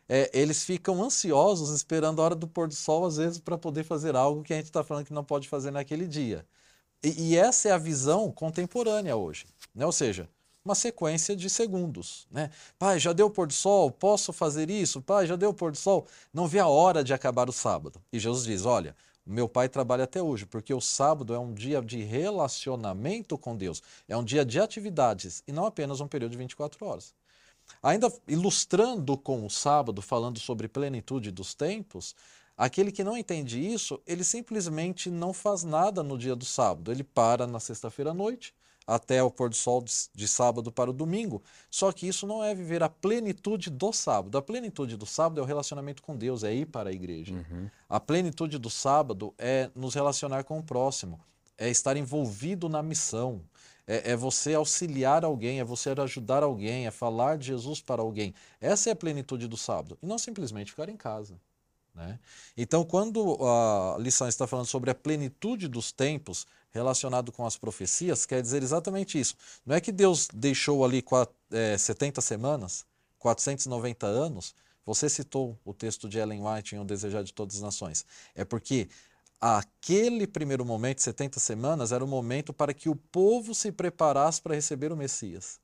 é, 0.09 0.29
eles 0.33 0.63
ficam 0.63 1.03
ansiosos 1.03 1.69
esperando 1.69 2.19
a 2.19 2.25
hora 2.25 2.35
do 2.35 2.47
pôr 2.47 2.67
do 2.67 2.73
sol, 2.73 3.05
às 3.05 3.17
vezes, 3.17 3.37
para 3.39 3.59
poder 3.59 3.83
fazer 3.83 4.15
algo 4.15 4.41
que 4.41 4.51
a 4.51 4.55
gente 4.55 4.65
está 4.65 4.83
falando 4.83 5.05
que 5.05 5.13
não 5.13 5.23
pode 5.23 5.47
fazer 5.47 5.69
naquele 5.69 6.07
dia. 6.07 6.43
E, 7.03 7.29
e, 7.29 7.37
essa 7.37 7.69
é 7.69 7.71
a 7.71 7.77
visão 7.77 8.31
contemporânea 8.31 9.15
hoje, 9.15 9.45
né? 9.73 9.85
Ou 9.85 9.91
seja, 9.91 10.27
uma 10.65 10.75
sequência 10.75 11.35
de 11.35 11.49
segundos, 11.49 12.27
né? 12.31 12.49
Pai, 12.77 12.99
já 12.99 13.13
deu 13.13 13.27
o 13.27 13.29
pôr 13.29 13.47
do 13.47 13.53
sol? 13.53 13.91
Posso 13.91 14.33
fazer 14.33 14.69
isso? 14.69 15.01
Pai, 15.01 15.27
já 15.27 15.35
deu 15.35 15.51
o 15.51 15.53
pôr 15.53 15.71
do 15.71 15.77
sol? 15.77 16.07
Não 16.33 16.47
vê 16.47 16.59
a 16.59 16.67
hora 16.67 17.03
de 17.03 17.13
acabar 17.13 17.47
o 17.47 17.53
sábado. 17.53 18.01
E 18.11 18.19
Jesus 18.19 18.45
diz: 18.45 18.65
olha, 18.65 18.95
meu 19.25 19.47
pai 19.47 19.69
trabalha 19.69 20.05
até 20.05 20.21
hoje, 20.21 20.45
porque 20.45 20.73
o 20.73 20.81
sábado 20.81 21.35
é 21.35 21.39
um 21.39 21.53
dia 21.53 21.81
de 21.81 22.01
relacionamento 22.01 23.37
com 23.37 23.55
Deus, 23.55 23.81
é 24.07 24.17
um 24.17 24.23
dia 24.23 24.43
de 24.43 24.59
atividades 24.59 25.43
e 25.47 25.51
não 25.51 25.65
apenas 25.65 26.01
um 26.01 26.07
período 26.07 26.31
de 26.31 26.37
24 26.37 26.83
horas. 26.85 27.13
Ainda 27.81 28.11
ilustrando 28.27 29.17
com 29.17 29.45
o 29.45 29.49
sábado, 29.49 30.01
falando 30.01 30.39
sobre 30.39 30.67
plenitude 30.67 31.31
dos 31.31 31.53
tempos, 31.53 32.15
aquele 32.57 32.91
que 32.91 33.03
não 33.03 33.17
entende 33.17 33.59
isso, 33.59 34.01
ele 34.05 34.23
simplesmente 34.23 35.09
não 35.09 35.33
faz 35.33 35.63
nada 35.63 36.03
no 36.03 36.17
dia 36.17 36.35
do 36.35 36.45
sábado. 36.45 36.91
Ele 36.91 37.03
para 37.03 37.47
na 37.47 37.59
sexta-feira 37.59 38.11
à 38.11 38.13
noite, 38.13 38.53
até 38.85 39.21
o 39.21 39.29
pôr 39.29 39.49
do 39.49 39.55
sol 39.55 39.83
de 40.15 40.27
sábado 40.27 40.71
para 40.71 40.89
o 40.89 40.93
domingo. 40.93 41.43
Só 41.69 41.91
que 41.91 42.07
isso 42.07 42.25
não 42.25 42.43
é 42.43 42.55
viver 42.55 42.81
a 42.81 42.89
plenitude 42.89 43.69
do 43.69 43.93
sábado. 43.93 44.37
A 44.37 44.41
plenitude 44.41 44.97
do 44.97 45.05
sábado 45.05 45.39
é 45.39 45.43
o 45.43 45.47
relacionamento 45.47 46.01
com 46.01 46.17
Deus, 46.17 46.43
é 46.43 46.53
ir 46.53 46.65
para 46.65 46.89
a 46.89 46.93
igreja. 46.93 47.35
Uhum. 47.35 47.69
A 47.87 47.99
plenitude 47.99 48.57
do 48.57 48.69
sábado 48.69 49.33
é 49.37 49.69
nos 49.75 49.93
relacionar 49.93 50.43
com 50.43 50.57
o 50.57 50.63
próximo, 50.63 51.19
é 51.55 51.69
estar 51.69 51.95
envolvido 51.97 52.67
na 52.67 52.81
missão, 52.81 53.41
é, 53.89 54.11
é, 54.11 54.15
você 54.15 54.53
auxiliar 54.53 55.25
alguém, 55.25 55.59
é 55.59 55.63
você 55.63 55.89
ajudar 55.89 56.43
alguém, 56.43 56.85
é 56.85 56.91
falar 56.91 57.39
de 57.39 57.47
Jesus 57.47 57.81
para 57.81 58.03
alguém. 58.03 58.35
Essa 58.61 58.91
é 58.91 58.93
a 58.93 58.95
plenitude 58.95 59.47
do 59.47 59.57
sábado. 59.57 59.97
E 59.99 60.05
não 60.05 60.19
simplesmente 60.19 60.69
ficar 60.69 60.89
em 60.89 60.95
casa. 60.95 61.41
Né? 61.95 62.19
Então, 62.55 62.85
quando 62.85 63.43
a 63.43 63.97
lição 63.99 64.27
está 64.27 64.45
falando 64.45 64.67
sobre 64.67 64.91
a 64.91 64.95
plenitude 64.95 65.67
dos 65.67 65.91
tempos 65.91 66.45
relacionado 66.69 67.31
com 67.31 67.47
as 67.47 67.57
profecias, 67.57 68.27
quer 68.27 68.43
dizer 68.43 68.61
exatamente 68.61 69.19
isso. 69.19 69.35
Não 69.65 69.75
é 69.75 69.81
que 69.81 69.91
Deus 69.91 70.27
deixou 70.31 70.85
ali 70.85 71.03
é, 71.51 71.75
70 71.75 72.21
semanas, 72.21 72.85
490 73.17 74.05
anos. 74.05 74.53
Você 74.85 75.09
citou 75.09 75.57
o 75.65 75.73
texto 75.73 76.07
de 76.07 76.19
Ellen 76.19 76.43
White 76.45 76.75
em 76.75 76.79
O 76.79 76.85
Desejar 76.85 77.23
de 77.23 77.33
Todas 77.33 77.55
as 77.55 77.61
Nações. 77.63 78.05
É 78.35 78.45
porque 78.45 78.87
aquele 79.39 80.27
primeiro 80.27 80.65
momento, 80.65 81.01
70 81.01 81.39
semanas, 81.39 81.91
era 81.91 82.03
o 82.03 82.07
momento 82.07 82.51
para 82.51 82.73
que 82.73 82.89
o 82.89 82.95
povo 82.95 83.55
se 83.55 83.71
preparasse 83.71 84.41
para 84.41 84.55
receber 84.55 84.91
o 84.91 84.97
Messias. 84.97 85.59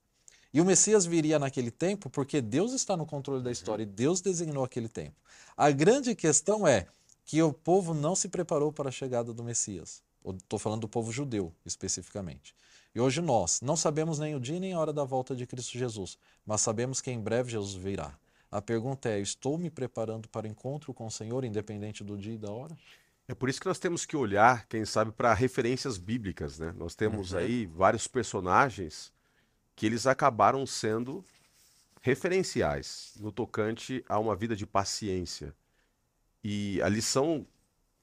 E 0.54 0.62
o 0.62 0.66
Messias 0.66 1.06
viria 1.06 1.38
naquele 1.38 1.70
tempo 1.70 2.10
porque 2.10 2.42
Deus 2.42 2.72
está 2.72 2.96
no 2.96 3.06
controle 3.06 3.44
da 3.44 3.52
história 3.52 3.84
e 3.84 3.86
Deus 3.86 4.22
designou 4.22 4.64
aquele 4.64 4.88
tempo. 4.88 5.16
A 5.58 5.70
grande 5.70 6.16
questão 6.16 6.66
é 6.66 6.88
que 7.26 7.42
o 7.44 7.52
povo 7.52 7.94
não 7.94 8.16
se 8.16 8.30
preparou 8.30 8.72
para 8.72 8.88
a 8.88 8.92
chegada 8.92 9.34
do 9.34 9.44
Messias. 9.44 10.02
Estou 10.26 10.58
falando 10.58 10.82
do 10.82 10.88
povo 10.88 11.12
judeu, 11.12 11.54
especificamente. 11.66 12.56
E 12.96 13.02
hoje 13.02 13.20
nós 13.20 13.60
não 13.60 13.76
sabemos 13.76 14.18
nem 14.18 14.34
o 14.36 14.40
dia 14.40 14.60
nem 14.60 14.72
a 14.72 14.80
hora 14.80 14.94
da 14.94 15.04
volta 15.04 15.36
de 15.36 15.46
Cristo 15.46 15.78
Jesus, 15.78 16.18
mas 16.46 16.62
sabemos 16.62 17.02
que 17.02 17.12
em 17.12 17.20
breve 17.20 17.52
Jesus 17.52 17.74
virá. 17.74 18.18
A 18.50 18.62
pergunta 18.62 19.10
é: 19.10 19.20
estou 19.20 19.58
me 19.58 19.70
preparando 19.70 20.30
para 20.30 20.48
o 20.48 20.50
encontro 20.50 20.94
com 20.94 21.06
o 21.06 21.12
Senhor, 21.12 21.44
independente 21.44 22.04
do 22.04 22.18
dia 22.18 22.36
e 22.36 22.38
da 22.38 22.50
hora? 22.50 22.78
É 23.28 23.34
por 23.34 23.50
isso 23.50 23.60
que 23.60 23.68
nós 23.68 23.80
temos 23.80 24.06
que 24.06 24.16
olhar, 24.16 24.68
quem 24.68 24.86
sabe, 24.86 25.12
para 25.12 25.34
referências 25.34 25.98
bíblicas. 25.98 26.60
Né? 26.60 26.74
Nós 26.78 26.94
temos 26.94 27.32
uhum. 27.32 27.40
aí 27.40 27.66
vários 27.66 28.08
personagens 28.08 29.12
que 29.76 29.86
eles 29.86 30.06
acabaram 30.06 30.66
sendo 30.66 31.26
referenciais 32.02 33.14
no 33.20 33.32
tocante 33.32 34.06
a 34.08 34.20
uma 34.20 34.36
vida 34.36 34.56
de 34.56 34.66
paciência. 34.66 35.56
E 36.44 36.80
a 36.84 36.88
lição 36.88 37.48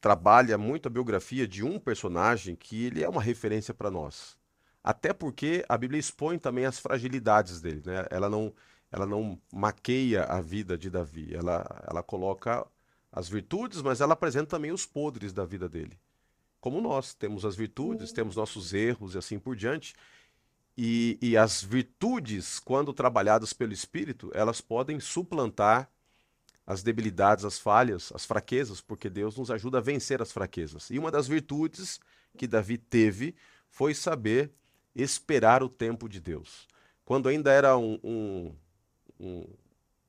trabalha 0.01 0.59
muito 0.59 0.89
a 0.89 0.91
biografia 0.91 1.47
de 1.47 1.63
um 1.63 1.79
personagem 1.79 2.57
que 2.57 2.87
ele 2.87 3.05
é 3.05 3.09
uma 3.09 3.23
referência 3.23 3.73
para 3.73 3.93
nós. 3.93 4.37
Até 4.83 5.13
porque 5.13 5.65
a 5.69 5.79
Bíblia 5.79 6.01
expõe 6.01 6.37
também 6.39 6.67
as 6.67 6.81
fragilidades 6.81 7.61
dele, 7.61 7.83
né? 7.87 8.07
Ela 8.11 8.29
não 8.29 8.53
ela 8.91 9.07
não 9.07 9.41
maqueia 9.51 10.25
a 10.25 10.41
vida 10.41 10.77
de 10.77 10.91
Davi, 10.91 11.33
ela 11.33 11.65
ela 11.89 12.03
coloca 12.03 12.67
as 13.13 13.29
virtudes, 13.29 13.83
mas 13.83 14.01
ela 14.01 14.15
apresenta 14.15 14.57
também 14.57 14.73
os 14.73 14.87
podres 14.87 15.33
da 15.33 15.45
vida 15.45 15.69
dele. 15.69 15.99
Como 16.61 16.81
nós 16.81 17.13
temos 17.13 17.45
as 17.45 17.55
virtudes, 17.55 18.09
uhum. 18.09 18.15
temos 18.15 18.37
nossos 18.37 18.73
erros 18.73 19.15
e 19.15 19.19
assim 19.19 19.39
por 19.39 19.55
diante. 19.55 19.95
E, 20.79 21.19
e 21.21 21.37
as 21.37 21.63
virtudes, 21.63 22.59
quando 22.59 22.95
trabalhadas 22.95 23.53
pelo 23.53 23.73
Espírito, 23.73 24.31
elas 24.33 24.61
podem 24.61 24.99
suplantar 24.99 25.91
as 26.67 26.83
debilidades, 26.83 27.45
as 27.45 27.59
falhas, 27.59 28.11
as 28.15 28.25
fraquezas, 28.25 28.81
porque 28.81 29.11
Deus 29.11 29.37
nos 29.37 29.51
ajuda 29.51 29.79
a 29.79 29.83
vencer 29.83 30.23
as 30.23 30.33
fraquezas. 30.33 30.89
E 30.89 30.99
uma 30.99 31.11
das 31.11 31.29
virtudes 31.29 32.01
que 32.39 32.47
Davi 32.47 32.79
teve 32.79 33.35
foi 33.69 33.93
saber 33.93 34.51
esperar 34.95 35.63
o 35.63 35.69
tempo 35.69 36.09
de 36.09 36.21
Deus. 36.21 36.67
Quando 37.05 37.29
ainda 37.29 37.51
era 37.51 37.77
um, 37.77 37.99
um, 38.03 38.55
um, 39.19 39.47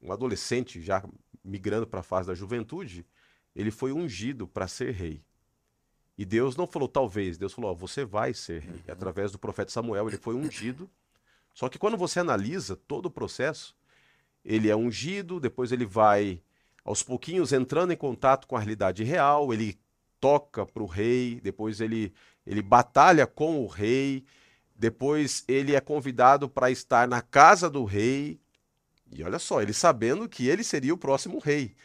um 0.04 0.12
adolescente, 0.12 0.82
já 0.82 1.04
migrando 1.44 1.86
para 1.86 2.00
a 2.00 2.04
fase 2.04 2.28
da 2.28 2.36
juventude, 2.36 3.06
ele 3.56 3.72
foi 3.72 3.92
ungido 3.92 4.48
para 4.48 4.68
ser 4.68 4.92
rei. 4.92 5.24
E 6.18 6.26
Deus 6.26 6.56
não 6.56 6.68
falou 6.68 6.88
talvez, 6.88 7.38
Deus 7.38 7.54
falou: 7.54 7.76
você 7.76 8.06
vai 8.06 8.34
ser 8.34 8.62
rei. 8.62 8.82
Uhum. 8.88 8.94
Através 8.94 9.32
do 9.32 9.40
profeta 9.40 9.72
Samuel, 9.72 10.08
ele 10.08 10.18
foi 10.18 10.36
ungido. 10.36 10.90
Só 11.54 11.70
que 11.70 11.78
quando 11.78 11.98
você 11.98 12.20
analisa 12.20 12.76
todo 12.76 13.08
o 13.08 13.12
processo, 13.12 13.76
ele 14.44 14.70
é 14.70 14.76
ungido, 14.76 15.40
depois 15.40 15.72
ele 15.72 15.86
vai 15.86 16.42
aos 16.84 17.02
pouquinhos 17.02 17.54
entrando 17.54 17.94
em 17.94 17.98
contato 17.98 18.48
com 18.48 18.56
a 18.56 18.60
realidade 18.60 19.04
real, 19.04 19.54
ele 19.54 19.80
toca 20.20 20.66
para 20.66 20.84
o 20.84 20.88
rei, 20.88 21.40
depois 21.42 21.80
ele, 21.80 22.14
ele 22.46 22.62
batalha 22.62 23.26
com 23.26 23.64
o 23.64 23.68
rei, 23.68 24.26
depois 24.76 25.44
ele 25.48 25.76
é 25.76 25.82
convidado 25.82 26.50
para 26.50 26.72
estar 26.72 27.08
na 27.08 27.22
casa 27.22 27.70
do 27.70 27.86
rei. 27.86 28.40
E 29.16 29.24
olha 29.24 29.40
só, 29.40 29.62
ele 29.62 29.74
sabendo 29.74 30.28
que 30.28 30.48
ele 30.48 30.64
seria 30.64 30.94
o 30.94 30.98
próximo 30.98 31.40
rei. 31.40 31.76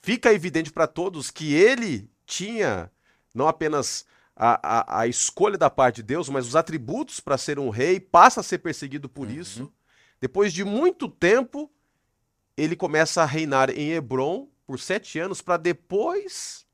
Fica 0.00 0.32
evidente 0.32 0.72
para 0.72 0.86
todos 0.86 1.30
que 1.30 1.54
ele 1.54 2.10
tinha 2.26 2.90
não 3.34 3.48
apenas 3.48 4.04
a, 4.36 4.60
a, 4.62 5.00
a, 5.00 5.06
escolha 5.06 5.58
da 5.58 5.68
parte 5.68 5.96
de 5.96 6.02
Deus, 6.04 6.28
mas 6.28 6.46
os 6.46 6.56
atributos 6.56 7.20
para 7.20 7.36
ser 7.36 7.58
um 7.58 7.70
rei, 7.70 7.98
passa 7.98 8.40
a 8.40 8.42
ser 8.42 8.58
perseguido 8.58 9.08
por 9.08 9.26
uhum. 9.26 9.34
isso. 9.34 9.72
Depois 10.20 10.52
de 10.52 10.64
muito 10.64 11.08
tempo, 11.08 11.70
ele 12.56 12.76
começa 12.76 13.22
a 13.22 13.26
reinar 13.26 13.70
em 13.70 13.92
Hebron 13.92 14.48
por 14.66 14.78
sete 14.78 15.18
anos, 15.18 15.40
para 15.40 15.56
depois, 15.56 16.66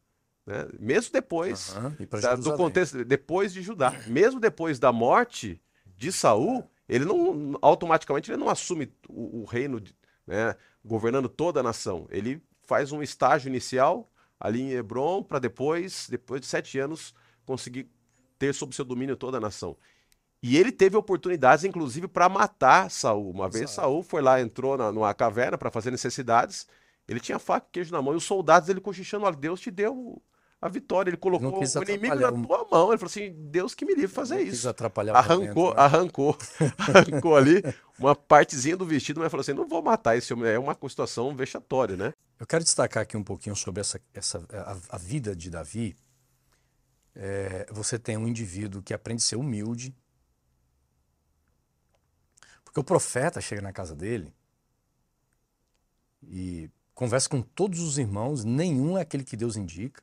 né, 0.47 0.67
mesmo 0.79 1.13
depois 1.13 1.75
uhum. 1.77 2.41
do 2.41 2.57
contexto, 2.57 3.05
depois 3.05 3.53
de 3.53 3.63
Judá, 3.63 3.95
mesmo 4.07 4.41
depois 4.41 4.79
da 4.79 4.93
morte 4.93 5.61
de 5.97 6.11
Saul, 6.11 6.69
ele 6.89 7.05
não 7.05 7.59
automaticamente 7.63 8.31
ele 8.31 8.39
não 8.39 8.49
assume 8.49 8.93
o, 9.09 9.43
o 9.43 9.45
reino, 9.45 9.83
né, 10.27 10.55
governando 10.85 11.29
toda 11.29 11.61
a 11.61 11.63
nação. 11.63 12.07
Ele 12.11 12.43
faz 12.67 12.93
um 12.93 13.03
estágio 13.03 13.49
inicial 13.49 14.11
ali 14.39 14.61
em 14.61 14.73
Hebron, 14.73 15.23
para 15.23 15.39
depois, 15.39 16.09
depois 16.11 16.41
de 16.41 16.47
sete 16.47 16.79
anos, 16.79 17.15
conseguir 17.47 17.89
ter 18.39 18.53
sob 18.53 18.75
seu 18.75 18.85
domínio 18.85 19.17
toda 19.17 19.39
a 19.39 19.41
nação. 19.41 19.77
E 20.43 20.59
ele 20.59 20.71
teve 20.71 20.95
oportunidades, 20.95 21.65
inclusive, 21.65 22.07
para 22.07 22.29
matar 22.29 22.91
Saul. 22.91 23.31
Uma 23.31 23.49
vez 23.49 23.71
Saul 23.71 24.03
foi 24.03 24.21
lá, 24.21 24.41
entrou 24.43 24.77
na, 24.77 24.93
numa 24.93 25.15
caverna 25.15 25.57
para 25.57 25.71
fazer 25.71 25.91
necessidades. 25.91 26.67
Ele 27.09 27.19
tinha 27.19 27.39
faca 27.39 27.67
e 27.67 27.73
queijo 27.73 27.93
na 27.93 28.03
mão. 28.03 28.13
E 28.13 28.17
os 28.17 28.25
soldados 28.25 28.69
ele 28.69 28.81
cochichando: 28.81 29.25
olha, 29.25 29.35
Deus 29.35 29.59
te 29.59 29.71
deu 29.71 30.21
a 30.65 30.69
vitória. 30.69 31.11
Ele 31.11 31.17
colocou 31.19 31.61
o 31.61 31.83
inimigo 31.83 32.15
na 32.15 32.33
tua 32.33 32.67
mão. 32.71 32.89
Ele 32.89 32.99
falou 32.99 33.11
assim: 33.11 33.35
Deus 33.51 33.75
que 33.75 33.85
me 33.85 33.95
livre 33.95 34.09
fazer 34.09 34.41
isso. 34.41 34.67
Atrapalhar 34.67 35.15
arrancou, 35.15 35.69
dentro, 35.69 35.75
né? 35.75 35.83
arrancou, 35.83 36.39
arrancou 36.79 37.37
ali 37.37 37.63
uma 37.99 38.17
partezinha 38.17 38.75
do 38.75 38.87
vestido, 38.87 39.21
mas 39.21 39.31
falou 39.31 39.43
assim: 39.43 39.53
não 39.53 39.69
vou 39.69 39.83
matar 39.83 40.17
esse 40.17 40.33
homem. 40.33 40.51
É 40.51 40.59
uma 40.59 40.77
situação 40.89 41.37
vexatória, 41.37 41.97
né? 41.97 42.15
Eu 42.41 42.47
quero 42.47 42.65
destacar 42.65 43.03
aqui 43.03 43.15
um 43.15 43.23
pouquinho 43.23 43.55
sobre 43.55 43.83
essa, 43.83 44.01
essa 44.15 44.43
a, 44.53 44.97
a 44.97 44.99
vida 44.99 45.37
de 45.37 45.51
Davi. 45.51 45.95
É, 47.15 47.67
você 47.71 47.99
tem 47.99 48.17
um 48.17 48.27
indivíduo 48.27 48.83
que 48.83 48.95
aprende 48.95 49.23
a 49.23 49.27
ser 49.27 49.37
humilde. 49.37 49.95
Porque 52.65 52.81
o 52.81 52.85
profeta 52.85 53.41
chega 53.41 53.61
na 53.61 53.73
casa 53.73 53.95
dele 53.95 54.35
e 56.23 56.71
conversa 56.95 57.29
com 57.29 57.43
todos 57.43 57.81
os 57.81 57.99
irmãos, 57.99 58.45
nenhum 58.45 58.97
é 58.97 59.03
aquele 59.03 59.23
que 59.23 59.37
Deus 59.37 59.57
indica. 59.57 60.03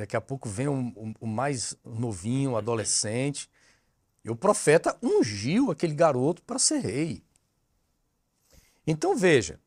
Daqui 0.00 0.16
a 0.16 0.20
pouco 0.20 0.48
vem 0.48 0.66
o, 0.66 0.92
o, 0.96 1.14
o 1.20 1.26
mais 1.26 1.76
novinho, 1.84 2.52
o 2.52 2.56
adolescente. 2.56 3.50
E 4.24 4.30
o 4.30 4.36
profeta 4.36 4.96
ungiu 5.02 5.70
aquele 5.70 5.94
garoto 5.94 6.42
para 6.42 6.58
ser 6.58 6.78
rei. 6.78 7.22
Então 8.86 9.14
veja, 9.14 9.60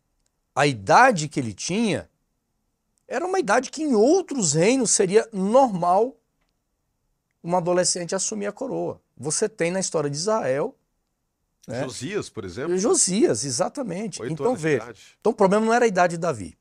a 0.56 0.66
idade 0.66 1.30
que 1.30 1.40
ele 1.40 1.54
tinha 1.54 2.10
era 3.08 3.24
uma 3.28 3.40
idade 3.40 3.70
que 3.70 3.84
em 3.84 3.94
outros 3.94 4.54
reinos 4.54 4.90
seria 4.90 5.30
normal 5.32 6.18
uma 7.44 7.60
adolescente 7.60 8.16
assumir 8.16 8.48
a 8.48 8.52
coroa. 8.52 9.00
Você 9.16 9.48
tem 9.48 9.70
na 9.70 9.80
história 9.80 10.10
de 10.10 10.18
Israel. 10.18 10.76
Né? 11.68 11.84
Josias, 11.84 12.28
por 12.28 12.44
exemplo. 12.44 12.76
Josias, 12.76 13.46
exatamente. 13.46 14.20
Oito 14.20 14.34
então 14.34 14.56
veja. 14.56 14.96
Então 15.20 15.32
o 15.32 15.36
problema 15.36 15.64
não 15.64 15.74
era 15.74 15.86
a 15.86 15.88
idade 15.88 16.16
de 16.16 16.22
Davi. 16.22 16.58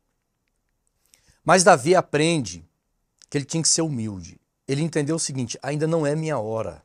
Mas 1.43 1.65
Davi 1.65 1.95
aprende 1.95 2.69
que 3.33 3.39
ele 3.39 3.47
tinha 3.47 3.63
que 3.63 3.69
ser 3.71 3.81
humilde. 3.81 4.39
Ele 4.69 4.83
entendeu 4.83 5.17
o 5.17 5.19
seguinte: 5.19 5.59
ainda 5.63 5.87
não 5.87 6.07
é 6.07 6.15
minha 6.15 6.39
hora. 6.39 6.85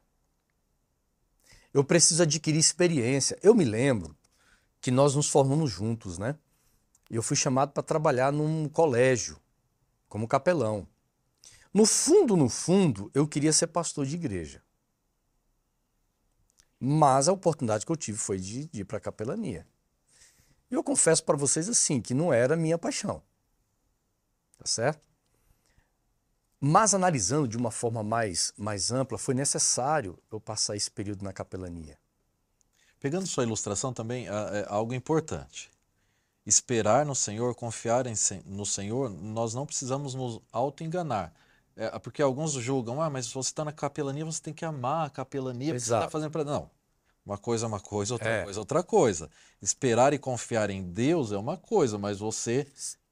Eu 1.74 1.84
preciso 1.84 2.24
adquirir 2.24 2.58
experiência. 2.58 3.38
Eu 3.44 3.54
me 3.54 3.66
lembro 3.66 4.16
que 4.80 4.90
nós 4.90 5.14
nos 5.14 5.28
formamos 5.28 5.70
juntos, 5.70 6.18
né? 6.18 6.38
eu 7.10 7.22
fui 7.22 7.36
chamado 7.36 7.74
para 7.74 7.84
trabalhar 7.84 8.32
num 8.32 8.70
colégio, 8.70 9.38
como 10.08 10.26
capelão. 10.26 10.88
No 11.74 11.86
fundo, 11.86 12.38
no 12.38 12.48
fundo, 12.48 13.12
eu 13.14 13.28
queria 13.28 13.52
ser 13.52 13.68
pastor 13.68 14.06
de 14.06 14.16
igreja. 14.16 14.64
Mas 16.80 17.28
a 17.28 17.34
oportunidade 17.34 17.86
que 17.86 17.92
eu 17.92 17.98
tive 17.98 18.18
foi 18.18 18.40
de, 18.40 18.68
de 18.68 18.82
ir 18.82 18.86
para 18.86 19.00
a 19.00 19.02
capelania. 19.02 19.68
E 20.72 20.76
eu 20.76 20.82
confesso 20.82 21.26
para 21.26 21.36
vocês 21.36 21.68
assim, 21.68 22.00
que 22.00 22.14
não 22.14 22.32
era 22.32 22.56
minha 22.56 22.78
paixão. 22.78 23.22
Tá 24.58 24.66
certo? 24.66 25.06
Mas 26.60 26.94
analisando 26.94 27.48
de 27.48 27.58
uma 27.58 27.72
forma 27.72 28.04
mais, 28.04 28.54
mais 28.58 28.92
ampla, 28.92 29.18
foi 29.18 29.34
necessário 29.34 30.18
eu 30.32 30.40
passar 30.40 30.76
esse 30.76 30.90
período 30.90 31.24
na 31.24 31.32
capelania. 31.32 31.98
Pegando 33.00 33.28
sua 33.28 33.44
ilustração 33.44 33.94
também, 33.94 34.28
é 34.28 34.66
algo 34.68 34.94
importante 34.94 35.70
esperar 36.48 37.06
no 37.06 37.14
Senhor, 37.14 37.54
confiar 37.54 38.08
em, 38.08 38.14
no 38.46 38.66
Senhor, 38.66 39.10
nós 39.10 39.54
não 39.54 39.66
precisamos 39.66 40.16
nos 40.16 40.40
auto-enganar. 40.52 41.34
É, 41.76 42.00
porque 42.00 42.22
alguns 42.22 42.54
julgam, 42.54 43.02
ah, 43.02 43.10
mas 43.10 43.32
você 43.32 43.50
está 43.50 43.66
na 43.66 43.74
capelania, 43.74 44.24
você 44.24 44.42
tem 44.42 44.54
que 44.54 44.64
amar 44.64 45.08
a 45.08 45.10
capelania, 45.10 45.76
Exato. 45.76 45.82
você 45.82 46.06
está 46.06 46.10
fazendo 46.10 46.32
para. 46.32 46.46
Não. 46.46 46.72
Uma 47.26 47.38
coisa 47.38 47.66
é 47.66 47.68
uma 47.68 47.82
coisa, 47.82 48.14
outra 48.14 48.30
é. 48.30 48.44
coisa 48.46 48.58
é 48.58 48.62
outra 48.62 48.82
coisa. 48.82 49.30
Esperar 49.62 50.14
e 50.14 50.18
confiar 50.18 50.70
em 50.70 50.82
Deus 50.82 51.34
é 51.34 51.38
uma 51.38 51.58
coisa, 51.58 51.98
mas 51.98 52.20
você 52.20 52.66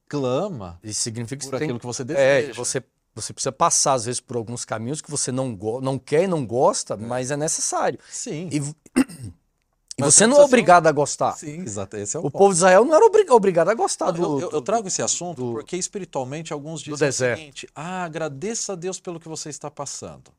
clama 0.08 0.80
Isso 0.82 1.02
significa 1.02 1.44
por 1.44 1.50
que 1.50 1.56
aquilo 1.58 1.74
tem... 1.74 1.80
que 1.80 1.86
você 1.86 2.04
é, 2.04 2.06
deseja. 2.06 2.52
É, 2.52 2.54
você, 2.54 2.84
você 3.16 3.32
precisa 3.32 3.52
passar, 3.52 3.94
às 3.94 4.06
vezes, 4.06 4.20
por 4.20 4.36
alguns 4.36 4.66
caminhos 4.66 5.02
que 5.02 5.10
você 5.10 5.32
não, 5.32 5.58
não 5.82 5.98
quer 5.98 6.24
e 6.24 6.28
não 6.28 6.46
gosta, 6.46 6.96
é. 6.96 6.98
mas 6.98 7.32
é 7.32 7.38
necessário. 7.38 7.98
Sim. 8.12 8.50
E, 8.52 8.58
e 9.98 10.04
você 10.04 10.28
não 10.28 10.38
é 10.38 10.44
obrigado 10.44 10.88
a 10.88 10.92
gostar. 10.92 11.32
Sim, 11.32 11.62
exato. 11.62 11.96
Esse 11.96 12.18
é 12.18 12.20
o, 12.20 12.22
o 12.22 12.24
ponto. 12.24 12.38
povo 12.38 12.52
de 12.52 12.58
Israel 12.58 12.84
não 12.84 12.94
era 12.94 13.34
obrigado 13.34 13.70
a 13.70 13.74
gostar 13.74 14.12
do, 14.12 14.22
eu, 14.22 14.40
eu, 14.42 14.52
eu 14.52 14.62
trago 14.62 14.90
esse 14.90 15.02
assunto 15.02 15.42
do, 15.42 15.54
porque 15.54 15.78
espiritualmente 15.78 16.52
alguns 16.52 16.82
dizem 16.82 17.08
o 17.08 17.14
seguinte: 17.14 17.68
ah, 17.74 18.04
agradeça 18.04 18.74
a 18.74 18.76
Deus 18.76 19.00
pelo 19.00 19.20
que 19.20 19.30
você 19.30 19.50
está 19.50 19.72
passando. 19.72 20.32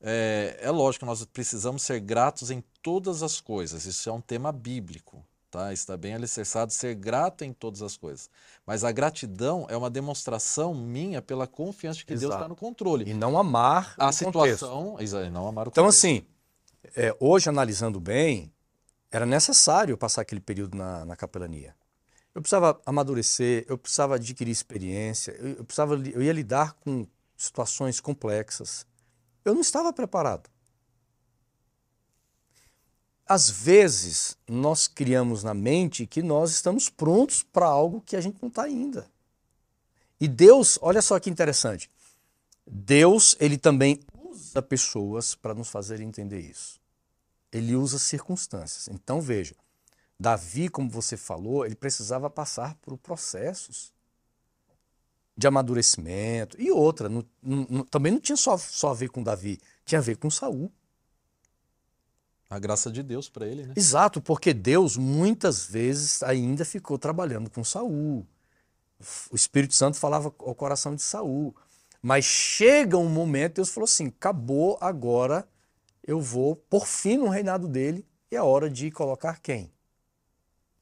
É, 0.00 0.58
é 0.60 0.70
lógico 0.70 1.00
que 1.00 1.06
nós 1.06 1.24
precisamos 1.24 1.82
ser 1.82 1.98
gratos 1.98 2.52
em 2.52 2.62
todas 2.82 3.24
as 3.24 3.40
coisas. 3.40 3.84
Isso 3.84 4.08
é 4.08 4.12
um 4.12 4.20
tema 4.20 4.52
bíblico. 4.52 5.24
Tá? 5.56 5.72
Está 5.72 5.96
bem 5.96 6.14
alicerçado 6.14 6.70
ser 6.70 6.94
grato 6.94 7.42
em 7.42 7.50
todas 7.50 7.80
as 7.80 7.96
coisas. 7.96 8.28
Mas 8.66 8.84
a 8.84 8.92
gratidão 8.92 9.66
é 9.70 9.76
uma 9.76 9.88
demonstração 9.88 10.74
minha 10.74 11.22
pela 11.22 11.46
confiança 11.46 12.00
de 12.00 12.04
que 12.04 12.12
Exato. 12.12 12.28
Deus 12.28 12.34
está 12.34 12.46
no 12.46 12.54
controle. 12.54 13.08
E 13.08 13.14
não 13.14 13.38
amar 13.38 13.94
a 13.96 14.12
situação. 14.12 15.00
Exato, 15.00 15.30
não 15.30 15.48
amar 15.48 15.66
o 15.66 15.70
então, 15.70 15.86
contexto. 15.86 16.04
assim, 16.04 16.26
é, 16.94 17.16
hoje 17.18 17.48
analisando 17.48 17.98
bem, 17.98 18.52
era 19.10 19.24
necessário 19.24 19.96
passar 19.96 20.20
aquele 20.20 20.42
período 20.42 20.76
na, 20.76 21.06
na 21.06 21.16
capelania. 21.16 21.74
Eu 22.34 22.42
precisava 22.42 22.78
amadurecer, 22.84 23.64
eu 23.66 23.78
precisava 23.78 24.16
adquirir 24.16 24.50
experiência, 24.50 25.32
eu, 25.38 25.48
eu, 25.54 25.64
precisava, 25.64 25.94
eu 25.94 26.22
ia 26.22 26.34
lidar 26.34 26.74
com 26.74 27.06
situações 27.34 27.98
complexas. 27.98 28.86
Eu 29.42 29.54
não 29.54 29.62
estava 29.62 29.90
preparado. 29.90 30.50
Às 33.28 33.50
vezes, 33.50 34.36
nós 34.48 34.86
criamos 34.86 35.42
na 35.42 35.52
mente 35.52 36.06
que 36.06 36.22
nós 36.22 36.52
estamos 36.52 36.88
prontos 36.88 37.42
para 37.42 37.66
algo 37.66 38.00
que 38.00 38.14
a 38.14 38.20
gente 38.20 38.38
não 38.40 38.48
está 38.48 38.62
ainda. 38.62 39.10
E 40.20 40.28
Deus, 40.28 40.78
olha 40.80 41.02
só 41.02 41.18
que 41.18 41.28
interessante. 41.28 41.90
Deus, 42.64 43.36
ele 43.40 43.58
também 43.58 44.00
usa 44.30 44.62
pessoas 44.62 45.34
para 45.34 45.54
nos 45.54 45.68
fazer 45.68 46.00
entender 46.00 46.40
isso. 46.40 46.80
Ele 47.52 47.74
usa 47.74 47.98
circunstâncias. 47.98 48.88
Então, 48.88 49.20
veja, 49.20 49.54
Davi, 50.18 50.68
como 50.68 50.88
você 50.88 51.16
falou, 51.16 51.66
ele 51.66 51.74
precisava 51.74 52.30
passar 52.30 52.74
por 52.76 52.96
processos 52.96 53.92
de 55.36 55.46
amadurecimento. 55.46 56.60
E 56.60 56.70
outra, 56.70 57.08
não, 57.08 57.24
não, 57.42 57.84
também 57.84 58.12
não 58.12 58.20
tinha 58.20 58.36
só, 58.36 58.56
só 58.56 58.90
a 58.90 58.94
ver 58.94 59.10
com 59.10 59.22
Davi, 59.22 59.58
tinha 59.84 59.98
a 59.98 60.02
ver 60.02 60.16
com 60.16 60.30
Saul. 60.30 60.72
A 62.48 62.58
graça 62.58 62.90
de 62.90 63.02
Deus 63.02 63.28
para 63.28 63.46
ele, 63.46 63.66
né? 63.66 63.74
Exato, 63.76 64.20
porque 64.20 64.54
Deus 64.54 64.96
muitas 64.96 65.66
vezes 65.66 66.22
ainda 66.22 66.64
ficou 66.64 66.96
trabalhando 66.96 67.50
com 67.50 67.64
Saul. 67.64 68.26
O 69.30 69.36
Espírito 69.36 69.74
Santo 69.74 69.96
falava 69.96 70.32
ao 70.38 70.54
coração 70.54 70.94
de 70.94 71.02
Saul. 71.02 71.54
Mas 72.00 72.24
chega 72.24 72.96
um 72.96 73.08
momento, 73.08 73.56
Deus 73.56 73.70
falou 73.70 73.84
assim: 73.84 74.06
acabou 74.06 74.78
agora, 74.80 75.46
eu 76.06 76.20
vou 76.20 76.54
por 76.54 76.86
fim 76.86 77.16
no 77.16 77.28
reinado 77.28 77.66
dele, 77.66 78.06
e 78.30 78.36
é 78.36 78.42
hora 78.42 78.70
de 78.70 78.90
colocar 78.92 79.40
quem? 79.40 79.72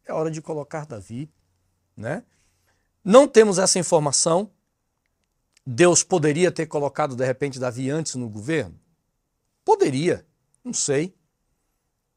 É 0.04 0.12
hora 0.12 0.30
de 0.30 0.42
colocar 0.42 0.84
Davi, 0.84 1.30
né? 1.96 2.24
Não 3.02 3.26
temos 3.26 3.58
essa 3.58 3.78
informação. 3.78 4.50
Deus 5.66 6.02
poderia 6.02 6.52
ter 6.52 6.66
colocado, 6.66 7.16
de 7.16 7.24
repente, 7.24 7.58
Davi 7.58 7.90
antes 7.90 8.16
no 8.16 8.28
governo? 8.28 8.78
Poderia, 9.64 10.26
não 10.62 10.74
sei. 10.74 11.14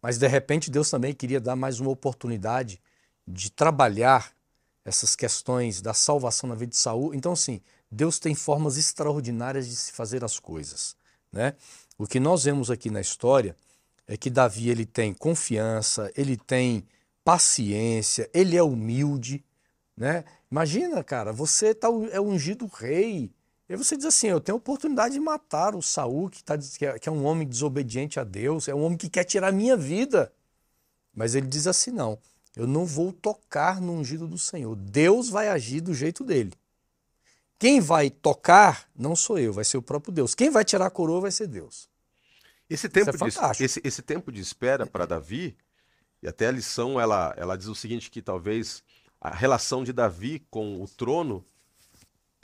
Mas, 0.02 0.18
de 0.18 0.28
repente, 0.28 0.70
Deus 0.70 0.90
também 0.90 1.14
queria 1.14 1.40
dar 1.40 1.56
mais 1.56 1.80
uma 1.80 1.90
oportunidade 1.90 2.80
de 3.28 3.52
trabalhar 3.52 4.32
essas 4.86 5.16
questões 5.16 5.82
da 5.82 5.94
salvação 5.94 6.48
na 6.48 6.56
vida 6.56 6.72
de 6.72 6.78
Saul. 6.78 7.14
Então, 7.14 7.34
assim, 7.34 7.62
Deus 7.92 8.20
tem 8.20 8.34
formas 8.34 8.78
extraordinárias 8.78 9.68
de 9.68 9.76
se 9.76 9.92
fazer 9.92 10.24
as 10.24 10.40
coisas. 10.40 10.96
Né? 11.32 11.54
O 11.98 12.08
que 12.08 12.20
nós 12.20 12.46
vemos 12.46 12.72
aqui 12.72 12.90
na 12.90 13.02
história 13.02 13.56
é 14.08 14.16
que 14.16 14.30
Davi 14.30 14.70
ele 14.70 14.86
tem 14.86 15.14
confiança, 15.14 16.12
ele 16.16 16.38
tem 16.38 16.86
paciência, 17.24 18.30
ele 18.34 18.56
é 18.56 18.64
humilde, 18.64 19.44
né? 19.98 20.24
Imagina, 20.50 21.04
cara, 21.04 21.34
você 21.34 21.76
tá, 21.76 21.90
é 22.12 22.22
ungido 22.22 22.68
rei. 22.68 23.30
E 23.70 23.76
você 23.76 23.98
diz 23.98 24.06
assim: 24.06 24.28
eu 24.28 24.40
tenho 24.40 24.56
a 24.56 24.60
oportunidade 24.60 25.14
de 25.14 25.20
matar 25.20 25.76
o 25.76 25.82
Saul, 25.82 26.30
que, 26.30 26.44
tá, 26.44 26.58
que, 26.58 26.86
é, 26.86 27.00
que 27.00 27.10
é 27.10 27.12
um 27.12 27.26
homem 27.26 27.48
desobediente 27.48 28.20
a 28.20 28.24
Deus, 28.24 28.68
é 28.68 28.76
um 28.76 28.84
homem 28.84 28.98
que 28.98 29.10
quer 29.10 29.24
tirar 29.24 29.50
a 29.50 29.52
minha 29.52 29.76
vida. 29.76 30.32
Mas 31.14 31.36
ele 31.36 31.48
diz 31.48 31.68
assim: 31.68 31.92
não, 31.92 32.18
eu 32.56 32.66
não 32.66 32.86
vou 32.86 33.12
tocar 33.12 33.82
no 33.82 33.94
ungido 33.94 34.28
do 34.28 34.38
Senhor. 34.38 34.76
Deus 34.76 35.30
vai 35.30 35.50
agir 35.50 35.82
do 35.82 35.94
jeito 35.94 36.24
dele. 36.24 36.54
Quem 37.60 37.82
vai 37.82 38.10
tocar 38.10 38.88
não 38.96 39.16
sou 39.16 39.40
eu, 39.40 39.52
vai 39.52 39.66
ser 39.66 39.78
o 39.78 39.82
próprio 39.82 40.14
Deus. 40.14 40.36
Quem 40.36 40.50
vai 40.50 40.64
tirar 40.64 40.86
a 40.86 40.92
coroa 40.92 41.22
vai 41.22 41.32
ser 41.32 41.48
Deus. 41.48 41.90
Esse 42.70 42.88
tempo, 42.88 43.10
é 43.10 43.14
de, 43.14 43.64
esse, 43.64 43.82
esse 43.84 44.02
tempo 44.02 44.32
de 44.32 44.42
espera 44.42 44.86
para 44.86 45.06
Davi, 45.06 45.56
e 46.22 46.28
até 46.28 46.48
a 46.48 46.52
lição 46.52 47.00
ela, 47.00 47.34
ela 47.38 47.58
diz 47.58 47.68
o 47.68 47.76
seguinte: 47.76 48.12
que 48.12 48.22
talvez 48.22 48.84
a 49.20 49.30
relação 49.30 49.84
de 49.84 49.92
Davi 49.92 50.46
com 50.50 50.82
o 50.82 50.88
trono 50.88 51.44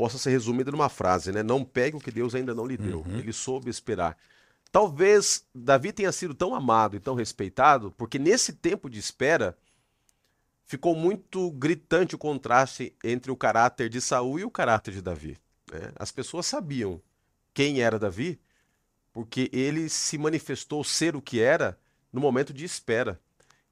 possa 0.03 0.17
ser 0.17 0.31
resumida 0.31 0.69
numa 0.69 0.89
frase, 0.89 1.31
né? 1.31 1.41
Não 1.41 1.63
pegue 1.63 1.95
o 1.95 1.99
que 2.01 2.11
Deus 2.11 2.35
ainda 2.35 2.53
não 2.53 2.65
lhe 2.65 2.75
deu. 2.75 3.05
Uhum. 3.07 3.19
Ele 3.19 3.31
soube 3.31 3.69
esperar. 3.69 4.17
Talvez 4.69 5.45
Davi 5.55 5.93
tenha 5.93 6.11
sido 6.11 6.33
tão 6.33 6.53
amado 6.53 6.97
e 6.97 6.99
tão 6.99 7.15
respeitado, 7.15 7.89
porque 7.97 8.19
nesse 8.19 8.51
tempo 8.51 8.89
de 8.89 8.99
espera 8.99 9.57
ficou 10.65 10.93
muito 10.93 11.49
gritante 11.51 12.15
o 12.15 12.17
contraste 12.17 12.93
entre 13.01 13.31
o 13.31 13.37
caráter 13.37 13.87
de 13.87 14.01
Saul 14.01 14.39
e 14.39 14.43
o 14.43 14.51
caráter 14.51 14.93
de 14.93 15.01
Davi. 15.01 15.37
Né? 15.71 15.93
As 15.95 16.11
pessoas 16.11 16.47
sabiam 16.47 17.01
quem 17.53 17.81
era 17.81 17.97
Davi, 17.97 18.37
porque 19.13 19.49
ele 19.53 19.87
se 19.87 20.17
manifestou 20.17 20.83
ser 20.83 21.15
o 21.15 21.21
que 21.21 21.39
era 21.39 21.79
no 22.11 22.19
momento 22.19 22.51
de 22.51 22.65
espera. 22.65 23.17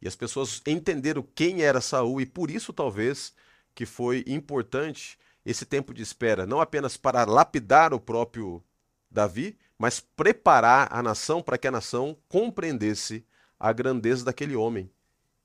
E 0.02 0.08
as 0.08 0.16
pessoas 0.16 0.62
entenderam 0.66 1.28
quem 1.36 1.62
era 1.62 1.82
Saul 1.82 2.22
e 2.22 2.26
por 2.26 2.50
isso 2.50 2.72
talvez 2.72 3.34
que 3.76 3.86
foi 3.86 4.24
importante 4.26 5.20
esse 5.46 5.66
tempo 5.66 5.94
de 5.94 6.04
espera, 6.04 6.46
não 6.46 6.62
apenas 6.62 6.98
para 6.98 7.26
lapidar 7.26 7.94
o 7.94 8.00
próprio 8.00 8.64
Davi, 9.10 9.58
mas 9.78 10.00
preparar 10.00 10.88
a 10.92 11.02
nação 11.02 11.42
para 11.42 11.58
que 11.58 11.68
a 11.68 11.72
nação 11.72 12.18
compreendesse 12.30 13.26
a 13.60 13.74
grandeza 13.74 14.24
daquele 14.24 14.56
homem. 14.56 14.90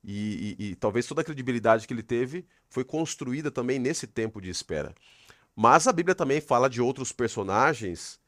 E, 0.03 0.55
e, 0.57 0.69
e, 0.69 0.75
talvez 0.75 1.05
toda 1.05 1.21
a 1.21 1.23
credibilidade 1.23 1.87
que 1.87 1.93
ele 1.93 2.03
teve 2.03 2.45
foi 2.69 2.83
construída 2.83 3.51
também 3.51 3.79
nesse 3.79 4.07
tempo 4.07 4.39
de 4.39 4.49
espera. 4.49 4.93
Mas 5.55 5.87
a 5.87 5.91
Bíblia 5.91 6.15
também 6.15 6.39
fala 6.39 6.69
de 6.69 6.81
outros 6.81 7.11
personagens 7.11 8.19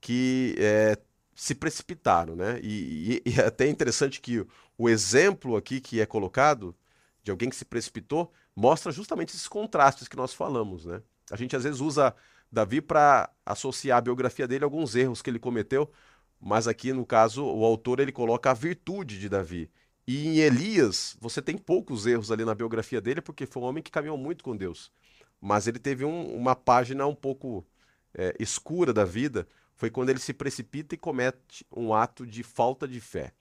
que 0.00 0.54
é, 0.58 0.96
se 1.34 1.54
precipitaram, 1.54 2.36
né? 2.36 2.60
E, 2.62 3.22
e, 3.24 3.30
e 3.30 3.40
é 3.40 3.46
até 3.46 3.66
interessante 3.68 4.20
que 4.20 4.46
o 4.78 4.88
exemplo 4.88 5.56
aqui 5.56 5.80
que 5.80 6.00
é 6.00 6.06
colocado 6.06 6.74
de 7.22 7.30
alguém 7.30 7.50
que 7.50 7.56
se 7.56 7.64
precipitou 7.64 8.32
mostra 8.60 8.92
justamente 8.92 9.30
esses 9.30 9.48
contrastes 9.48 10.06
que 10.06 10.16
nós 10.16 10.34
falamos, 10.34 10.84
né? 10.84 11.02
A 11.30 11.36
gente 11.36 11.56
às 11.56 11.64
vezes 11.64 11.80
usa 11.80 12.14
Davi 12.52 12.82
para 12.82 13.30
associar 13.46 13.96
a 13.96 14.02
biografia 14.02 14.46
dele 14.46 14.64
a 14.64 14.66
alguns 14.66 14.94
erros 14.94 15.22
que 15.22 15.30
ele 15.30 15.38
cometeu, 15.38 15.90
mas 16.38 16.68
aqui 16.68 16.92
no 16.92 17.06
caso 17.06 17.42
o 17.42 17.64
autor 17.64 18.00
ele 18.00 18.12
coloca 18.12 18.50
a 18.50 18.54
virtude 18.54 19.18
de 19.18 19.30
Davi. 19.30 19.70
E 20.06 20.26
em 20.26 20.38
Elias, 20.40 21.16
você 21.18 21.40
tem 21.40 21.56
poucos 21.56 22.04
erros 22.04 22.30
ali 22.30 22.44
na 22.44 22.54
biografia 22.54 23.00
dele, 23.00 23.22
porque 23.22 23.46
foi 23.46 23.62
um 23.62 23.66
homem 23.66 23.82
que 23.82 23.90
caminhou 23.90 24.18
muito 24.18 24.44
com 24.44 24.54
Deus. 24.54 24.92
Mas 25.40 25.66
ele 25.66 25.78
teve 25.78 26.04
um, 26.04 26.36
uma 26.36 26.54
página 26.54 27.06
um 27.06 27.14
pouco 27.14 27.66
é, 28.12 28.36
escura 28.38 28.92
da 28.92 29.06
vida, 29.06 29.48
foi 29.74 29.88
quando 29.88 30.10
ele 30.10 30.18
se 30.18 30.34
precipita 30.34 30.94
e 30.94 30.98
comete 30.98 31.64
um 31.74 31.94
ato 31.94 32.26
de 32.26 32.42
falta 32.42 32.86
de 32.86 33.00
fé. 33.00 33.32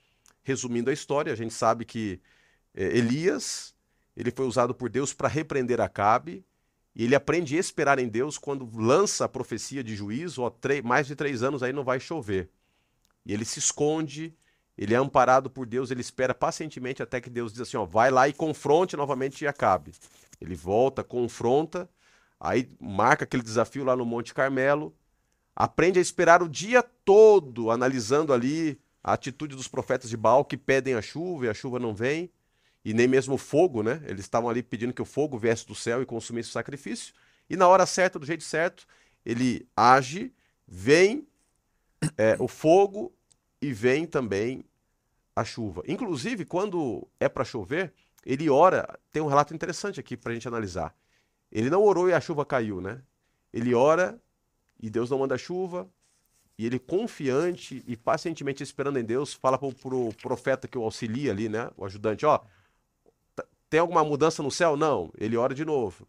Resumindo 0.43 0.89
a 0.89 0.93
história, 0.93 1.33
a 1.33 1.35
gente 1.35 1.53
sabe 1.53 1.83
que 1.83 2.21
é, 2.73 2.85
Elias 2.97 3.75
ele 4.19 4.31
foi 4.31 4.45
usado 4.45 4.75
por 4.75 4.89
Deus 4.89 5.13
para 5.13 5.29
repreender 5.29 5.79
Acabe, 5.79 6.45
e 6.93 7.05
ele 7.05 7.15
aprende 7.15 7.55
a 7.55 7.59
esperar 7.59 7.99
em 7.99 8.09
Deus 8.09 8.37
quando 8.37 8.69
lança 8.77 9.23
a 9.23 9.29
profecia 9.29 9.81
de 9.81 9.95
juízo, 9.95 10.41
ó, 10.41 10.51
mais 10.83 11.07
de 11.07 11.15
três 11.15 11.41
anos 11.41 11.63
aí 11.63 11.71
não 11.71 11.85
vai 11.85 12.01
chover. 12.01 12.49
E 13.25 13.31
ele 13.31 13.45
se 13.45 13.59
esconde, 13.59 14.35
ele 14.77 14.93
é 14.93 14.97
amparado 14.97 15.49
por 15.49 15.65
Deus, 15.65 15.89
ele 15.89 16.01
espera 16.01 16.35
pacientemente 16.35 17.01
até 17.01 17.21
que 17.21 17.29
Deus 17.29 17.53
diz 17.53 17.61
assim, 17.61 17.77
ó, 17.77 17.85
vai 17.85 18.11
lá 18.11 18.27
e 18.27 18.33
confronte 18.33 18.97
novamente 18.97 19.47
Acabe. 19.47 19.93
Ele 20.41 20.53
volta, 20.53 21.01
confronta, 21.01 21.89
aí 22.37 22.69
marca 22.77 23.23
aquele 23.23 23.43
desafio 23.43 23.85
lá 23.85 23.95
no 23.95 24.05
Monte 24.05 24.33
Carmelo, 24.33 24.93
aprende 25.55 25.97
a 25.97 26.01
esperar 26.01 26.43
o 26.43 26.49
dia 26.49 26.83
todo, 26.83 27.71
analisando 27.71 28.33
ali 28.33 28.77
a 29.01 29.13
atitude 29.13 29.55
dos 29.55 29.69
profetas 29.69 30.09
de 30.09 30.17
Baal 30.17 30.43
que 30.43 30.57
pedem 30.57 30.95
a 30.95 31.01
chuva 31.01 31.45
e 31.45 31.49
a 31.49 31.53
chuva 31.53 31.79
não 31.79 31.95
vem, 31.95 32.29
e 32.83 32.93
nem 32.93 33.07
mesmo 33.07 33.35
o 33.35 33.37
fogo, 33.37 33.83
né? 33.83 34.01
Eles 34.05 34.21
estavam 34.21 34.49
ali 34.49 34.63
pedindo 34.63 34.93
que 34.93 35.01
o 35.01 35.05
fogo 35.05 35.37
viesse 35.37 35.65
do 35.65 35.75
céu 35.75 36.01
e 36.01 36.05
consumisse 36.05 36.49
o 36.49 36.53
sacrifício, 36.53 37.13
e 37.49 37.55
na 37.55 37.67
hora 37.67 37.85
certa, 37.85 38.19
do 38.19 38.25
jeito 38.25 38.43
certo, 38.43 38.85
ele 39.25 39.67
age, 39.75 40.33
vem 40.67 41.27
é, 42.17 42.37
o 42.39 42.47
fogo 42.47 43.13
e 43.61 43.73
vem 43.73 44.05
também 44.05 44.63
a 45.35 45.43
chuva. 45.43 45.83
Inclusive, 45.87 46.45
quando 46.45 47.07
é 47.19 47.27
para 47.27 47.43
chover, 47.43 47.93
ele 48.25 48.49
ora. 48.49 48.99
Tem 49.11 49.21
um 49.21 49.27
relato 49.27 49.53
interessante 49.53 49.99
aqui 49.99 50.15
para 50.15 50.31
a 50.31 50.35
gente 50.35 50.47
analisar. 50.47 50.93
Ele 51.51 51.69
não 51.69 51.83
orou 51.83 52.09
e 52.09 52.13
a 52.13 52.21
chuva 52.21 52.45
caiu, 52.45 52.79
né? 52.79 53.01
Ele 53.51 53.73
ora 53.73 54.21
e 54.79 54.89
Deus 54.89 55.09
não 55.09 55.19
manda 55.19 55.37
chuva. 55.37 55.89
E 56.57 56.65
ele, 56.65 56.77
confiante 56.77 57.83
e 57.87 57.95
pacientemente 57.95 58.61
esperando 58.61 58.99
em 58.99 59.03
Deus, 59.03 59.33
fala 59.33 59.57
para 59.57 59.95
o 59.95 60.13
profeta 60.21 60.67
que 60.67 60.77
o 60.77 60.83
auxilia 60.83 61.31
ali, 61.31 61.47
né? 61.47 61.71
O 61.77 61.85
ajudante: 61.85 62.25
Ó, 62.25 62.41
tem 63.69 63.79
alguma 63.79 64.03
mudança 64.03 64.41
no 64.41 64.51
céu? 64.51 64.75
Não. 64.75 65.11
Ele 65.17 65.37
ora 65.37 65.53
de 65.53 65.63
novo. 65.63 66.07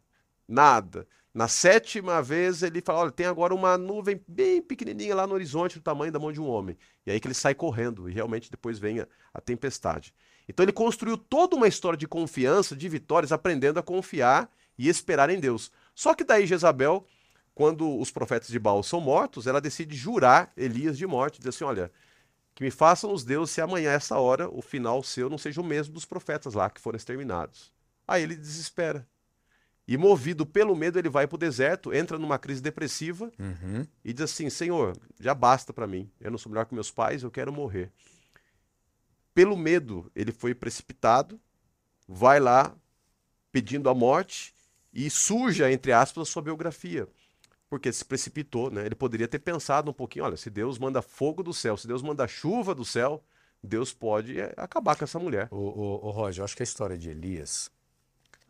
Nada. 0.48 1.06
Na 1.32 1.46
sétima 1.46 2.20
vez 2.22 2.62
ele 2.62 2.80
fala: 2.80 3.00
olha, 3.00 3.10
tem 3.10 3.26
agora 3.26 3.54
uma 3.54 3.78
nuvem 3.78 4.20
bem 4.26 4.60
pequenininha 4.60 5.14
lá 5.14 5.26
no 5.26 5.34
horizonte, 5.34 5.78
do 5.78 5.82
tamanho 5.82 6.10
da 6.10 6.18
mão 6.18 6.32
de 6.32 6.40
um 6.40 6.48
homem. 6.48 6.76
E 7.06 7.10
aí 7.10 7.20
que 7.20 7.28
ele 7.28 7.34
sai 7.34 7.54
correndo 7.54 8.08
e 8.08 8.12
realmente 8.12 8.50
depois 8.50 8.78
vem 8.78 9.00
a, 9.00 9.06
a 9.32 9.40
tempestade. 9.40 10.12
Então 10.48 10.64
ele 10.64 10.72
construiu 10.72 11.16
toda 11.16 11.54
uma 11.54 11.68
história 11.68 11.96
de 11.96 12.08
confiança, 12.08 12.74
de 12.74 12.88
vitórias, 12.88 13.30
aprendendo 13.30 13.78
a 13.78 13.82
confiar 13.82 14.50
e 14.76 14.88
esperar 14.88 15.30
em 15.30 15.38
Deus. 15.38 15.70
Só 15.94 16.14
que 16.14 16.24
daí 16.24 16.46
Jezabel, 16.46 17.06
quando 17.54 17.98
os 18.00 18.10
profetas 18.10 18.48
de 18.48 18.58
Baal 18.58 18.82
são 18.82 19.00
mortos, 19.00 19.46
ela 19.46 19.60
decide 19.60 19.94
jurar 19.94 20.52
Elias 20.56 20.98
de 20.98 21.06
morte, 21.06 21.38
diz 21.38 21.48
assim: 21.48 21.62
olha, 21.64 21.92
que 22.60 22.64
me 22.64 22.70
façam 22.70 23.10
os 23.10 23.24
deuses 23.24 23.54
se 23.54 23.62
amanhã, 23.62 23.90
essa 23.90 24.18
hora, 24.18 24.46
o 24.46 24.60
final 24.60 25.02
seu 25.02 25.30
não 25.30 25.38
seja 25.38 25.62
o 25.62 25.64
mesmo 25.64 25.94
dos 25.94 26.04
profetas 26.04 26.52
lá 26.52 26.68
que 26.68 26.78
foram 26.78 26.98
exterminados. 26.98 27.72
Aí 28.06 28.22
ele 28.22 28.36
desespera. 28.36 29.08
E 29.88 29.96
movido 29.96 30.44
pelo 30.44 30.76
medo, 30.76 30.98
ele 30.98 31.08
vai 31.08 31.26
para 31.26 31.36
o 31.36 31.38
deserto, 31.38 31.90
entra 31.90 32.18
numa 32.18 32.38
crise 32.38 32.60
depressiva 32.60 33.32
uhum. 33.38 33.86
e 34.04 34.12
diz 34.12 34.24
assim: 34.24 34.50
Senhor, 34.50 34.94
já 35.18 35.32
basta 35.32 35.72
para 35.72 35.86
mim. 35.86 36.10
Eu 36.20 36.30
não 36.30 36.36
sou 36.36 36.52
melhor 36.52 36.66
que 36.66 36.74
meus 36.74 36.90
pais, 36.90 37.22
eu 37.22 37.30
quero 37.30 37.50
morrer. 37.50 37.90
Pelo 39.32 39.56
medo, 39.56 40.12
ele 40.14 40.30
foi 40.30 40.54
precipitado, 40.54 41.40
vai 42.06 42.38
lá 42.38 42.76
pedindo 43.50 43.88
a 43.88 43.94
morte 43.94 44.54
e 44.92 45.08
suja, 45.08 45.72
entre 45.72 45.92
aspas, 45.92 46.28
a 46.28 46.30
sua 46.30 46.42
biografia. 46.42 47.08
Porque 47.70 47.92
se 47.92 48.04
precipitou, 48.04 48.70
né? 48.70 48.84
Ele 48.84 48.94
poderia 48.96 49.28
ter 49.28 49.38
pensado 49.38 49.90
um 49.90 49.94
pouquinho: 49.94 50.26
olha, 50.26 50.36
se 50.36 50.50
Deus 50.50 50.78
manda 50.78 51.00
fogo 51.00 51.42
do 51.42 51.54
céu, 51.54 51.76
se 51.76 51.86
Deus 51.86 52.02
manda 52.02 52.28
chuva 52.28 52.74
do 52.74 52.84
céu, 52.84 53.24
Deus 53.62 53.92
pode 53.92 54.38
é, 54.38 54.52
acabar 54.56 54.96
com 54.96 55.04
essa 55.04 55.18
mulher. 55.18 55.48
O, 55.50 55.56
o, 55.56 56.06
o 56.08 56.10
Roger, 56.10 56.40
eu 56.40 56.44
acho 56.44 56.56
que 56.56 56.62
a 56.62 56.64
história 56.64 56.98
de 56.98 57.08
Elias 57.08 57.70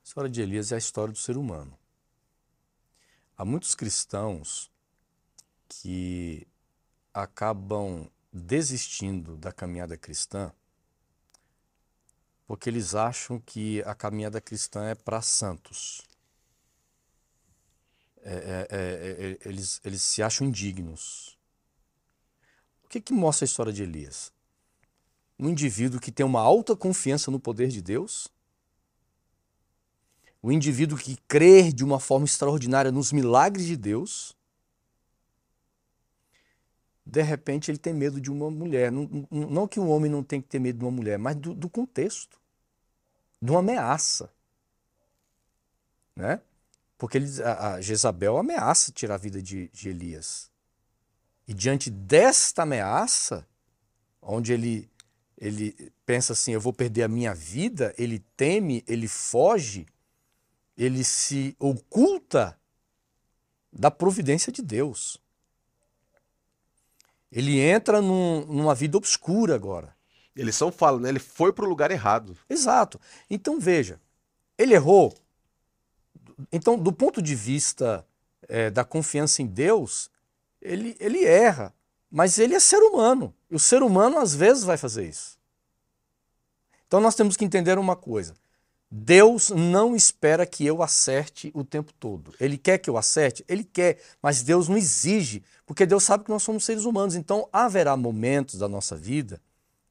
a 0.01 0.03
história 0.03 0.31
de 0.31 0.41
Elias 0.41 0.73
é 0.73 0.77
a 0.77 0.79
história 0.79 1.13
do 1.13 1.19
ser 1.19 1.37
humano. 1.37 1.79
Há 3.37 3.45
muitos 3.45 3.75
cristãos 3.75 4.71
que 5.69 6.47
acabam 7.13 8.11
desistindo 8.33 9.37
da 9.37 9.53
caminhada 9.53 9.97
cristã 9.97 10.53
porque 12.47 12.69
eles 12.69 12.97
acham 12.97 13.39
que 13.39 13.81
a 13.83 13.95
caminhada 13.95 14.41
cristã 14.41 14.87
é 14.87 14.95
para 14.97 15.23
santos. 15.23 16.03
É, 18.23 18.33
é, 18.33 18.69
é, 18.71 19.31
é, 19.31 19.49
eles, 19.49 19.81
eles 19.85 20.03
se 20.03 20.23
acham 20.23 20.47
indignos. 20.47 21.39
O 22.85 22.89
que, 22.89 23.01
que 23.01 23.13
mostra 23.13 23.45
a 23.45 23.47
história 23.47 23.73
de 23.73 23.83
Elias? 23.83 24.33
Um 25.39 25.49
indivíduo 25.49 26.01
que 26.01 26.13
tem 26.13 26.27
uma 26.27 26.41
alta 26.41 26.77
confiança 26.77 27.31
no 27.31 27.41
poder 27.41 27.69
de 27.69 27.81
Deus 27.81 28.29
o 30.43 30.51
indivíduo 30.51 30.97
que 30.97 31.17
crê 31.29 31.73
de 31.73 31.85
uma 31.85 32.01
forma 32.01 32.25
extraordinária 32.25 32.91
nos 32.91 33.13
milagres 33.13 33.67
de 33.67 33.77
Deus, 33.77 34.35
de 37.05 37.23
repente 37.23 37.71
ele 37.71 37.79
tem 37.79 37.93
medo 37.93 38.21
de 38.21 38.31
uma 38.31 38.51
mulher. 38.51 38.91
Não, 38.91 39.09
não 39.31 39.69
que 39.69 39.79
um 39.79 39.91
homem 39.91 40.11
não 40.11 40.23
tem 40.23 40.41
que 40.41 40.49
ter 40.49 40.59
medo 40.59 40.79
de 40.79 40.85
uma 40.85 40.91
mulher, 40.91 41.19
mas 41.19 41.37
do, 41.37 41.55
do 41.55 41.69
contexto, 41.69 42.41
de 43.41 43.51
uma 43.51 43.61
ameaça. 43.61 44.33
Né? 46.17 46.41
Porque 47.01 47.19
ele, 47.19 47.43
a, 47.43 47.73
a 47.73 47.81
Jezabel 47.81 48.37
ameaça 48.37 48.93
tirar 48.93 49.17
a 49.17 49.19
vida 49.19 49.43
de, 49.43 49.69
de 49.71 49.89
Elias. 49.89 50.49
E 51.49 51.53
diante 51.53 51.91
desta 51.91 52.63
ameaça, 52.63 53.45
onde 54.23 54.53
ele, 54.53 54.89
ele 55.37 55.93
pensa 56.07 56.35
assim: 56.35 56.53
eu 56.53 56.61
vou 56.61 56.73
perder 56.73 57.03
a 57.03 57.09
minha 57.09 57.35
vida, 57.35 57.93
ele 57.99 58.21
teme, 58.37 58.85
ele 58.87 59.09
foge 59.09 59.89
ele 60.81 61.05
se 61.05 61.55
oculta 61.59 62.59
da 63.71 63.91
providência 63.91 64.51
de 64.51 64.63
Deus. 64.63 65.21
Ele 67.31 67.61
entra 67.61 68.01
num, 68.01 68.47
numa 68.47 68.75
vida 68.75 68.97
obscura 68.97 69.55
agora. 69.55 69.95
Eles 70.35 70.57
são 70.57 70.73
falam, 70.73 70.99
né? 70.99 71.11
Ele 71.11 71.19
foi 71.19 71.53
para 71.53 71.67
o 71.67 71.69
lugar 71.69 71.91
errado. 71.91 72.35
Exato. 72.49 72.99
Então 73.29 73.61
veja, 73.61 74.01
ele 74.57 74.73
errou. 74.73 75.15
Então, 76.53 76.79
do 76.79 76.93
ponto 76.93 77.21
de 77.21 77.35
vista 77.35 78.07
é, 78.49 78.71
da 78.71 78.85
confiança 78.85 79.43
em 79.43 79.47
Deus, 79.47 80.11
ele, 80.61 80.97
ele 81.01 81.25
erra. 81.25 81.75
Mas 82.11 82.39
ele 82.39 82.55
é 82.55 82.61
ser 82.61 82.79
humano. 82.79 83.33
E 83.51 83.55
o 83.55 83.59
ser 83.59 83.83
humano 83.83 84.19
às 84.19 84.35
vezes 84.35 84.65
vai 84.65 84.77
fazer 84.77 85.09
isso. 85.09 85.39
Então 86.87 87.01
nós 87.01 87.15
temos 87.15 87.37
que 87.37 87.45
entender 87.45 87.79
uma 87.79 87.95
coisa. 87.95 88.35
Deus 88.91 89.51
não 89.51 89.95
espera 89.95 90.45
que 90.45 90.67
eu 90.67 90.83
acerte 90.83 91.53
o 91.55 91.63
tempo 91.63 91.93
todo. 91.93 92.35
Ele 92.41 92.59
quer 92.59 92.79
que 92.79 92.91
eu 92.91 92.97
acerte? 92.97 93.45
Ele 93.47 93.63
quer, 93.63 94.01
mas 94.21 94.43
Deus 94.43 94.67
não 94.67 94.77
exige, 94.77 95.45
porque 95.65 95.87
Deus 95.87 96.03
sabe 96.03 96.25
que 96.25 96.31
nós 96.31 96.43
somos 96.43 96.65
seres 96.65 96.85
humanos. 96.85 97.15
Então 97.15 97.49
haverá 97.53 97.97
momentos 97.97 98.59
da 98.59 98.69
nossa 98.69 98.97
vida 98.97 99.41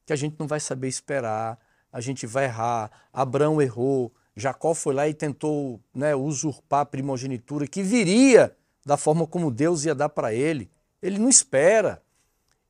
que 0.04 0.12
a 0.12 0.16
gente 0.16 0.36
não 0.38 0.46
vai 0.46 0.60
saber 0.60 0.88
esperar, 0.88 1.58
a 1.90 2.00
gente 2.02 2.26
vai 2.26 2.44
errar. 2.44 2.90
Abraão 3.10 3.62
errou, 3.62 4.12
Jacó 4.40 4.74
foi 4.74 4.94
lá 4.94 5.08
e 5.08 5.14
tentou 5.14 5.80
né, 5.94 6.14
usurpar 6.14 6.80
a 6.80 6.86
primogenitura 6.86 7.66
que 7.66 7.82
viria 7.82 8.56
da 8.84 8.96
forma 8.96 9.26
como 9.26 9.50
Deus 9.50 9.84
ia 9.84 9.94
dar 9.94 10.08
para 10.08 10.34
ele. 10.34 10.70
Ele 11.00 11.18
não 11.18 11.28
espera. 11.28 12.02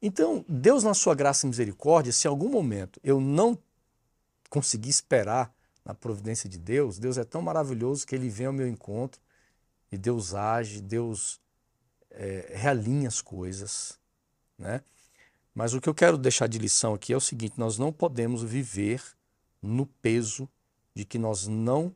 Então, 0.03 0.45
Deus, 0.49 0.85
na 0.85 0.95
sua 0.95 1.15
graça 1.15 1.47
e 1.47 1.49
misericórdia, 1.49 2.13
se 2.13 2.27
em 2.27 2.31
algum 2.31 2.49
momento 2.49 3.01
eu 3.03 3.21
não 3.21 3.57
conseguir 4.49 4.91
esperar, 4.91 5.55
na 5.85 5.95
providência 5.95 6.49
de 6.49 6.59
Deus, 6.59 6.99
Deus 6.99 7.17
é 7.19 7.25
tão 7.25 7.43
maravilhoso 7.43 8.07
que 8.07 8.15
ele 8.15 8.29
vem 8.29 8.47
ao 8.47 8.53
meu 8.53 8.69
encontro 8.69 9.21
e 9.91 9.99
Deus 9.99 10.35
age, 10.35 10.81
Deus 10.81 11.41
é, 12.11 12.53
realinha 12.55 13.09
as 13.09 13.21
coisas, 13.21 13.99
né? 14.59 14.83
Mas 15.55 15.75
o 15.75 15.81
que 15.81 15.89
eu 15.89 15.95
quero 15.95 16.17
deixar 16.17 16.47
de 16.47 16.59
lição 16.59 16.95
aqui 16.95 17.13
é 17.13 17.17
o 17.17 17.21
seguinte: 17.21 17.59
nós 17.59 17.77
não 17.77 17.93
podemos 17.93 18.43
viver 18.43 19.03
no 19.61 19.85
peso 19.85 20.49
de 20.95 21.05
que 21.05 21.19
nós 21.19 21.47
não 21.47 21.95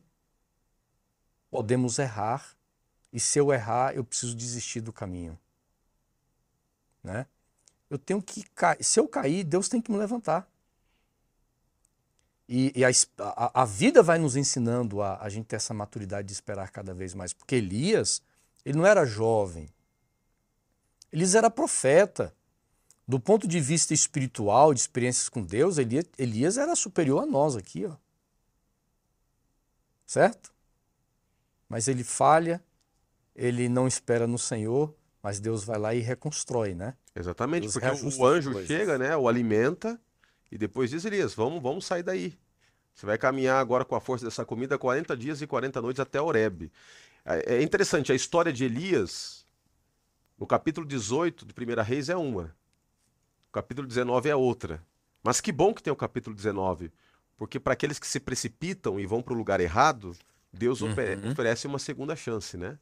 podemos 1.51 1.99
errar 1.99 2.57
e 3.13 3.21
se 3.21 3.39
eu 3.39 3.53
errar 3.53 3.95
eu 3.95 4.05
preciso 4.05 4.35
desistir 4.35 4.81
do 4.81 4.93
caminho, 4.93 5.39
né? 7.03 7.27
Eu 7.89 7.99
tenho 7.99 8.21
que 8.21 8.43
cair. 8.55 8.83
Se 8.83 8.99
eu 8.99 9.07
cair, 9.07 9.45
Deus 9.45 9.69
tem 9.69 9.81
que 9.81 9.93
me 9.93 9.97
levantar. 9.97 10.49
E, 12.49 12.73
e 12.75 12.85
a, 12.85 12.91
a, 13.19 13.63
a, 13.63 13.65
vida 13.65 14.03
vai 14.03 14.19
nos 14.19 14.37
ensinando 14.37 15.01
a, 15.01 15.19
a 15.23 15.29
gente 15.29 15.47
ter 15.47 15.57
essa 15.57 15.73
maturidade 15.73 16.27
de 16.27 16.35
esperar 16.35 16.71
cada 16.71 16.93
vez 16.93 17.15
mais. 17.15 17.33
Porque 17.33 17.55
Elias, 17.55 18.21
ele 18.65 18.79
não 18.79 18.87
era 18.87 19.07
jovem. 19.07 19.69
Elias 21.13 21.35
era 21.35 21.49
profeta. 21.49 22.35
Do 23.07 23.21
ponto 23.21 23.47
de 23.47 23.61
vista 23.61 23.95
espiritual, 23.95 24.75
de 24.75 24.81
experiências 24.81 25.29
com 25.29 25.43
Deus, 25.43 25.79
Elias, 25.79 26.07
Elias 26.19 26.59
era 26.59 26.75
superior 26.75 27.23
a 27.23 27.27
nós 27.27 27.55
aqui. 27.55 27.85
Ó. 27.87 27.95
Certo? 30.07 30.53
Mas 31.69 31.89
ele 31.89 32.05
falha, 32.05 32.63
ele 33.35 33.69
não 33.69 33.87
espera 33.87 34.27
no 34.27 34.39
Senhor, 34.39 34.95
mas 35.23 35.41
Deus 35.41 35.65
vai 35.65 35.79
lá 35.79 35.95
e 35.95 36.01
reconstrói, 36.01 36.75
né? 36.75 36.95
Exatamente, 37.15 37.63
Deus 37.63 37.75
porque 37.75 38.21
o 38.21 38.27
anjo 38.27 38.67
chega, 38.67 38.99
né, 38.99 39.17
o 39.17 39.29
alimenta, 39.29 40.01
e 40.51 40.59
depois 40.59 40.91
diz 40.91 41.05
Elias, 41.05 41.35
vamos, 41.35 41.63
vamos 41.63 41.87
sair 41.87 42.03
daí. 42.03 42.39
Você 42.95 43.07
vai 43.07 43.19
caminhar 43.19 43.59
agora 43.59 43.85
com 43.85 43.97
a 43.97 44.01
força 44.01 44.25
dessa 44.25 44.45
comida 44.45 44.79
40 44.79 45.17
dias 45.17 45.43
e 45.43 45.47
40 45.47 45.83
noites 45.83 46.01
até 46.01 46.21
Horebe. 46.21 46.71
É, 47.25 47.57
é 47.57 47.63
interessante, 47.63 48.13
a 48.13 48.15
história 48.15 48.53
de 48.53 48.65
Elias, 48.65 49.45
no 50.39 50.47
capítulo 50.47 50.87
18 50.87 51.47
de 51.47 51.53
1 51.53 51.83
Reis 51.83 52.09
é 52.09 52.17
uma. 52.17 52.55
O 53.49 53.53
capítulo 53.53 53.89
19 53.89 54.29
é 54.29 54.37
outra. 54.37 54.85
Mas 55.23 55.41
que 55.41 55.51
bom 55.51 55.73
que 55.73 55.83
tem 55.83 55.93
o 55.93 55.97
capítulo 55.97 56.37
19, 56.37 56.93
porque 57.37 57.59
para 57.59 57.73
aqueles 57.73 57.99
que 57.99 58.07
se 58.07 58.21
precipitam 58.21 58.99
e 58.99 59.07
vão 59.07 59.23
para 59.23 59.35
o 59.35 59.37
lugar 59.37 59.61
errado, 59.61 60.17
Deus 60.53 60.81
uhum. 60.81 60.91
oferece 61.31 61.67
uma 61.67 61.79
segunda 61.79 62.15
chance, 62.15 62.57
né? 62.57 62.79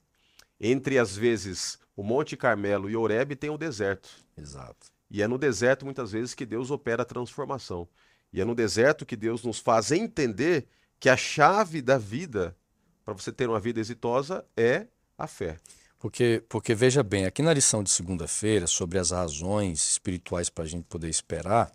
Entre, 0.61 0.99
às 0.99 1.17
vezes, 1.17 1.79
o 1.97 2.03
Monte 2.03 2.37
Carmelo 2.37 2.89
e 2.89 2.97
Horebe 2.97 3.35
tem 3.35 3.51
o 3.51 3.59
deserto. 3.59 4.09
Exato. 4.37 4.93
E 5.11 5.23
é 5.23 5.29
no 5.29 5.37
deserto, 5.37 5.85
muitas 5.85 6.13
vezes, 6.13 6.35
que 6.35 6.47
Deus 6.47 6.71
opera 6.71 7.03
a 7.03 7.07
transformação. 7.07 7.89
E 8.33 8.41
é 8.41 8.45
no 8.45 8.55
deserto 8.55 9.05
que 9.05 9.17
Deus 9.17 9.43
nos 9.43 9.59
faz 9.59 9.91
entender 9.91 10.67
que 10.99 11.09
a 11.09 11.17
chave 11.17 11.83
da 11.83 11.99
vida, 11.99 12.57
para 13.05 13.13
você 13.13 13.33
ter 13.33 13.49
uma 13.49 13.61
vida 13.61 13.81
exitosa, 13.81 14.45
é 14.57 14.87
a 15.19 15.27
fé. 15.27 15.59
Porque, 15.99 16.43
porque 16.49 16.75
veja 16.75 17.03
bem, 17.03 17.27
aqui 17.27 17.43
na 17.43 17.53
lição 17.53 17.83
de 17.83 17.91
segunda-feira, 17.91 18.67
sobre 18.67 18.99
as 18.99 19.11
razões 19.11 19.93
espirituais 19.93 20.49
para 20.49 20.65
a 20.65 20.67
gente 20.67 20.85
poder 20.85 21.09
esperar, 21.09 21.71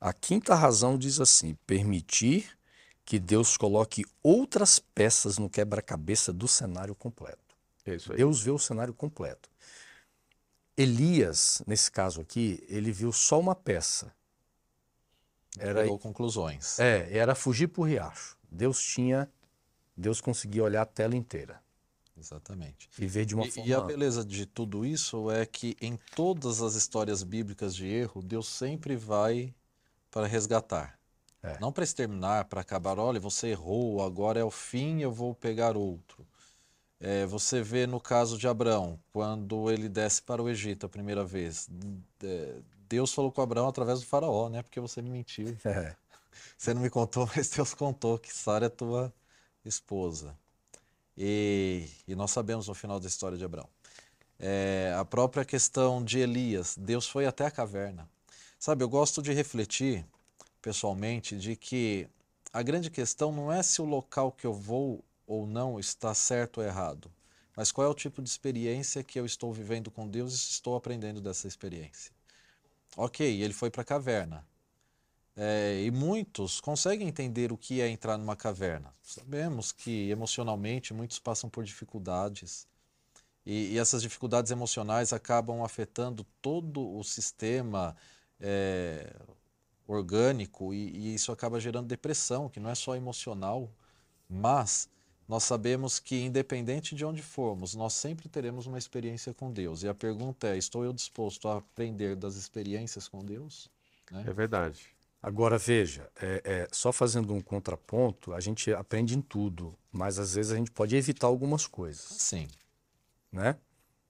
A 0.00 0.12
quinta 0.12 0.54
razão 0.54 0.96
diz 0.96 1.20
assim: 1.20 1.56
permitir 1.66 2.56
que 3.04 3.18
Deus 3.18 3.56
coloque 3.56 4.04
outras 4.22 4.78
peças 4.78 5.38
no 5.38 5.48
quebra-cabeça 5.48 6.32
do 6.32 6.46
cenário 6.46 6.94
completo. 6.94 7.56
É 7.86 7.94
isso 7.94 8.12
aí. 8.12 8.18
Deus 8.18 8.40
vê 8.42 8.50
o 8.50 8.58
cenário 8.58 8.92
completo. 8.92 9.48
Elias, 10.76 11.62
nesse 11.66 11.90
caso 11.90 12.20
aqui, 12.20 12.62
ele 12.68 12.92
viu 12.92 13.12
só 13.12 13.40
uma 13.40 13.54
peça. 13.54 14.12
Era 15.58 15.82
Tirou 15.82 15.98
conclusões. 15.98 16.78
É, 16.78 17.08
era 17.16 17.34
fugir 17.34 17.68
por 17.68 17.84
riacho. 17.84 18.36
Deus 18.50 18.80
tinha, 18.80 19.28
Deus 19.96 20.20
conseguia 20.20 20.62
olhar 20.62 20.82
a 20.82 20.86
tela 20.86 21.16
inteira. 21.16 21.60
Exatamente. 22.16 22.88
E 22.98 23.06
ver 23.06 23.24
de 23.24 23.34
uma 23.34 23.46
e, 23.46 23.50
forma. 23.50 23.68
E 23.68 23.74
a 23.74 23.80
beleza 23.80 24.24
de 24.24 24.44
tudo 24.44 24.84
isso 24.84 25.30
é 25.30 25.46
que 25.46 25.76
em 25.80 25.98
todas 26.14 26.60
as 26.60 26.74
histórias 26.74 27.22
bíblicas 27.22 27.74
de 27.74 27.86
erro, 27.86 28.22
Deus 28.22 28.48
sempre 28.48 28.96
vai 28.96 29.54
para 30.18 30.26
resgatar. 30.26 30.98
É. 31.40 31.56
Não 31.60 31.70
para 31.70 31.84
exterminar, 31.84 32.46
para 32.46 32.60
acabar. 32.60 32.98
Olha, 32.98 33.20
você 33.20 33.48
errou, 33.48 34.02
agora 34.02 34.40
é 34.40 34.42
o 34.42 34.50
fim, 34.50 35.00
eu 35.00 35.12
vou 35.12 35.32
pegar 35.32 35.76
outro. 35.76 36.26
É, 36.98 37.24
você 37.26 37.62
vê 37.62 37.86
no 37.86 38.00
caso 38.00 38.36
de 38.36 38.48
Abraão, 38.48 38.98
quando 39.12 39.70
ele 39.70 39.88
desce 39.88 40.20
para 40.20 40.42
o 40.42 40.48
Egito 40.48 40.86
a 40.86 40.88
primeira 40.88 41.24
vez. 41.24 41.68
Deus 42.88 43.14
falou 43.14 43.30
com 43.30 43.40
Abraão 43.40 43.68
através 43.68 44.00
do 44.00 44.06
faraó, 44.06 44.48
né? 44.48 44.60
Porque 44.60 44.80
você 44.80 45.00
me 45.00 45.08
mentiu. 45.08 45.56
É. 45.64 45.94
Você 46.56 46.74
não 46.74 46.82
me 46.82 46.90
contou, 46.90 47.28
mas 47.34 47.50
Deus 47.50 47.74
contou 47.74 48.18
que 48.18 48.32
Sara 48.34 48.66
é 48.66 48.68
tua 48.68 49.12
esposa. 49.64 50.36
E, 51.16 51.88
e, 52.06 52.14
nós 52.16 52.30
sabemos 52.32 52.66
no 52.66 52.74
final 52.74 52.98
da 52.98 53.06
história 53.06 53.38
de 53.38 53.44
Abraão. 53.44 53.68
É, 54.38 54.94
a 54.98 55.04
própria 55.04 55.44
questão 55.44 56.04
de 56.04 56.18
Elias, 56.18 56.76
Deus 56.76 57.08
foi 57.08 57.26
até 57.26 57.46
a 57.46 57.50
caverna. 57.50 58.08
Sabe, 58.58 58.82
eu 58.82 58.88
gosto 58.88 59.22
de 59.22 59.32
refletir, 59.32 60.04
pessoalmente, 60.60 61.38
de 61.38 61.54
que 61.54 62.08
a 62.52 62.60
grande 62.60 62.90
questão 62.90 63.30
não 63.30 63.52
é 63.52 63.62
se 63.62 63.80
o 63.80 63.84
local 63.84 64.32
que 64.32 64.44
eu 64.44 64.52
vou 64.52 65.04
ou 65.28 65.46
não 65.46 65.78
está 65.78 66.12
certo 66.12 66.58
ou 66.58 66.66
errado, 66.66 67.08
mas 67.54 67.70
qual 67.70 67.86
é 67.86 67.90
o 67.90 67.94
tipo 67.94 68.20
de 68.20 68.28
experiência 68.28 69.04
que 69.04 69.18
eu 69.18 69.24
estou 69.24 69.52
vivendo 69.52 69.92
com 69.92 70.08
Deus 70.08 70.32
e 70.32 70.50
estou 70.50 70.74
aprendendo 70.74 71.20
dessa 71.20 71.46
experiência. 71.46 72.12
Ok, 72.96 73.24
ele 73.40 73.52
foi 73.52 73.70
para 73.70 73.82
a 73.82 73.84
caverna. 73.84 74.44
É, 75.36 75.84
e 75.84 75.90
muitos 75.92 76.60
conseguem 76.60 77.06
entender 77.06 77.52
o 77.52 77.56
que 77.56 77.80
é 77.80 77.88
entrar 77.88 78.18
numa 78.18 78.34
caverna. 78.34 78.92
Sabemos 79.04 79.70
que 79.70 80.10
emocionalmente 80.10 80.92
muitos 80.92 81.20
passam 81.20 81.48
por 81.48 81.62
dificuldades. 81.62 82.66
E, 83.46 83.74
e 83.74 83.78
essas 83.78 84.02
dificuldades 84.02 84.50
emocionais 84.50 85.12
acabam 85.12 85.62
afetando 85.62 86.26
todo 86.42 86.96
o 86.96 87.04
sistema 87.04 87.96
é, 88.40 89.14
orgânico 89.86 90.72
e, 90.72 90.90
e 90.90 91.14
isso 91.14 91.32
acaba 91.32 91.58
gerando 91.58 91.86
depressão, 91.86 92.48
que 92.48 92.60
não 92.60 92.70
é 92.70 92.74
só 92.74 92.94
emocional, 92.94 93.70
mas 94.28 94.88
nós 95.28 95.44
sabemos 95.44 95.98
que, 95.98 96.16
independente 96.24 96.94
de 96.94 97.04
onde 97.04 97.22
formos, 97.22 97.74
nós 97.74 97.92
sempre 97.92 98.28
teremos 98.28 98.66
uma 98.66 98.78
experiência 98.78 99.34
com 99.34 99.52
Deus. 99.52 99.82
E 99.82 99.88
a 99.88 99.94
pergunta 99.94 100.48
é: 100.48 100.56
estou 100.56 100.84
eu 100.84 100.92
disposto 100.92 101.48
a 101.48 101.58
aprender 101.58 102.16
das 102.16 102.36
experiências 102.36 103.06
com 103.06 103.24
Deus? 103.24 103.70
Né? 104.10 104.24
É 104.26 104.32
verdade. 104.32 104.80
Agora 105.22 105.58
veja, 105.58 106.08
é, 106.22 106.42
é, 106.44 106.68
só 106.70 106.92
fazendo 106.92 107.34
um 107.34 107.40
contraponto, 107.40 108.32
a 108.32 108.40
gente 108.40 108.72
aprende 108.72 109.18
em 109.18 109.20
tudo, 109.20 109.76
mas 109.90 110.18
às 110.18 110.34
vezes 110.34 110.52
a 110.52 110.56
gente 110.56 110.70
pode 110.70 110.94
evitar 110.96 111.26
algumas 111.26 111.66
coisas. 111.66 112.00
Sim. 112.00 112.46
Né? 113.30 113.56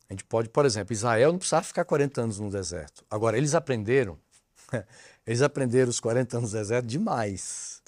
A 0.08 0.12
gente 0.12 0.24
pode, 0.24 0.48
por 0.48 0.64
exemplo, 0.64 0.92
Israel 0.92 1.32
não 1.32 1.38
precisava 1.38 1.64
ficar 1.64 1.84
40 1.84 2.22
anos 2.22 2.38
no 2.38 2.50
deserto. 2.50 3.04
Agora, 3.10 3.36
eles 3.36 3.54
aprenderam, 3.54 4.18
eles 5.26 5.42
aprenderam 5.42 5.90
os 5.90 6.00
40 6.00 6.38
anos 6.38 6.52
no 6.52 6.58
deserto 6.58 6.86
demais. 6.86 7.82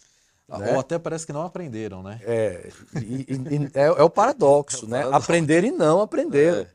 Ah, 0.48 0.58
né? 0.58 0.72
Ou 0.72 0.80
até 0.80 0.98
parece 0.98 1.24
que 1.24 1.32
não 1.32 1.42
aprenderam, 1.42 2.02
né? 2.02 2.20
É, 2.22 2.70
e, 2.96 3.26
e, 3.28 3.70
é, 3.72 3.84
é, 3.84 4.02
o 4.02 4.10
paradoxo, 4.10 4.84
é 4.86 4.88
o 4.88 4.90
né? 4.90 4.98
Paradoxo. 4.98 5.24
Aprender 5.24 5.64
e 5.64 5.70
não 5.70 6.00
aprender. 6.00 6.68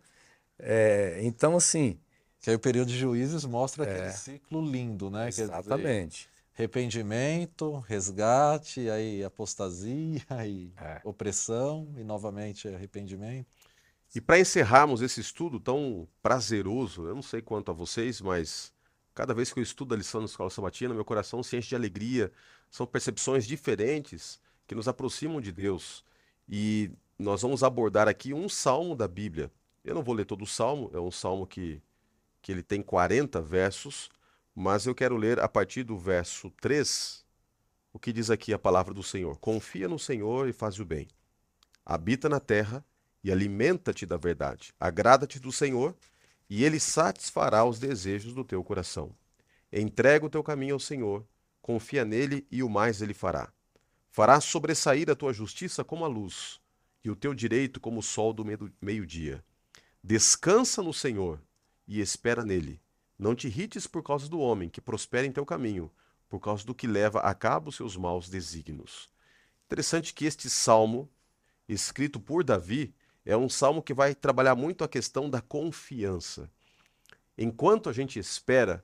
É. 0.60 1.20
é. 1.20 1.26
então, 1.26 1.56
assim. 1.56 2.00
Que 2.40 2.52
aí 2.52 2.56
o 2.56 2.60
período 2.60 2.90
de 2.90 2.98
juízes 2.98 3.44
mostra 3.44 3.84
aquele 3.84 4.12
ciclo 4.12 4.64
lindo, 4.64 5.10
né? 5.10 5.30
Exatamente 5.30 6.30
arrependimento, 6.58 7.80
resgate, 7.80 8.90
aí 8.90 9.24
apostasia, 9.24 10.22
aí 10.30 10.72
é. 10.78 11.02
opressão 11.04 11.94
e 11.98 12.04
novamente 12.04 12.68
arrependimento. 12.68 13.48
E 14.16 14.22
para 14.22 14.40
encerrarmos 14.40 15.02
esse 15.02 15.20
estudo 15.20 15.60
tão 15.60 16.08
prazeroso, 16.24 17.06
eu 17.06 17.14
não 17.14 17.22
sei 17.22 17.42
quanto 17.42 17.70
a 17.70 17.74
vocês, 17.74 18.22
mas 18.22 18.74
cada 19.14 19.34
vez 19.34 19.52
que 19.52 19.60
eu 19.60 19.64
estudo 19.64 19.94
a 19.94 19.98
lição 19.98 20.22
da 20.22 20.26
Escola 20.26 20.50
Sabatina, 20.50 20.94
meu 20.94 21.04
coração 21.04 21.44
se 21.44 21.58
enche 21.58 21.68
de 21.68 21.76
alegria. 21.76 22.32
São 22.72 22.88
percepções 22.88 23.46
diferentes 23.46 24.40
que 24.66 24.74
nos 24.74 24.88
aproximam 24.88 25.42
de 25.42 25.52
Deus. 25.52 26.02
E 26.48 26.92
nós 27.20 27.42
vamos 27.42 27.62
abordar 27.62 28.08
aqui 28.08 28.34
um 28.34 28.48
salmo 28.48 28.96
da 28.96 29.06
Bíblia. 29.06 29.52
Eu 29.84 29.94
não 29.94 30.02
vou 30.02 30.16
ler 30.16 30.24
todo 30.24 30.44
o 30.44 30.48
salmo, 30.48 30.90
é 30.94 31.00
um 31.00 31.12
salmo 31.12 31.46
que, 31.46 31.82
que 32.42 32.54
ele 32.54 32.64
tem 32.64 32.82
40 32.82 33.42
versos, 33.42 34.10
mas 34.56 34.86
eu 34.86 34.96
quero 34.96 35.18
ler 35.18 35.42
a 35.42 35.50
partir 35.50 35.84
do 35.84 35.98
verso 35.98 36.50
3 36.62 37.26
o 37.92 38.00
que 38.00 38.14
diz 38.14 38.30
aqui 38.30 38.54
a 38.54 38.60
palavra 38.60 38.94
do 38.94 39.04
Senhor. 39.04 39.38
Confia 39.40 39.90
no 39.90 40.00
Senhor 40.00 40.48
e 40.48 40.54
faz 40.54 40.80
o 40.80 40.86
bem. 40.86 41.10
Habita 41.86 42.30
na 42.30 42.40
terra 42.40 42.84
e 43.26 43.32
alimenta-te 43.32 44.06
da 44.06 44.18
verdade. 44.18 44.72
Agrada-te 44.80 45.40
do 45.40 45.52
Senhor 45.52 45.96
e 46.48 46.64
ele 46.64 46.80
satisfará 46.80 47.66
os 47.66 47.80
desejos 47.80 48.36
do 48.36 48.44
teu 48.44 48.64
coração. 48.64 49.16
Entrega 49.74 50.28
o 50.28 50.30
teu 50.30 50.44
caminho 50.44 50.76
ao 50.76 50.80
Senhor, 50.80 51.26
confia 51.60 52.06
nele 52.06 52.46
e 52.52 52.62
o 52.62 52.70
mais 52.70 53.02
ele 53.02 53.16
fará. 53.16 53.52
Fará 54.12 54.40
sobressair 54.40 55.10
a 55.10 55.16
tua 55.16 55.34
justiça 55.34 55.84
como 55.84 56.06
a 56.06 56.08
luz 56.08 56.62
e 57.04 57.10
o 57.10 57.16
teu 57.16 57.34
direito 57.34 57.80
como 57.80 58.00
o 58.00 58.04
sol 58.04 58.32
do 58.32 58.46
meio-dia. 58.80 59.44
Descansa 60.04 60.84
no 60.84 60.94
Senhor 60.94 61.42
e 61.88 62.02
espera 62.02 62.46
nele. 62.46 62.80
Não 63.18 63.34
te 63.34 63.48
irrites 63.48 63.88
por 63.88 64.04
causa 64.04 64.30
do 64.30 64.38
homem 64.38 64.70
que 64.70 64.80
prospera 64.80 65.26
em 65.26 65.32
teu 65.32 65.48
caminho, 65.48 65.92
por 66.30 66.40
causa 66.40 66.64
do 66.64 66.76
que 66.76 66.86
leva 66.86 67.22
a 67.22 67.34
cabo 67.34 67.72
seus 67.72 67.98
maus 67.98 68.30
desígnios. 68.30 69.10
Interessante 69.66 70.14
que 70.14 70.26
este 70.26 70.48
salmo, 70.48 71.10
escrito 71.68 72.20
por 72.20 72.44
Davi, 72.44 72.94
é 73.26 73.36
um 73.36 73.50
salmo 73.50 73.82
que 73.82 73.94
vai 73.94 74.14
trabalhar 74.14 74.56
muito 74.56 74.84
a 74.84 74.88
questão 74.88 75.30
da 75.30 75.42
confiança. 75.42 76.50
Enquanto 77.38 77.90
a 77.90 77.94
gente 77.94 78.20
espera 78.20 78.84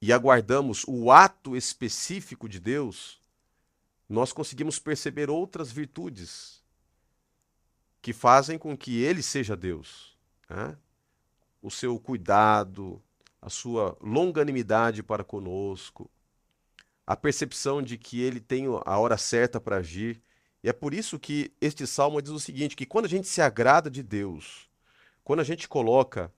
e 0.00 0.12
aguardamos 0.12 0.84
o 0.86 1.10
ato 1.10 1.56
específico 1.56 2.48
de 2.48 2.60
Deus, 2.60 3.20
nós 4.08 4.32
conseguimos 4.32 4.78
perceber 4.78 5.28
outras 5.28 5.70
virtudes 5.70 6.62
que 8.00 8.12
fazem 8.12 8.58
com 8.58 8.76
que 8.76 9.02
Ele 9.02 9.22
seja 9.22 9.56
Deus. 9.56 10.16
Né? 10.48 10.76
o 11.62 11.70
seu 11.70 11.98
cuidado, 11.98 13.02
a 13.40 13.50
sua 13.50 13.96
longanimidade 14.00 15.02
para 15.02 15.24
conosco, 15.24 16.10
a 17.06 17.16
percepção 17.16 17.82
de 17.82 17.98
que 17.98 18.20
ele 18.20 18.40
tem 18.40 18.66
a 18.66 18.98
hora 18.98 19.18
certa 19.18 19.60
para 19.60 19.76
agir. 19.76 20.22
E 20.62 20.68
é 20.68 20.72
por 20.72 20.92
isso 20.92 21.18
que 21.18 21.52
este 21.60 21.86
salmo 21.86 22.20
diz 22.20 22.32
o 22.32 22.40
seguinte: 22.40 22.76
que 22.76 22.86
quando 22.86 23.06
a 23.06 23.08
gente 23.08 23.26
se 23.26 23.40
agrada 23.40 23.90
de 23.90 24.02
Deus, 24.02 24.68
quando 25.24 25.40
a 25.40 25.44
gente 25.44 25.68
coloca 25.68 26.32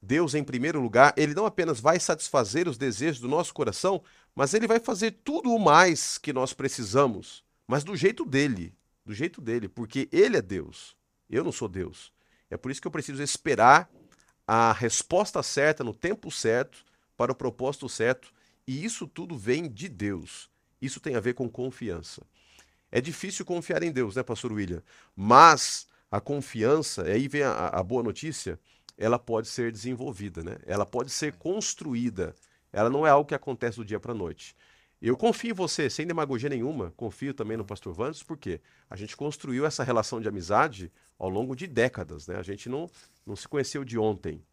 Deus 0.00 0.34
em 0.34 0.42
primeiro 0.42 0.80
lugar, 0.80 1.14
ele 1.16 1.34
não 1.34 1.46
apenas 1.46 1.80
vai 1.80 2.00
satisfazer 2.00 2.68
os 2.68 2.76
desejos 2.76 3.20
do 3.20 3.28
nosso 3.28 3.54
coração, 3.54 4.02
mas 4.34 4.52
ele 4.52 4.66
vai 4.66 4.80
fazer 4.80 5.12
tudo 5.24 5.54
o 5.54 5.58
mais 5.58 6.18
que 6.18 6.32
nós 6.32 6.52
precisamos, 6.52 7.44
mas 7.66 7.84
do 7.84 7.96
jeito 7.96 8.24
dele, 8.24 8.74
do 9.04 9.14
jeito 9.14 9.40
dele, 9.40 9.68
porque 9.68 10.08
ele 10.10 10.36
é 10.36 10.42
Deus. 10.42 10.96
Eu 11.30 11.44
não 11.44 11.52
sou 11.52 11.68
Deus. 11.68 12.12
É 12.50 12.56
por 12.56 12.70
isso 12.70 12.80
que 12.80 12.86
eu 12.86 12.92
preciso 12.92 13.22
esperar 13.22 13.88
a 14.46 14.72
resposta 14.72 15.42
certa 15.42 15.84
no 15.84 15.94
tempo 15.94 16.30
certo 16.30 16.84
para 17.16 17.32
o 17.32 17.34
propósito 17.34 17.88
certo, 17.88 18.32
e 18.66 18.84
isso 18.84 19.06
tudo 19.06 19.36
vem 19.36 19.68
de 19.68 19.88
Deus. 19.88 20.50
Isso 20.80 20.98
tem 20.98 21.14
a 21.14 21.20
ver 21.20 21.34
com 21.34 21.48
confiança. 21.48 22.22
É 22.92 23.00
difícil 23.00 23.44
confiar 23.46 23.82
em 23.82 23.90
Deus, 23.90 24.16
né, 24.16 24.22
pastor 24.22 24.52
William? 24.52 24.82
Mas 25.16 25.88
a 26.10 26.20
confiança, 26.20 27.04
aí 27.04 27.26
vem 27.26 27.42
a, 27.42 27.68
a 27.68 27.82
boa 27.82 28.02
notícia, 28.02 28.60
ela 28.98 29.18
pode 29.18 29.48
ser 29.48 29.72
desenvolvida, 29.72 30.44
né? 30.44 30.58
Ela 30.66 30.84
pode 30.84 31.10
ser 31.10 31.32
construída. 31.32 32.34
Ela 32.70 32.90
não 32.90 33.06
é 33.06 33.10
algo 33.10 33.26
que 33.26 33.34
acontece 33.34 33.78
do 33.78 33.84
dia 33.84 33.98
para 33.98 34.12
a 34.12 34.14
noite. 34.14 34.54
Eu 35.00 35.16
confio 35.16 35.50
em 35.50 35.54
você, 35.54 35.88
sem 35.88 36.06
demagogia 36.06 36.50
nenhuma, 36.50 36.92
confio 36.96 37.32
também 37.32 37.56
no 37.56 37.64
pastor 37.64 37.94
Vandes, 37.94 38.22
porque 38.22 38.60
a 38.88 38.94
gente 38.94 39.16
construiu 39.16 39.64
essa 39.64 39.82
relação 39.82 40.20
de 40.20 40.28
amizade 40.28 40.92
ao 41.18 41.30
longo 41.30 41.56
de 41.56 41.66
décadas, 41.66 42.28
né? 42.28 42.36
A 42.36 42.42
gente 42.42 42.68
não, 42.68 42.90
não 43.26 43.34
se 43.34 43.48
conheceu 43.48 43.84
de 43.84 43.98
ontem. 43.98 44.44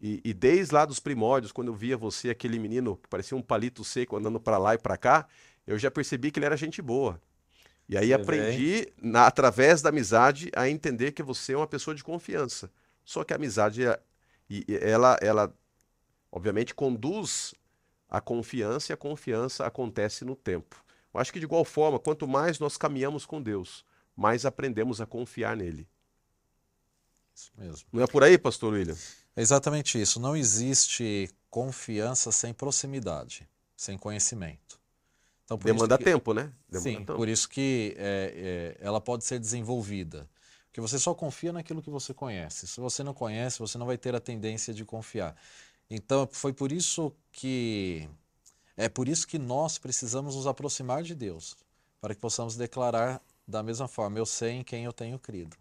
E, 0.00 0.20
e 0.22 0.34
desde 0.34 0.74
lá 0.74 0.84
dos 0.84 1.00
primórdios, 1.00 1.52
quando 1.52 1.68
eu 1.68 1.74
via 1.74 1.96
você, 1.96 2.28
aquele 2.28 2.58
menino 2.58 2.96
que 2.96 3.08
parecia 3.08 3.36
um 3.36 3.42
palito 3.42 3.82
seco 3.82 4.16
andando 4.16 4.38
para 4.38 4.58
lá 4.58 4.74
e 4.74 4.78
para 4.78 4.96
cá, 4.96 5.26
eu 5.66 5.78
já 5.78 5.90
percebi 5.90 6.30
que 6.30 6.38
ele 6.38 6.46
era 6.46 6.56
gente 6.56 6.82
boa. 6.82 7.20
E 7.88 7.96
aí 7.96 8.12
aprendi, 8.12 8.90
na, 9.00 9.26
através 9.26 9.82
da 9.82 9.90
amizade, 9.90 10.50
a 10.54 10.68
entender 10.68 11.12
que 11.12 11.22
você 11.22 11.52
é 11.52 11.56
uma 11.56 11.66
pessoa 11.66 11.94
de 11.94 12.02
confiança. 12.02 12.70
Só 13.04 13.24
que 13.24 13.32
a 13.32 13.36
amizade, 13.36 13.82
ela, 14.80 15.18
ela 15.20 15.54
obviamente, 16.30 16.74
conduz 16.74 17.54
a 18.08 18.20
confiança 18.20 18.92
e 18.92 18.94
a 18.94 18.96
confiança 18.96 19.66
acontece 19.66 20.24
no 20.24 20.34
tempo. 20.34 20.82
Eu 21.12 21.20
acho 21.20 21.32
que 21.32 21.38
de 21.38 21.44
igual 21.44 21.64
forma, 21.64 21.98
quanto 21.98 22.26
mais 22.26 22.58
nós 22.58 22.78
caminhamos 22.78 23.26
com 23.26 23.42
Deus, 23.42 23.84
mais 24.16 24.46
aprendemos 24.46 25.00
a 25.00 25.06
confiar 25.06 25.56
nele. 25.56 25.86
Isso 27.34 27.50
mesmo. 27.56 27.88
Não 27.92 28.02
é 28.02 28.06
por 28.06 28.22
aí, 28.22 28.38
pastor 28.38 28.72
William? 28.72 28.96
É 29.36 29.40
exatamente 29.40 30.00
isso. 30.00 30.20
Não 30.20 30.36
existe 30.36 31.30
confiança 31.50 32.32
sem 32.32 32.52
proximidade, 32.52 33.48
sem 33.76 33.98
conhecimento. 33.98 34.80
Então, 35.56 35.74
Demanda 35.74 35.98
que... 35.98 36.04
tempo, 36.04 36.32
né? 36.32 36.52
Demanda 36.68 36.90
Sim, 36.90 36.96
tempo. 36.98 37.14
por 37.14 37.28
isso 37.28 37.48
que 37.48 37.94
é, 37.98 38.76
é, 38.80 38.86
ela 38.86 39.00
pode 39.00 39.24
ser 39.24 39.38
desenvolvida. 39.38 40.28
Porque 40.66 40.80
você 40.80 40.98
só 40.98 41.14
confia 41.14 41.52
naquilo 41.52 41.82
que 41.82 41.90
você 41.90 42.14
conhece. 42.14 42.66
Se 42.66 42.80
você 42.80 43.02
não 43.02 43.12
conhece, 43.12 43.58
você 43.58 43.76
não 43.76 43.84
vai 43.84 43.98
ter 43.98 44.14
a 44.14 44.20
tendência 44.20 44.72
de 44.72 44.84
confiar. 44.84 45.36
Então, 45.90 46.26
foi 46.32 46.52
por 46.52 46.72
isso 46.72 47.12
que 47.30 48.08
é 48.76 48.88
por 48.88 49.08
isso 49.08 49.26
que 49.26 49.38
nós 49.38 49.76
precisamos 49.76 50.34
nos 50.34 50.46
aproximar 50.46 51.02
de 51.02 51.14
Deus, 51.14 51.56
para 52.00 52.14
que 52.14 52.20
possamos 52.20 52.56
declarar 52.56 53.20
da 53.46 53.62
mesma 53.62 53.86
forma: 53.86 54.18
eu 54.18 54.26
sei 54.26 54.52
em 54.52 54.64
quem 54.64 54.84
eu 54.84 54.92
tenho 54.92 55.18
crido. 55.18 55.56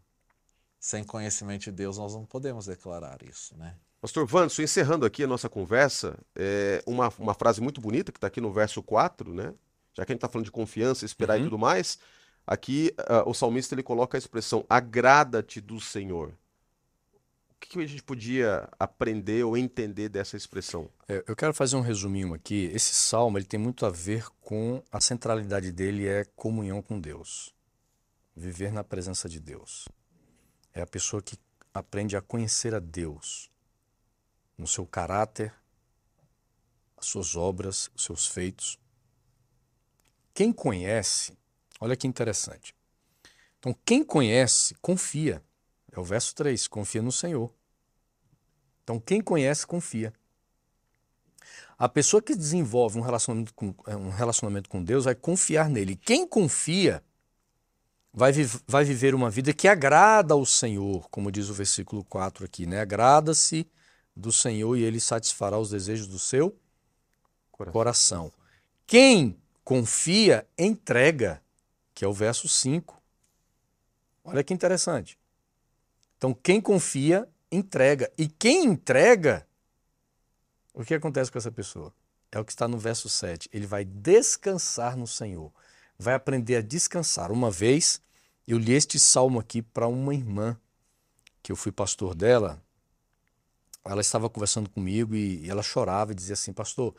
Sem 0.79 1.03
conhecimento 1.03 1.63
de 1.63 1.71
Deus, 1.71 1.97
nós 1.97 2.15
não 2.15 2.25
podemos 2.25 2.65
declarar 2.65 3.21
isso, 3.23 3.55
né? 3.57 3.75
Pastor 3.99 4.25
Vanderson, 4.25 4.63
encerrando 4.63 5.05
aqui 5.05 5.23
a 5.23 5.27
nossa 5.27 5.47
conversa, 5.47 6.17
é 6.35 6.81
uma, 6.87 7.13
uma 7.19 7.35
frase 7.35 7.61
muito 7.61 7.79
bonita 7.79 8.11
que 8.11 8.17
está 8.17 8.27
aqui 8.27 8.41
no 8.41 8.51
verso 8.51 8.81
4, 8.81 9.31
né? 9.31 9.53
Já 9.93 10.05
que 10.05 10.11
a 10.11 10.13
gente 10.13 10.19
está 10.19 10.29
falando 10.29 10.45
de 10.45 10.51
confiança, 10.51 11.05
esperar 11.05 11.37
uhum. 11.37 11.41
e 11.41 11.43
tudo 11.45 11.57
mais, 11.57 11.99
aqui 12.45 12.93
uh, 12.99 13.29
o 13.29 13.33
salmista 13.33 13.75
ele 13.75 13.83
coloca 13.83 14.17
a 14.17 14.19
expressão 14.19 14.65
agrada-te 14.69 15.59
do 15.59 15.79
Senhor 15.79 16.33
que 17.77 17.79
a 17.79 17.87
gente 17.87 18.03
podia 18.03 18.67
aprender 18.79 19.43
ou 19.43 19.55
entender 19.55 20.09
dessa 20.09 20.35
expressão? 20.35 20.89
É, 21.07 21.23
eu 21.27 21.35
quero 21.35 21.53
fazer 21.53 21.75
um 21.75 21.81
resuminho 21.81 22.33
aqui. 22.33 22.69
Esse 22.73 22.93
salmo 22.93 23.37
ele 23.37 23.45
tem 23.45 23.59
muito 23.59 23.85
a 23.85 23.89
ver 23.89 24.27
com 24.41 24.83
a 24.91 24.99
centralidade 24.99 25.71
dele 25.71 26.07
é 26.07 26.25
comunhão 26.35 26.81
com 26.81 26.99
Deus, 26.99 27.53
viver 28.35 28.71
na 28.73 28.83
presença 28.83 29.29
de 29.29 29.39
Deus. 29.39 29.87
É 30.73 30.81
a 30.81 30.87
pessoa 30.87 31.21
que 31.21 31.37
aprende 31.73 32.17
a 32.17 32.21
conhecer 32.21 32.73
a 32.73 32.79
Deus 32.79 33.49
no 34.57 34.67
seu 34.67 34.85
caráter, 34.85 35.53
as 36.97 37.05
suas 37.05 37.35
obras, 37.35 37.89
os 37.95 38.03
seus 38.03 38.27
feitos. 38.27 38.77
Quem 40.33 40.51
conhece, 40.51 41.37
olha 41.79 41.95
que 41.95 42.07
interessante. 42.07 42.75
Então, 43.59 43.75
quem 43.85 44.03
conhece, 44.03 44.75
confia. 44.81 45.43
É 45.91 45.99
o 45.99 46.03
verso 46.03 46.33
3, 46.35 46.67
confia 46.67 47.01
no 47.01 47.11
Senhor. 47.11 47.53
Então, 48.83 48.99
quem 48.99 49.21
conhece, 49.21 49.67
confia. 49.67 50.13
A 51.77 51.89
pessoa 51.89 52.21
que 52.21 52.35
desenvolve 52.35 52.97
um 52.97 53.01
relacionamento 53.01 53.53
com, 53.53 53.73
é, 53.87 53.95
um 53.95 54.09
relacionamento 54.09 54.69
com 54.69 54.83
Deus 54.83 55.05
vai 55.05 55.15
confiar 55.15 55.69
nele. 55.69 55.95
Quem 55.95 56.27
confia 56.27 57.03
vai, 58.13 58.31
vai 58.67 58.83
viver 58.83 59.15
uma 59.15 59.29
vida 59.29 59.53
que 59.53 59.67
agrada 59.67 60.33
ao 60.33 60.45
Senhor, 60.45 61.09
como 61.09 61.31
diz 61.31 61.49
o 61.49 61.53
versículo 61.53 62.03
4 62.03 62.45
aqui, 62.45 62.65
né? 62.65 62.81
Agrada-se 62.81 63.67
do 64.15 64.31
Senhor 64.31 64.75
e 64.75 64.83
ele 64.83 64.99
satisfará 64.99 65.57
os 65.57 65.69
desejos 65.69 66.07
do 66.07 66.19
seu 66.19 66.55
coração. 67.51 67.73
coração. 67.73 68.33
Quem 68.85 69.39
confia, 69.71 70.45
entrega, 70.57 71.41
que 71.93 72.03
é 72.03 72.07
o 72.07 72.11
verso 72.11 72.45
5. 72.49 73.01
Olha 74.21 74.43
que 74.43 74.53
interessante. 74.53 75.17
Então, 76.17 76.33
quem 76.33 76.59
confia, 76.59 77.25
entrega. 77.49 78.11
E 78.17 78.27
quem 78.27 78.65
entrega, 78.65 79.47
o 80.73 80.83
que 80.83 80.93
acontece 80.93 81.31
com 81.31 81.37
essa 81.37 81.53
pessoa? 81.53 81.93
É 82.33 82.37
o 82.37 82.43
que 82.43 82.51
está 82.51 82.67
no 82.67 82.77
verso 82.77 83.07
7. 83.07 83.49
Ele 83.53 83.65
vai 83.65 83.85
descansar 83.85 84.97
no 84.97 85.07
Senhor. 85.07 85.49
Vai 85.97 86.15
aprender 86.15 86.57
a 86.57 86.61
descansar. 86.61 87.31
Uma 87.31 87.49
vez, 87.49 88.01
eu 88.45 88.57
li 88.57 88.73
este 88.73 88.99
salmo 88.99 89.39
aqui 89.39 89.61
para 89.61 89.87
uma 89.87 90.13
irmã, 90.13 90.59
que 91.41 91.49
eu 91.49 91.55
fui 91.55 91.71
pastor 91.71 92.13
dela. 92.13 92.61
Ela 93.85 94.01
estava 94.01 94.29
conversando 94.29 94.69
comigo 94.69 95.15
e 95.15 95.49
ela 95.49 95.63
chorava 95.63 96.11
e 96.11 96.15
dizia 96.15 96.33
assim: 96.33 96.51
Pastor, 96.51 96.93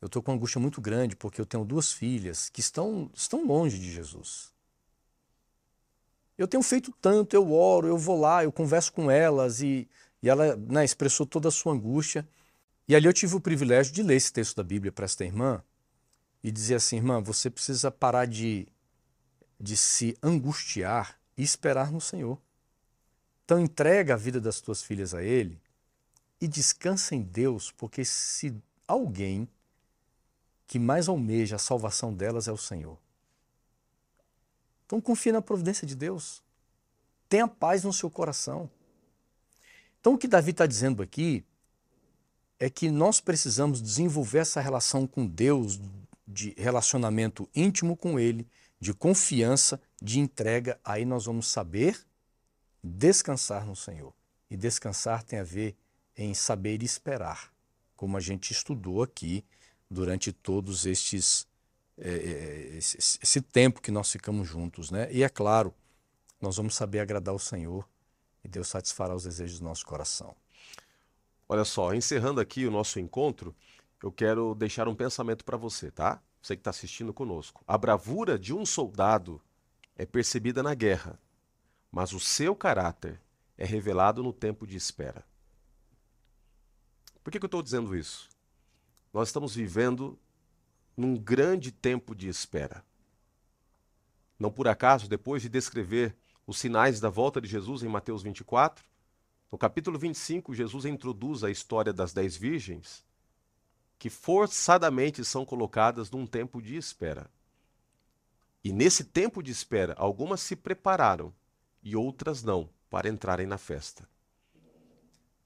eu 0.00 0.06
estou 0.06 0.22
com 0.22 0.30
uma 0.30 0.36
angústia 0.36 0.60
muito 0.60 0.80
grande 0.80 1.16
porque 1.16 1.40
eu 1.40 1.46
tenho 1.46 1.64
duas 1.64 1.92
filhas 1.92 2.48
que 2.48 2.60
estão, 2.60 3.10
estão 3.14 3.44
longe 3.46 3.78
de 3.78 3.90
Jesus. 3.90 4.54
Eu 6.36 6.46
tenho 6.46 6.62
feito 6.62 6.92
tanto, 7.00 7.34
eu 7.34 7.52
oro, 7.52 7.88
eu 7.88 7.96
vou 7.96 8.20
lá, 8.20 8.44
eu 8.44 8.52
converso 8.52 8.92
com 8.92 9.10
elas 9.10 9.62
e, 9.62 9.88
e 10.22 10.28
ela 10.28 10.54
né, 10.56 10.84
expressou 10.84 11.24
toda 11.24 11.48
a 11.48 11.52
sua 11.52 11.72
angústia. 11.72 12.28
E 12.86 12.94
ali 12.94 13.06
eu 13.06 13.12
tive 13.12 13.34
o 13.34 13.40
privilégio 13.40 13.92
de 13.92 14.02
ler 14.02 14.16
esse 14.16 14.32
texto 14.32 14.56
da 14.56 14.62
Bíblia 14.62 14.92
para 14.92 15.06
esta 15.06 15.24
irmã 15.24 15.62
e 16.42 16.52
dizer 16.52 16.74
assim: 16.74 16.96
irmã, 16.96 17.22
você 17.22 17.48
precisa 17.48 17.90
parar 17.90 18.26
de, 18.26 18.68
de 19.58 19.76
se 19.76 20.16
angustiar 20.22 21.18
e 21.36 21.42
esperar 21.42 21.90
no 21.90 22.00
Senhor. 22.00 22.38
Então 23.44 23.58
entrega 23.58 24.14
a 24.14 24.16
vida 24.16 24.40
das 24.40 24.60
tuas 24.60 24.82
filhas 24.82 25.14
a 25.14 25.22
Ele 25.22 25.58
e 26.38 26.46
descansa 26.46 27.14
em 27.14 27.22
Deus, 27.22 27.72
porque 27.72 28.04
se 28.04 28.54
alguém 28.86 29.48
que 30.66 30.78
mais 30.78 31.08
almeja 31.08 31.56
a 31.56 31.60
salvação 31.60 32.12
delas 32.12 32.48
é 32.48 32.52
o 32.52 32.56
Senhor. 32.56 32.98
Então 34.84 35.00
confie 35.00 35.32
na 35.32 35.42
providência 35.42 35.86
de 35.86 35.94
Deus. 35.94 36.42
Tenha 37.28 37.48
paz 37.48 37.84
no 37.84 37.92
seu 37.92 38.10
coração. 38.10 38.70
Então 40.00 40.14
o 40.14 40.18
que 40.18 40.28
Davi 40.28 40.52
está 40.52 40.66
dizendo 40.66 41.02
aqui 41.02 41.44
é 42.58 42.70
que 42.70 42.90
nós 42.90 43.20
precisamos 43.20 43.82
desenvolver 43.82 44.38
essa 44.38 44.60
relação 44.60 45.06
com 45.06 45.26
Deus, 45.26 45.80
de 46.26 46.54
relacionamento 46.56 47.48
íntimo 47.54 47.96
com 47.96 48.18
Ele, 48.18 48.46
de 48.80 48.94
confiança, 48.94 49.80
de 50.00 50.18
entrega. 50.18 50.78
Aí 50.84 51.04
nós 51.04 51.26
vamos 51.26 51.48
saber 51.48 51.98
descansar 52.82 53.66
no 53.66 53.76
Senhor. 53.76 54.12
E 54.48 54.56
descansar 54.56 55.22
tem 55.22 55.40
a 55.40 55.44
ver 55.44 55.76
em 56.16 56.32
saber 56.32 56.82
esperar, 56.82 57.52
como 57.96 58.16
a 58.16 58.20
gente 58.20 58.52
estudou 58.52 59.02
aqui 59.02 59.44
durante 59.90 60.32
todos 60.32 60.86
estes 60.86 61.46
é, 61.98 62.10
é, 62.10 62.76
esse, 62.76 62.98
esse, 62.98 63.40
tempo 63.40 63.80
que 63.80 63.90
nós 63.90 64.12
ficamos 64.12 64.46
juntos, 64.46 64.90
né? 64.90 65.10
E 65.10 65.22
é 65.22 65.28
claro, 65.28 65.74
nós 66.40 66.56
vamos 66.56 66.74
saber 66.74 67.00
agradar 67.00 67.34
o 67.34 67.38
Senhor 67.38 67.88
e 68.44 68.48
Deus 68.48 68.68
satisfará 68.68 69.14
os 69.14 69.24
desejos 69.24 69.60
do 69.60 69.64
nosso 69.64 69.86
coração. 69.86 70.36
Olha 71.48 71.64
só, 71.64 71.94
encerrando 71.94 72.40
aqui 72.40 72.66
o 72.66 72.70
nosso 72.70 73.00
encontro, 73.00 73.54
eu 74.02 74.12
quero 74.12 74.54
deixar 74.54 74.88
um 74.88 74.94
pensamento 74.94 75.44
para 75.44 75.56
você, 75.56 75.90
tá? 75.90 76.20
Você 76.42 76.54
que 76.54 76.60
está 76.60 76.70
assistindo 76.70 77.14
conosco. 77.14 77.64
A 77.66 77.78
bravura 77.78 78.38
de 78.38 78.52
um 78.52 78.66
soldado 78.66 79.40
é 79.96 80.04
percebida 80.04 80.62
na 80.62 80.74
guerra, 80.74 81.18
mas 81.90 82.12
o 82.12 82.20
seu 82.20 82.54
caráter 82.54 83.20
é 83.56 83.64
revelado 83.64 84.22
no 84.22 84.32
tempo 84.32 84.66
de 84.66 84.76
espera. 84.76 85.24
Por 87.24 87.30
que, 87.30 87.38
que 87.38 87.44
eu 87.44 87.48
estou 87.48 87.62
dizendo 87.62 87.96
isso? 87.96 88.28
Nós 89.16 89.28
estamos 89.28 89.54
vivendo 89.54 90.18
num 90.94 91.16
grande 91.16 91.72
tempo 91.72 92.14
de 92.14 92.28
espera. 92.28 92.84
Não 94.38 94.52
por 94.52 94.68
acaso, 94.68 95.08
depois 95.08 95.40
de 95.40 95.48
descrever 95.48 96.14
os 96.46 96.58
sinais 96.58 97.00
da 97.00 97.08
volta 97.08 97.40
de 97.40 97.48
Jesus 97.48 97.82
em 97.82 97.88
Mateus 97.88 98.22
24, 98.22 98.84
no 99.50 99.56
capítulo 99.56 99.98
25, 99.98 100.54
Jesus 100.54 100.84
introduz 100.84 101.42
a 101.42 101.50
história 101.50 101.94
das 101.94 102.12
dez 102.12 102.36
virgens, 102.36 103.02
que 103.98 104.10
forçadamente 104.10 105.24
são 105.24 105.46
colocadas 105.46 106.10
num 106.10 106.26
tempo 106.26 106.60
de 106.60 106.76
espera. 106.76 107.30
E 108.62 108.70
nesse 108.70 109.02
tempo 109.02 109.42
de 109.42 109.50
espera, 109.50 109.94
algumas 109.96 110.42
se 110.42 110.54
prepararam 110.54 111.32
e 111.82 111.96
outras 111.96 112.42
não, 112.42 112.68
para 112.90 113.08
entrarem 113.08 113.46
na 113.46 113.56
festa. 113.56 114.06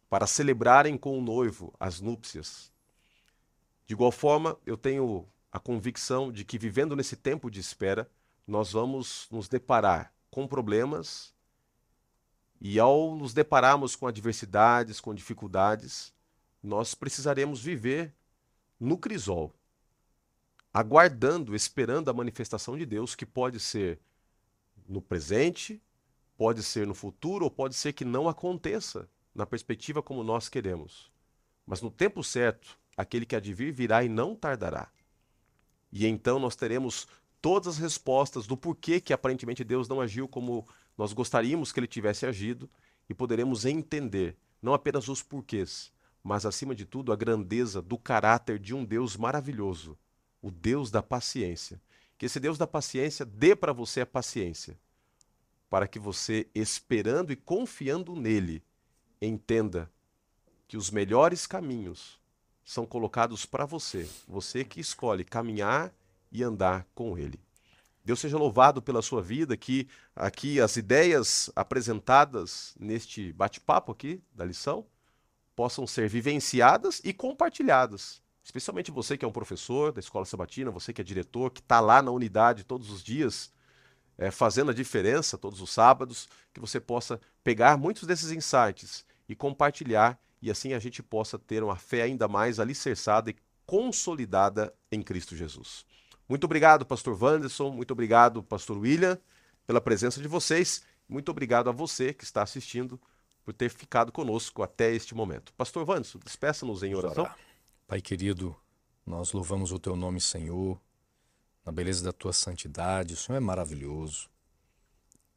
Para 0.09 0.27
celebrarem 0.27 0.99
com 0.99 1.16
o 1.16 1.23
noivo 1.23 1.73
as 1.79 2.01
núpcias. 2.01 2.73
De 3.91 3.95
igual 3.95 4.12
forma, 4.12 4.57
eu 4.64 4.76
tenho 4.76 5.26
a 5.51 5.59
convicção 5.59 6.30
de 6.30 6.45
que 6.45 6.57
vivendo 6.57 6.95
nesse 6.95 7.16
tempo 7.16 7.51
de 7.51 7.59
espera, 7.59 8.09
nós 8.47 8.70
vamos 8.70 9.26
nos 9.32 9.49
deparar 9.49 10.14
com 10.30 10.47
problemas 10.47 11.34
e 12.61 12.78
ao 12.78 13.16
nos 13.16 13.34
depararmos 13.34 13.97
com 13.97 14.07
adversidades, 14.07 15.01
com 15.01 15.12
dificuldades, 15.12 16.14
nós 16.62 16.95
precisaremos 16.95 17.61
viver 17.61 18.14
no 18.78 18.97
crisol, 18.97 19.53
aguardando, 20.72 21.57
esperando 21.57 22.09
a 22.09 22.14
manifestação 22.14 22.78
de 22.78 22.86
Deus, 22.86 23.16
que 23.16 23.26
pode 23.26 23.59
ser 23.59 23.99
no 24.88 25.03
presente, 25.03 25.82
pode 26.36 26.62
ser 26.62 26.86
no 26.86 26.95
futuro, 26.95 27.45
ou 27.45 27.51
pode 27.51 27.74
ser 27.74 27.93
que 27.93 28.05
não 28.05 28.28
aconteça 28.28 29.11
na 29.34 29.45
perspectiva 29.45 30.01
como 30.01 30.22
nós 30.22 30.49
queremos. 30.49 31.11
Mas 31.66 31.82
no 31.82 31.91
tempo 31.91 32.22
certo, 32.22 32.78
aquele 33.01 33.26
que 33.26 33.36
há 33.36 33.40
de 33.40 33.53
vir 33.53 33.72
virá 33.72 34.05
e 34.05 34.09
não 34.09 34.34
tardará. 34.34 34.88
E 35.92 36.07
então 36.07 36.38
nós 36.38 36.55
teremos 36.55 37.09
todas 37.40 37.74
as 37.74 37.78
respostas 37.78 38.46
do 38.46 38.57
porquê 38.57 39.01
que 39.01 39.12
aparentemente 39.12 39.64
Deus 39.64 39.88
não 39.88 40.01
agiu 40.01 40.28
como 40.28 40.66
nós 40.96 41.12
gostaríamos 41.12 41.72
que 41.72 41.80
ele 41.80 41.86
tivesse 41.86 42.26
agido 42.26 42.68
e 43.09 43.14
poderemos 43.14 43.64
entender 43.64 44.36
não 44.62 44.74
apenas 44.74 45.09
os 45.09 45.22
porquês, 45.22 45.90
mas 46.22 46.44
acima 46.44 46.74
de 46.74 46.84
tudo, 46.84 47.12
a 47.12 47.16
grandeza 47.16 47.80
do 47.80 47.96
caráter 47.96 48.59
de 48.59 48.74
um 48.74 48.84
Deus 48.84 49.16
maravilhoso, 49.16 49.98
o 50.42 50.51
Deus 50.51 50.90
da 50.90 51.03
paciência. 51.03 51.80
Que 52.18 52.26
esse 52.26 52.38
Deus 52.38 52.59
da 52.59 52.66
paciência 52.66 53.24
dê 53.24 53.57
para 53.57 53.72
você 53.72 54.03
a 54.03 54.07
paciência, 54.07 54.78
para 55.70 55.88
que 55.88 55.98
você, 55.98 56.46
esperando 56.55 57.32
e 57.32 57.36
confiando 57.36 58.14
nele, 58.14 58.62
entenda 59.22 59.90
que 60.68 60.76
os 60.76 60.90
melhores 60.90 61.46
caminhos 61.46 62.20
são 62.71 62.87
colocados 62.87 63.45
para 63.45 63.66
você, 63.66 64.09
você 64.29 64.62
que 64.62 64.79
escolhe 64.79 65.25
caminhar 65.25 65.93
e 66.31 66.41
andar 66.45 66.87
com 66.95 67.18
ele. 67.18 67.37
Deus 68.05 68.21
seja 68.21 68.39
louvado 68.39 68.81
pela 68.81 69.03
sua 69.03 69.21
vida, 69.21 69.57
que 69.57 69.89
aqui 70.14 70.61
as 70.61 70.77
ideias 70.77 71.51
apresentadas 71.57 72.77
neste 72.79 73.33
bate-papo 73.33 73.91
aqui 73.91 74.23
da 74.33 74.45
lição 74.45 74.87
possam 75.57 75.85
ser 75.85 76.09
vivenciadas 76.09 77.01
e 77.03 77.12
compartilhadas. 77.12 78.23
Especialmente 78.45 78.93
você 78.93 79.18
que 79.18 79.25
é 79.25 79.29
um 79.29 79.33
professor 79.33 79.91
da 79.91 79.99
escola 79.99 80.25
sabatina, 80.25 80.71
você 80.71 80.93
que 80.93 81.01
é 81.01 81.05
diretor, 81.05 81.51
que 81.51 81.59
está 81.59 81.81
lá 81.81 82.01
na 82.01 82.12
unidade 82.12 82.62
todos 82.62 82.89
os 82.89 83.03
dias, 83.03 83.53
é, 84.16 84.31
fazendo 84.31 84.71
a 84.71 84.75
diferença 84.75 85.37
todos 85.37 85.61
os 85.61 85.71
sábados, 85.71 86.29
que 86.55 86.61
você 86.61 86.79
possa 86.79 87.21
pegar 87.43 87.77
muitos 87.77 88.05
desses 88.05 88.31
insights 88.31 89.05
e 89.29 89.35
compartilhar, 89.35 90.16
e 90.41 90.51
assim 90.51 90.72
a 90.72 90.78
gente 90.78 91.03
possa 91.03 91.38
ter 91.38 91.62
uma 91.62 91.76
fé 91.76 92.03
ainda 92.03 92.26
mais 92.28 92.59
alicerçada 92.59 93.30
e 93.30 93.36
consolidada 93.66 94.74
em 94.91 95.03
Cristo 95.03 95.36
Jesus. 95.36 95.84
Muito 96.28 96.45
obrigado, 96.45 96.86
pastor 96.86 97.20
Wanderson, 97.20 97.70
muito 97.70 97.93
obrigado, 97.93 98.43
pastor 98.43 98.78
William, 98.78 99.18
pela 99.66 99.80
presença 99.80 100.20
de 100.20 100.28
vocês. 100.28 100.82
Muito 101.09 101.30
obrigado 101.30 101.68
a 101.68 101.72
você 101.72 102.14
que 102.14 102.24
está 102.24 102.43
assistindo 102.43 103.01
por 103.45 103.53
ter 103.53 103.68
ficado 103.68 104.12
conosco 104.12 104.62
até 104.62 104.93
este 104.95 105.14
momento. 105.14 105.53
Pastor 105.55 105.88
Wanderson, 105.88 106.20
despeça-nos 106.24 106.82
em 106.82 106.95
oração. 106.95 107.28
Pai 107.86 108.01
querido, 108.01 108.57
nós 109.05 109.32
louvamos 109.32 109.72
o 109.72 109.78
teu 109.78 109.97
nome, 109.97 110.20
Senhor, 110.20 110.80
na 111.64 111.72
beleza 111.72 112.05
da 112.05 112.12
tua 112.12 112.32
santidade. 112.32 113.14
O 113.14 113.16
Senhor 113.16 113.36
é 113.36 113.41
maravilhoso. 113.41 114.30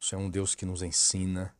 O 0.00 0.04
Senhor 0.04 0.22
é 0.22 0.24
um 0.24 0.30
Deus 0.30 0.54
que 0.54 0.64
nos 0.64 0.82
ensina 0.82 1.54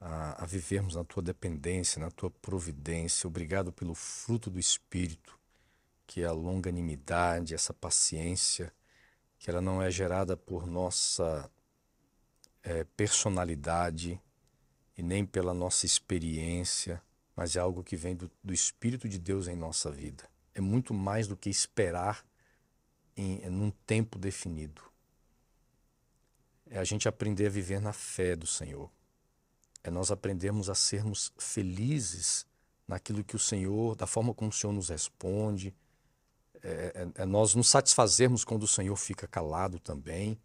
a, 0.00 0.42
a 0.42 0.46
vivermos 0.46 0.94
na 0.94 1.04
tua 1.04 1.22
dependência, 1.22 2.00
na 2.00 2.10
tua 2.10 2.30
providência. 2.30 3.28
Obrigado 3.28 3.72
pelo 3.72 3.94
fruto 3.94 4.50
do 4.50 4.58
Espírito 4.58 5.40
que 6.10 6.22
é 6.22 6.26
a 6.26 6.32
longanimidade, 6.32 7.54
essa 7.54 7.72
paciência, 7.72 8.72
que 9.38 9.48
ela 9.48 9.60
não 9.60 9.80
é 9.80 9.88
gerada 9.92 10.36
por 10.36 10.66
nossa 10.66 11.48
é, 12.64 12.82
personalidade 12.96 14.20
e 14.98 15.04
nem 15.04 15.24
pela 15.24 15.54
nossa 15.54 15.86
experiência, 15.86 17.00
mas 17.36 17.54
é 17.54 17.60
algo 17.60 17.84
que 17.84 17.94
vem 17.94 18.16
do, 18.16 18.28
do, 18.42 18.52
Espírito 18.52 19.08
de 19.08 19.20
Deus 19.20 19.46
em 19.46 19.54
nossa 19.54 19.88
vida. 19.88 20.28
É 20.52 20.60
muito 20.60 20.92
mais 20.92 21.28
do 21.28 21.36
que 21.36 21.48
esperar 21.48 22.26
em, 23.16 23.44
em 23.44 23.62
um 23.62 23.70
tempo 23.86 24.18
definido. 24.18 24.82
É 26.68 26.80
a 26.80 26.84
gente 26.84 27.08
aprender 27.08 27.46
a 27.46 27.50
viver 27.50 27.80
na 27.80 27.92
fé 27.92 28.34
do 28.34 28.48
Senhor. 28.48 28.90
É 29.82 29.90
nós 29.90 30.10
aprendermos 30.10 30.68
a 30.68 30.74
sermos 30.74 31.32
felizes 31.38 32.46
naquilo 32.86 33.24
que 33.24 33.36
o 33.36 33.38
Senhor, 33.38 33.96
da 33.96 34.06
forma 34.06 34.34
como 34.34 34.50
o 34.50 34.52
Senhor 34.52 34.72
nos 34.72 34.88
responde, 34.88 35.74
é, 36.62 37.08
é, 37.16 37.22
é 37.22 37.24
nós 37.24 37.54
nos 37.54 37.68
satisfazermos 37.68 38.44
quando 38.44 38.64
o 38.64 38.68
Senhor 38.68 38.96
fica 38.96 39.26
calado 39.26 39.78
também. 39.78 40.38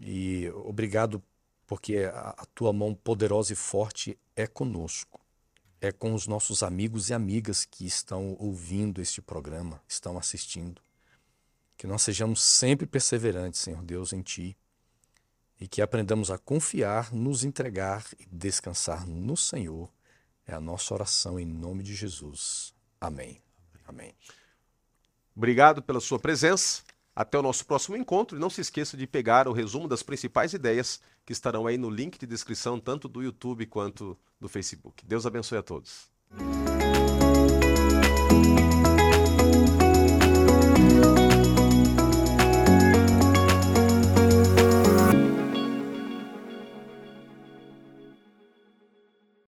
E 0.00 0.50
obrigado 0.50 1.22
porque 1.66 1.98
a, 1.98 2.30
a 2.30 2.46
tua 2.54 2.72
mão 2.72 2.94
poderosa 2.94 3.52
e 3.52 3.56
forte 3.56 4.18
é 4.36 4.46
conosco. 4.46 5.20
É 5.80 5.92
com 5.92 6.12
os 6.12 6.26
nossos 6.26 6.62
amigos 6.62 7.08
e 7.08 7.14
amigas 7.14 7.64
que 7.64 7.86
estão 7.86 8.36
ouvindo 8.40 9.00
este 9.00 9.22
programa, 9.22 9.80
estão 9.86 10.18
assistindo. 10.18 10.82
Que 11.76 11.86
nós 11.86 12.02
sejamos 12.02 12.42
sempre 12.42 12.84
perseverantes, 12.84 13.60
Senhor 13.60 13.80
Deus, 13.82 14.12
em 14.12 14.20
Ti. 14.20 14.56
E 15.60 15.66
que 15.66 15.82
aprendamos 15.82 16.30
a 16.30 16.38
confiar, 16.38 17.12
nos 17.12 17.44
entregar 17.44 18.04
e 18.18 18.26
descansar 18.26 19.06
no 19.06 19.36
Senhor. 19.36 19.90
É 20.46 20.54
a 20.54 20.60
nossa 20.60 20.94
oração 20.94 21.38
em 21.38 21.44
nome 21.44 21.82
de 21.82 21.94
Jesus. 21.94 22.72
Amém. 23.00 23.42
Amém. 23.86 24.14
Obrigado 25.34 25.82
pela 25.82 26.00
sua 26.00 26.18
presença. 26.18 26.82
Até 27.14 27.36
o 27.36 27.42
nosso 27.42 27.66
próximo 27.66 27.96
encontro 27.96 28.36
e 28.36 28.40
não 28.40 28.48
se 28.48 28.60
esqueça 28.60 28.96
de 28.96 29.06
pegar 29.06 29.48
o 29.48 29.52
resumo 29.52 29.88
das 29.88 30.04
principais 30.04 30.52
ideias 30.52 31.00
que 31.26 31.32
estarão 31.32 31.66
aí 31.66 31.76
no 31.76 31.90
link 31.90 32.16
de 32.16 32.26
descrição 32.26 32.78
tanto 32.78 33.08
do 33.08 33.22
YouTube 33.22 33.66
quanto 33.66 34.16
do 34.40 34.48
Facebook. 34.48 35.04
Deus 35.04 35.26
abençoe 35.26 35.58
a 35.58 35.62
todos. 35.62 36.08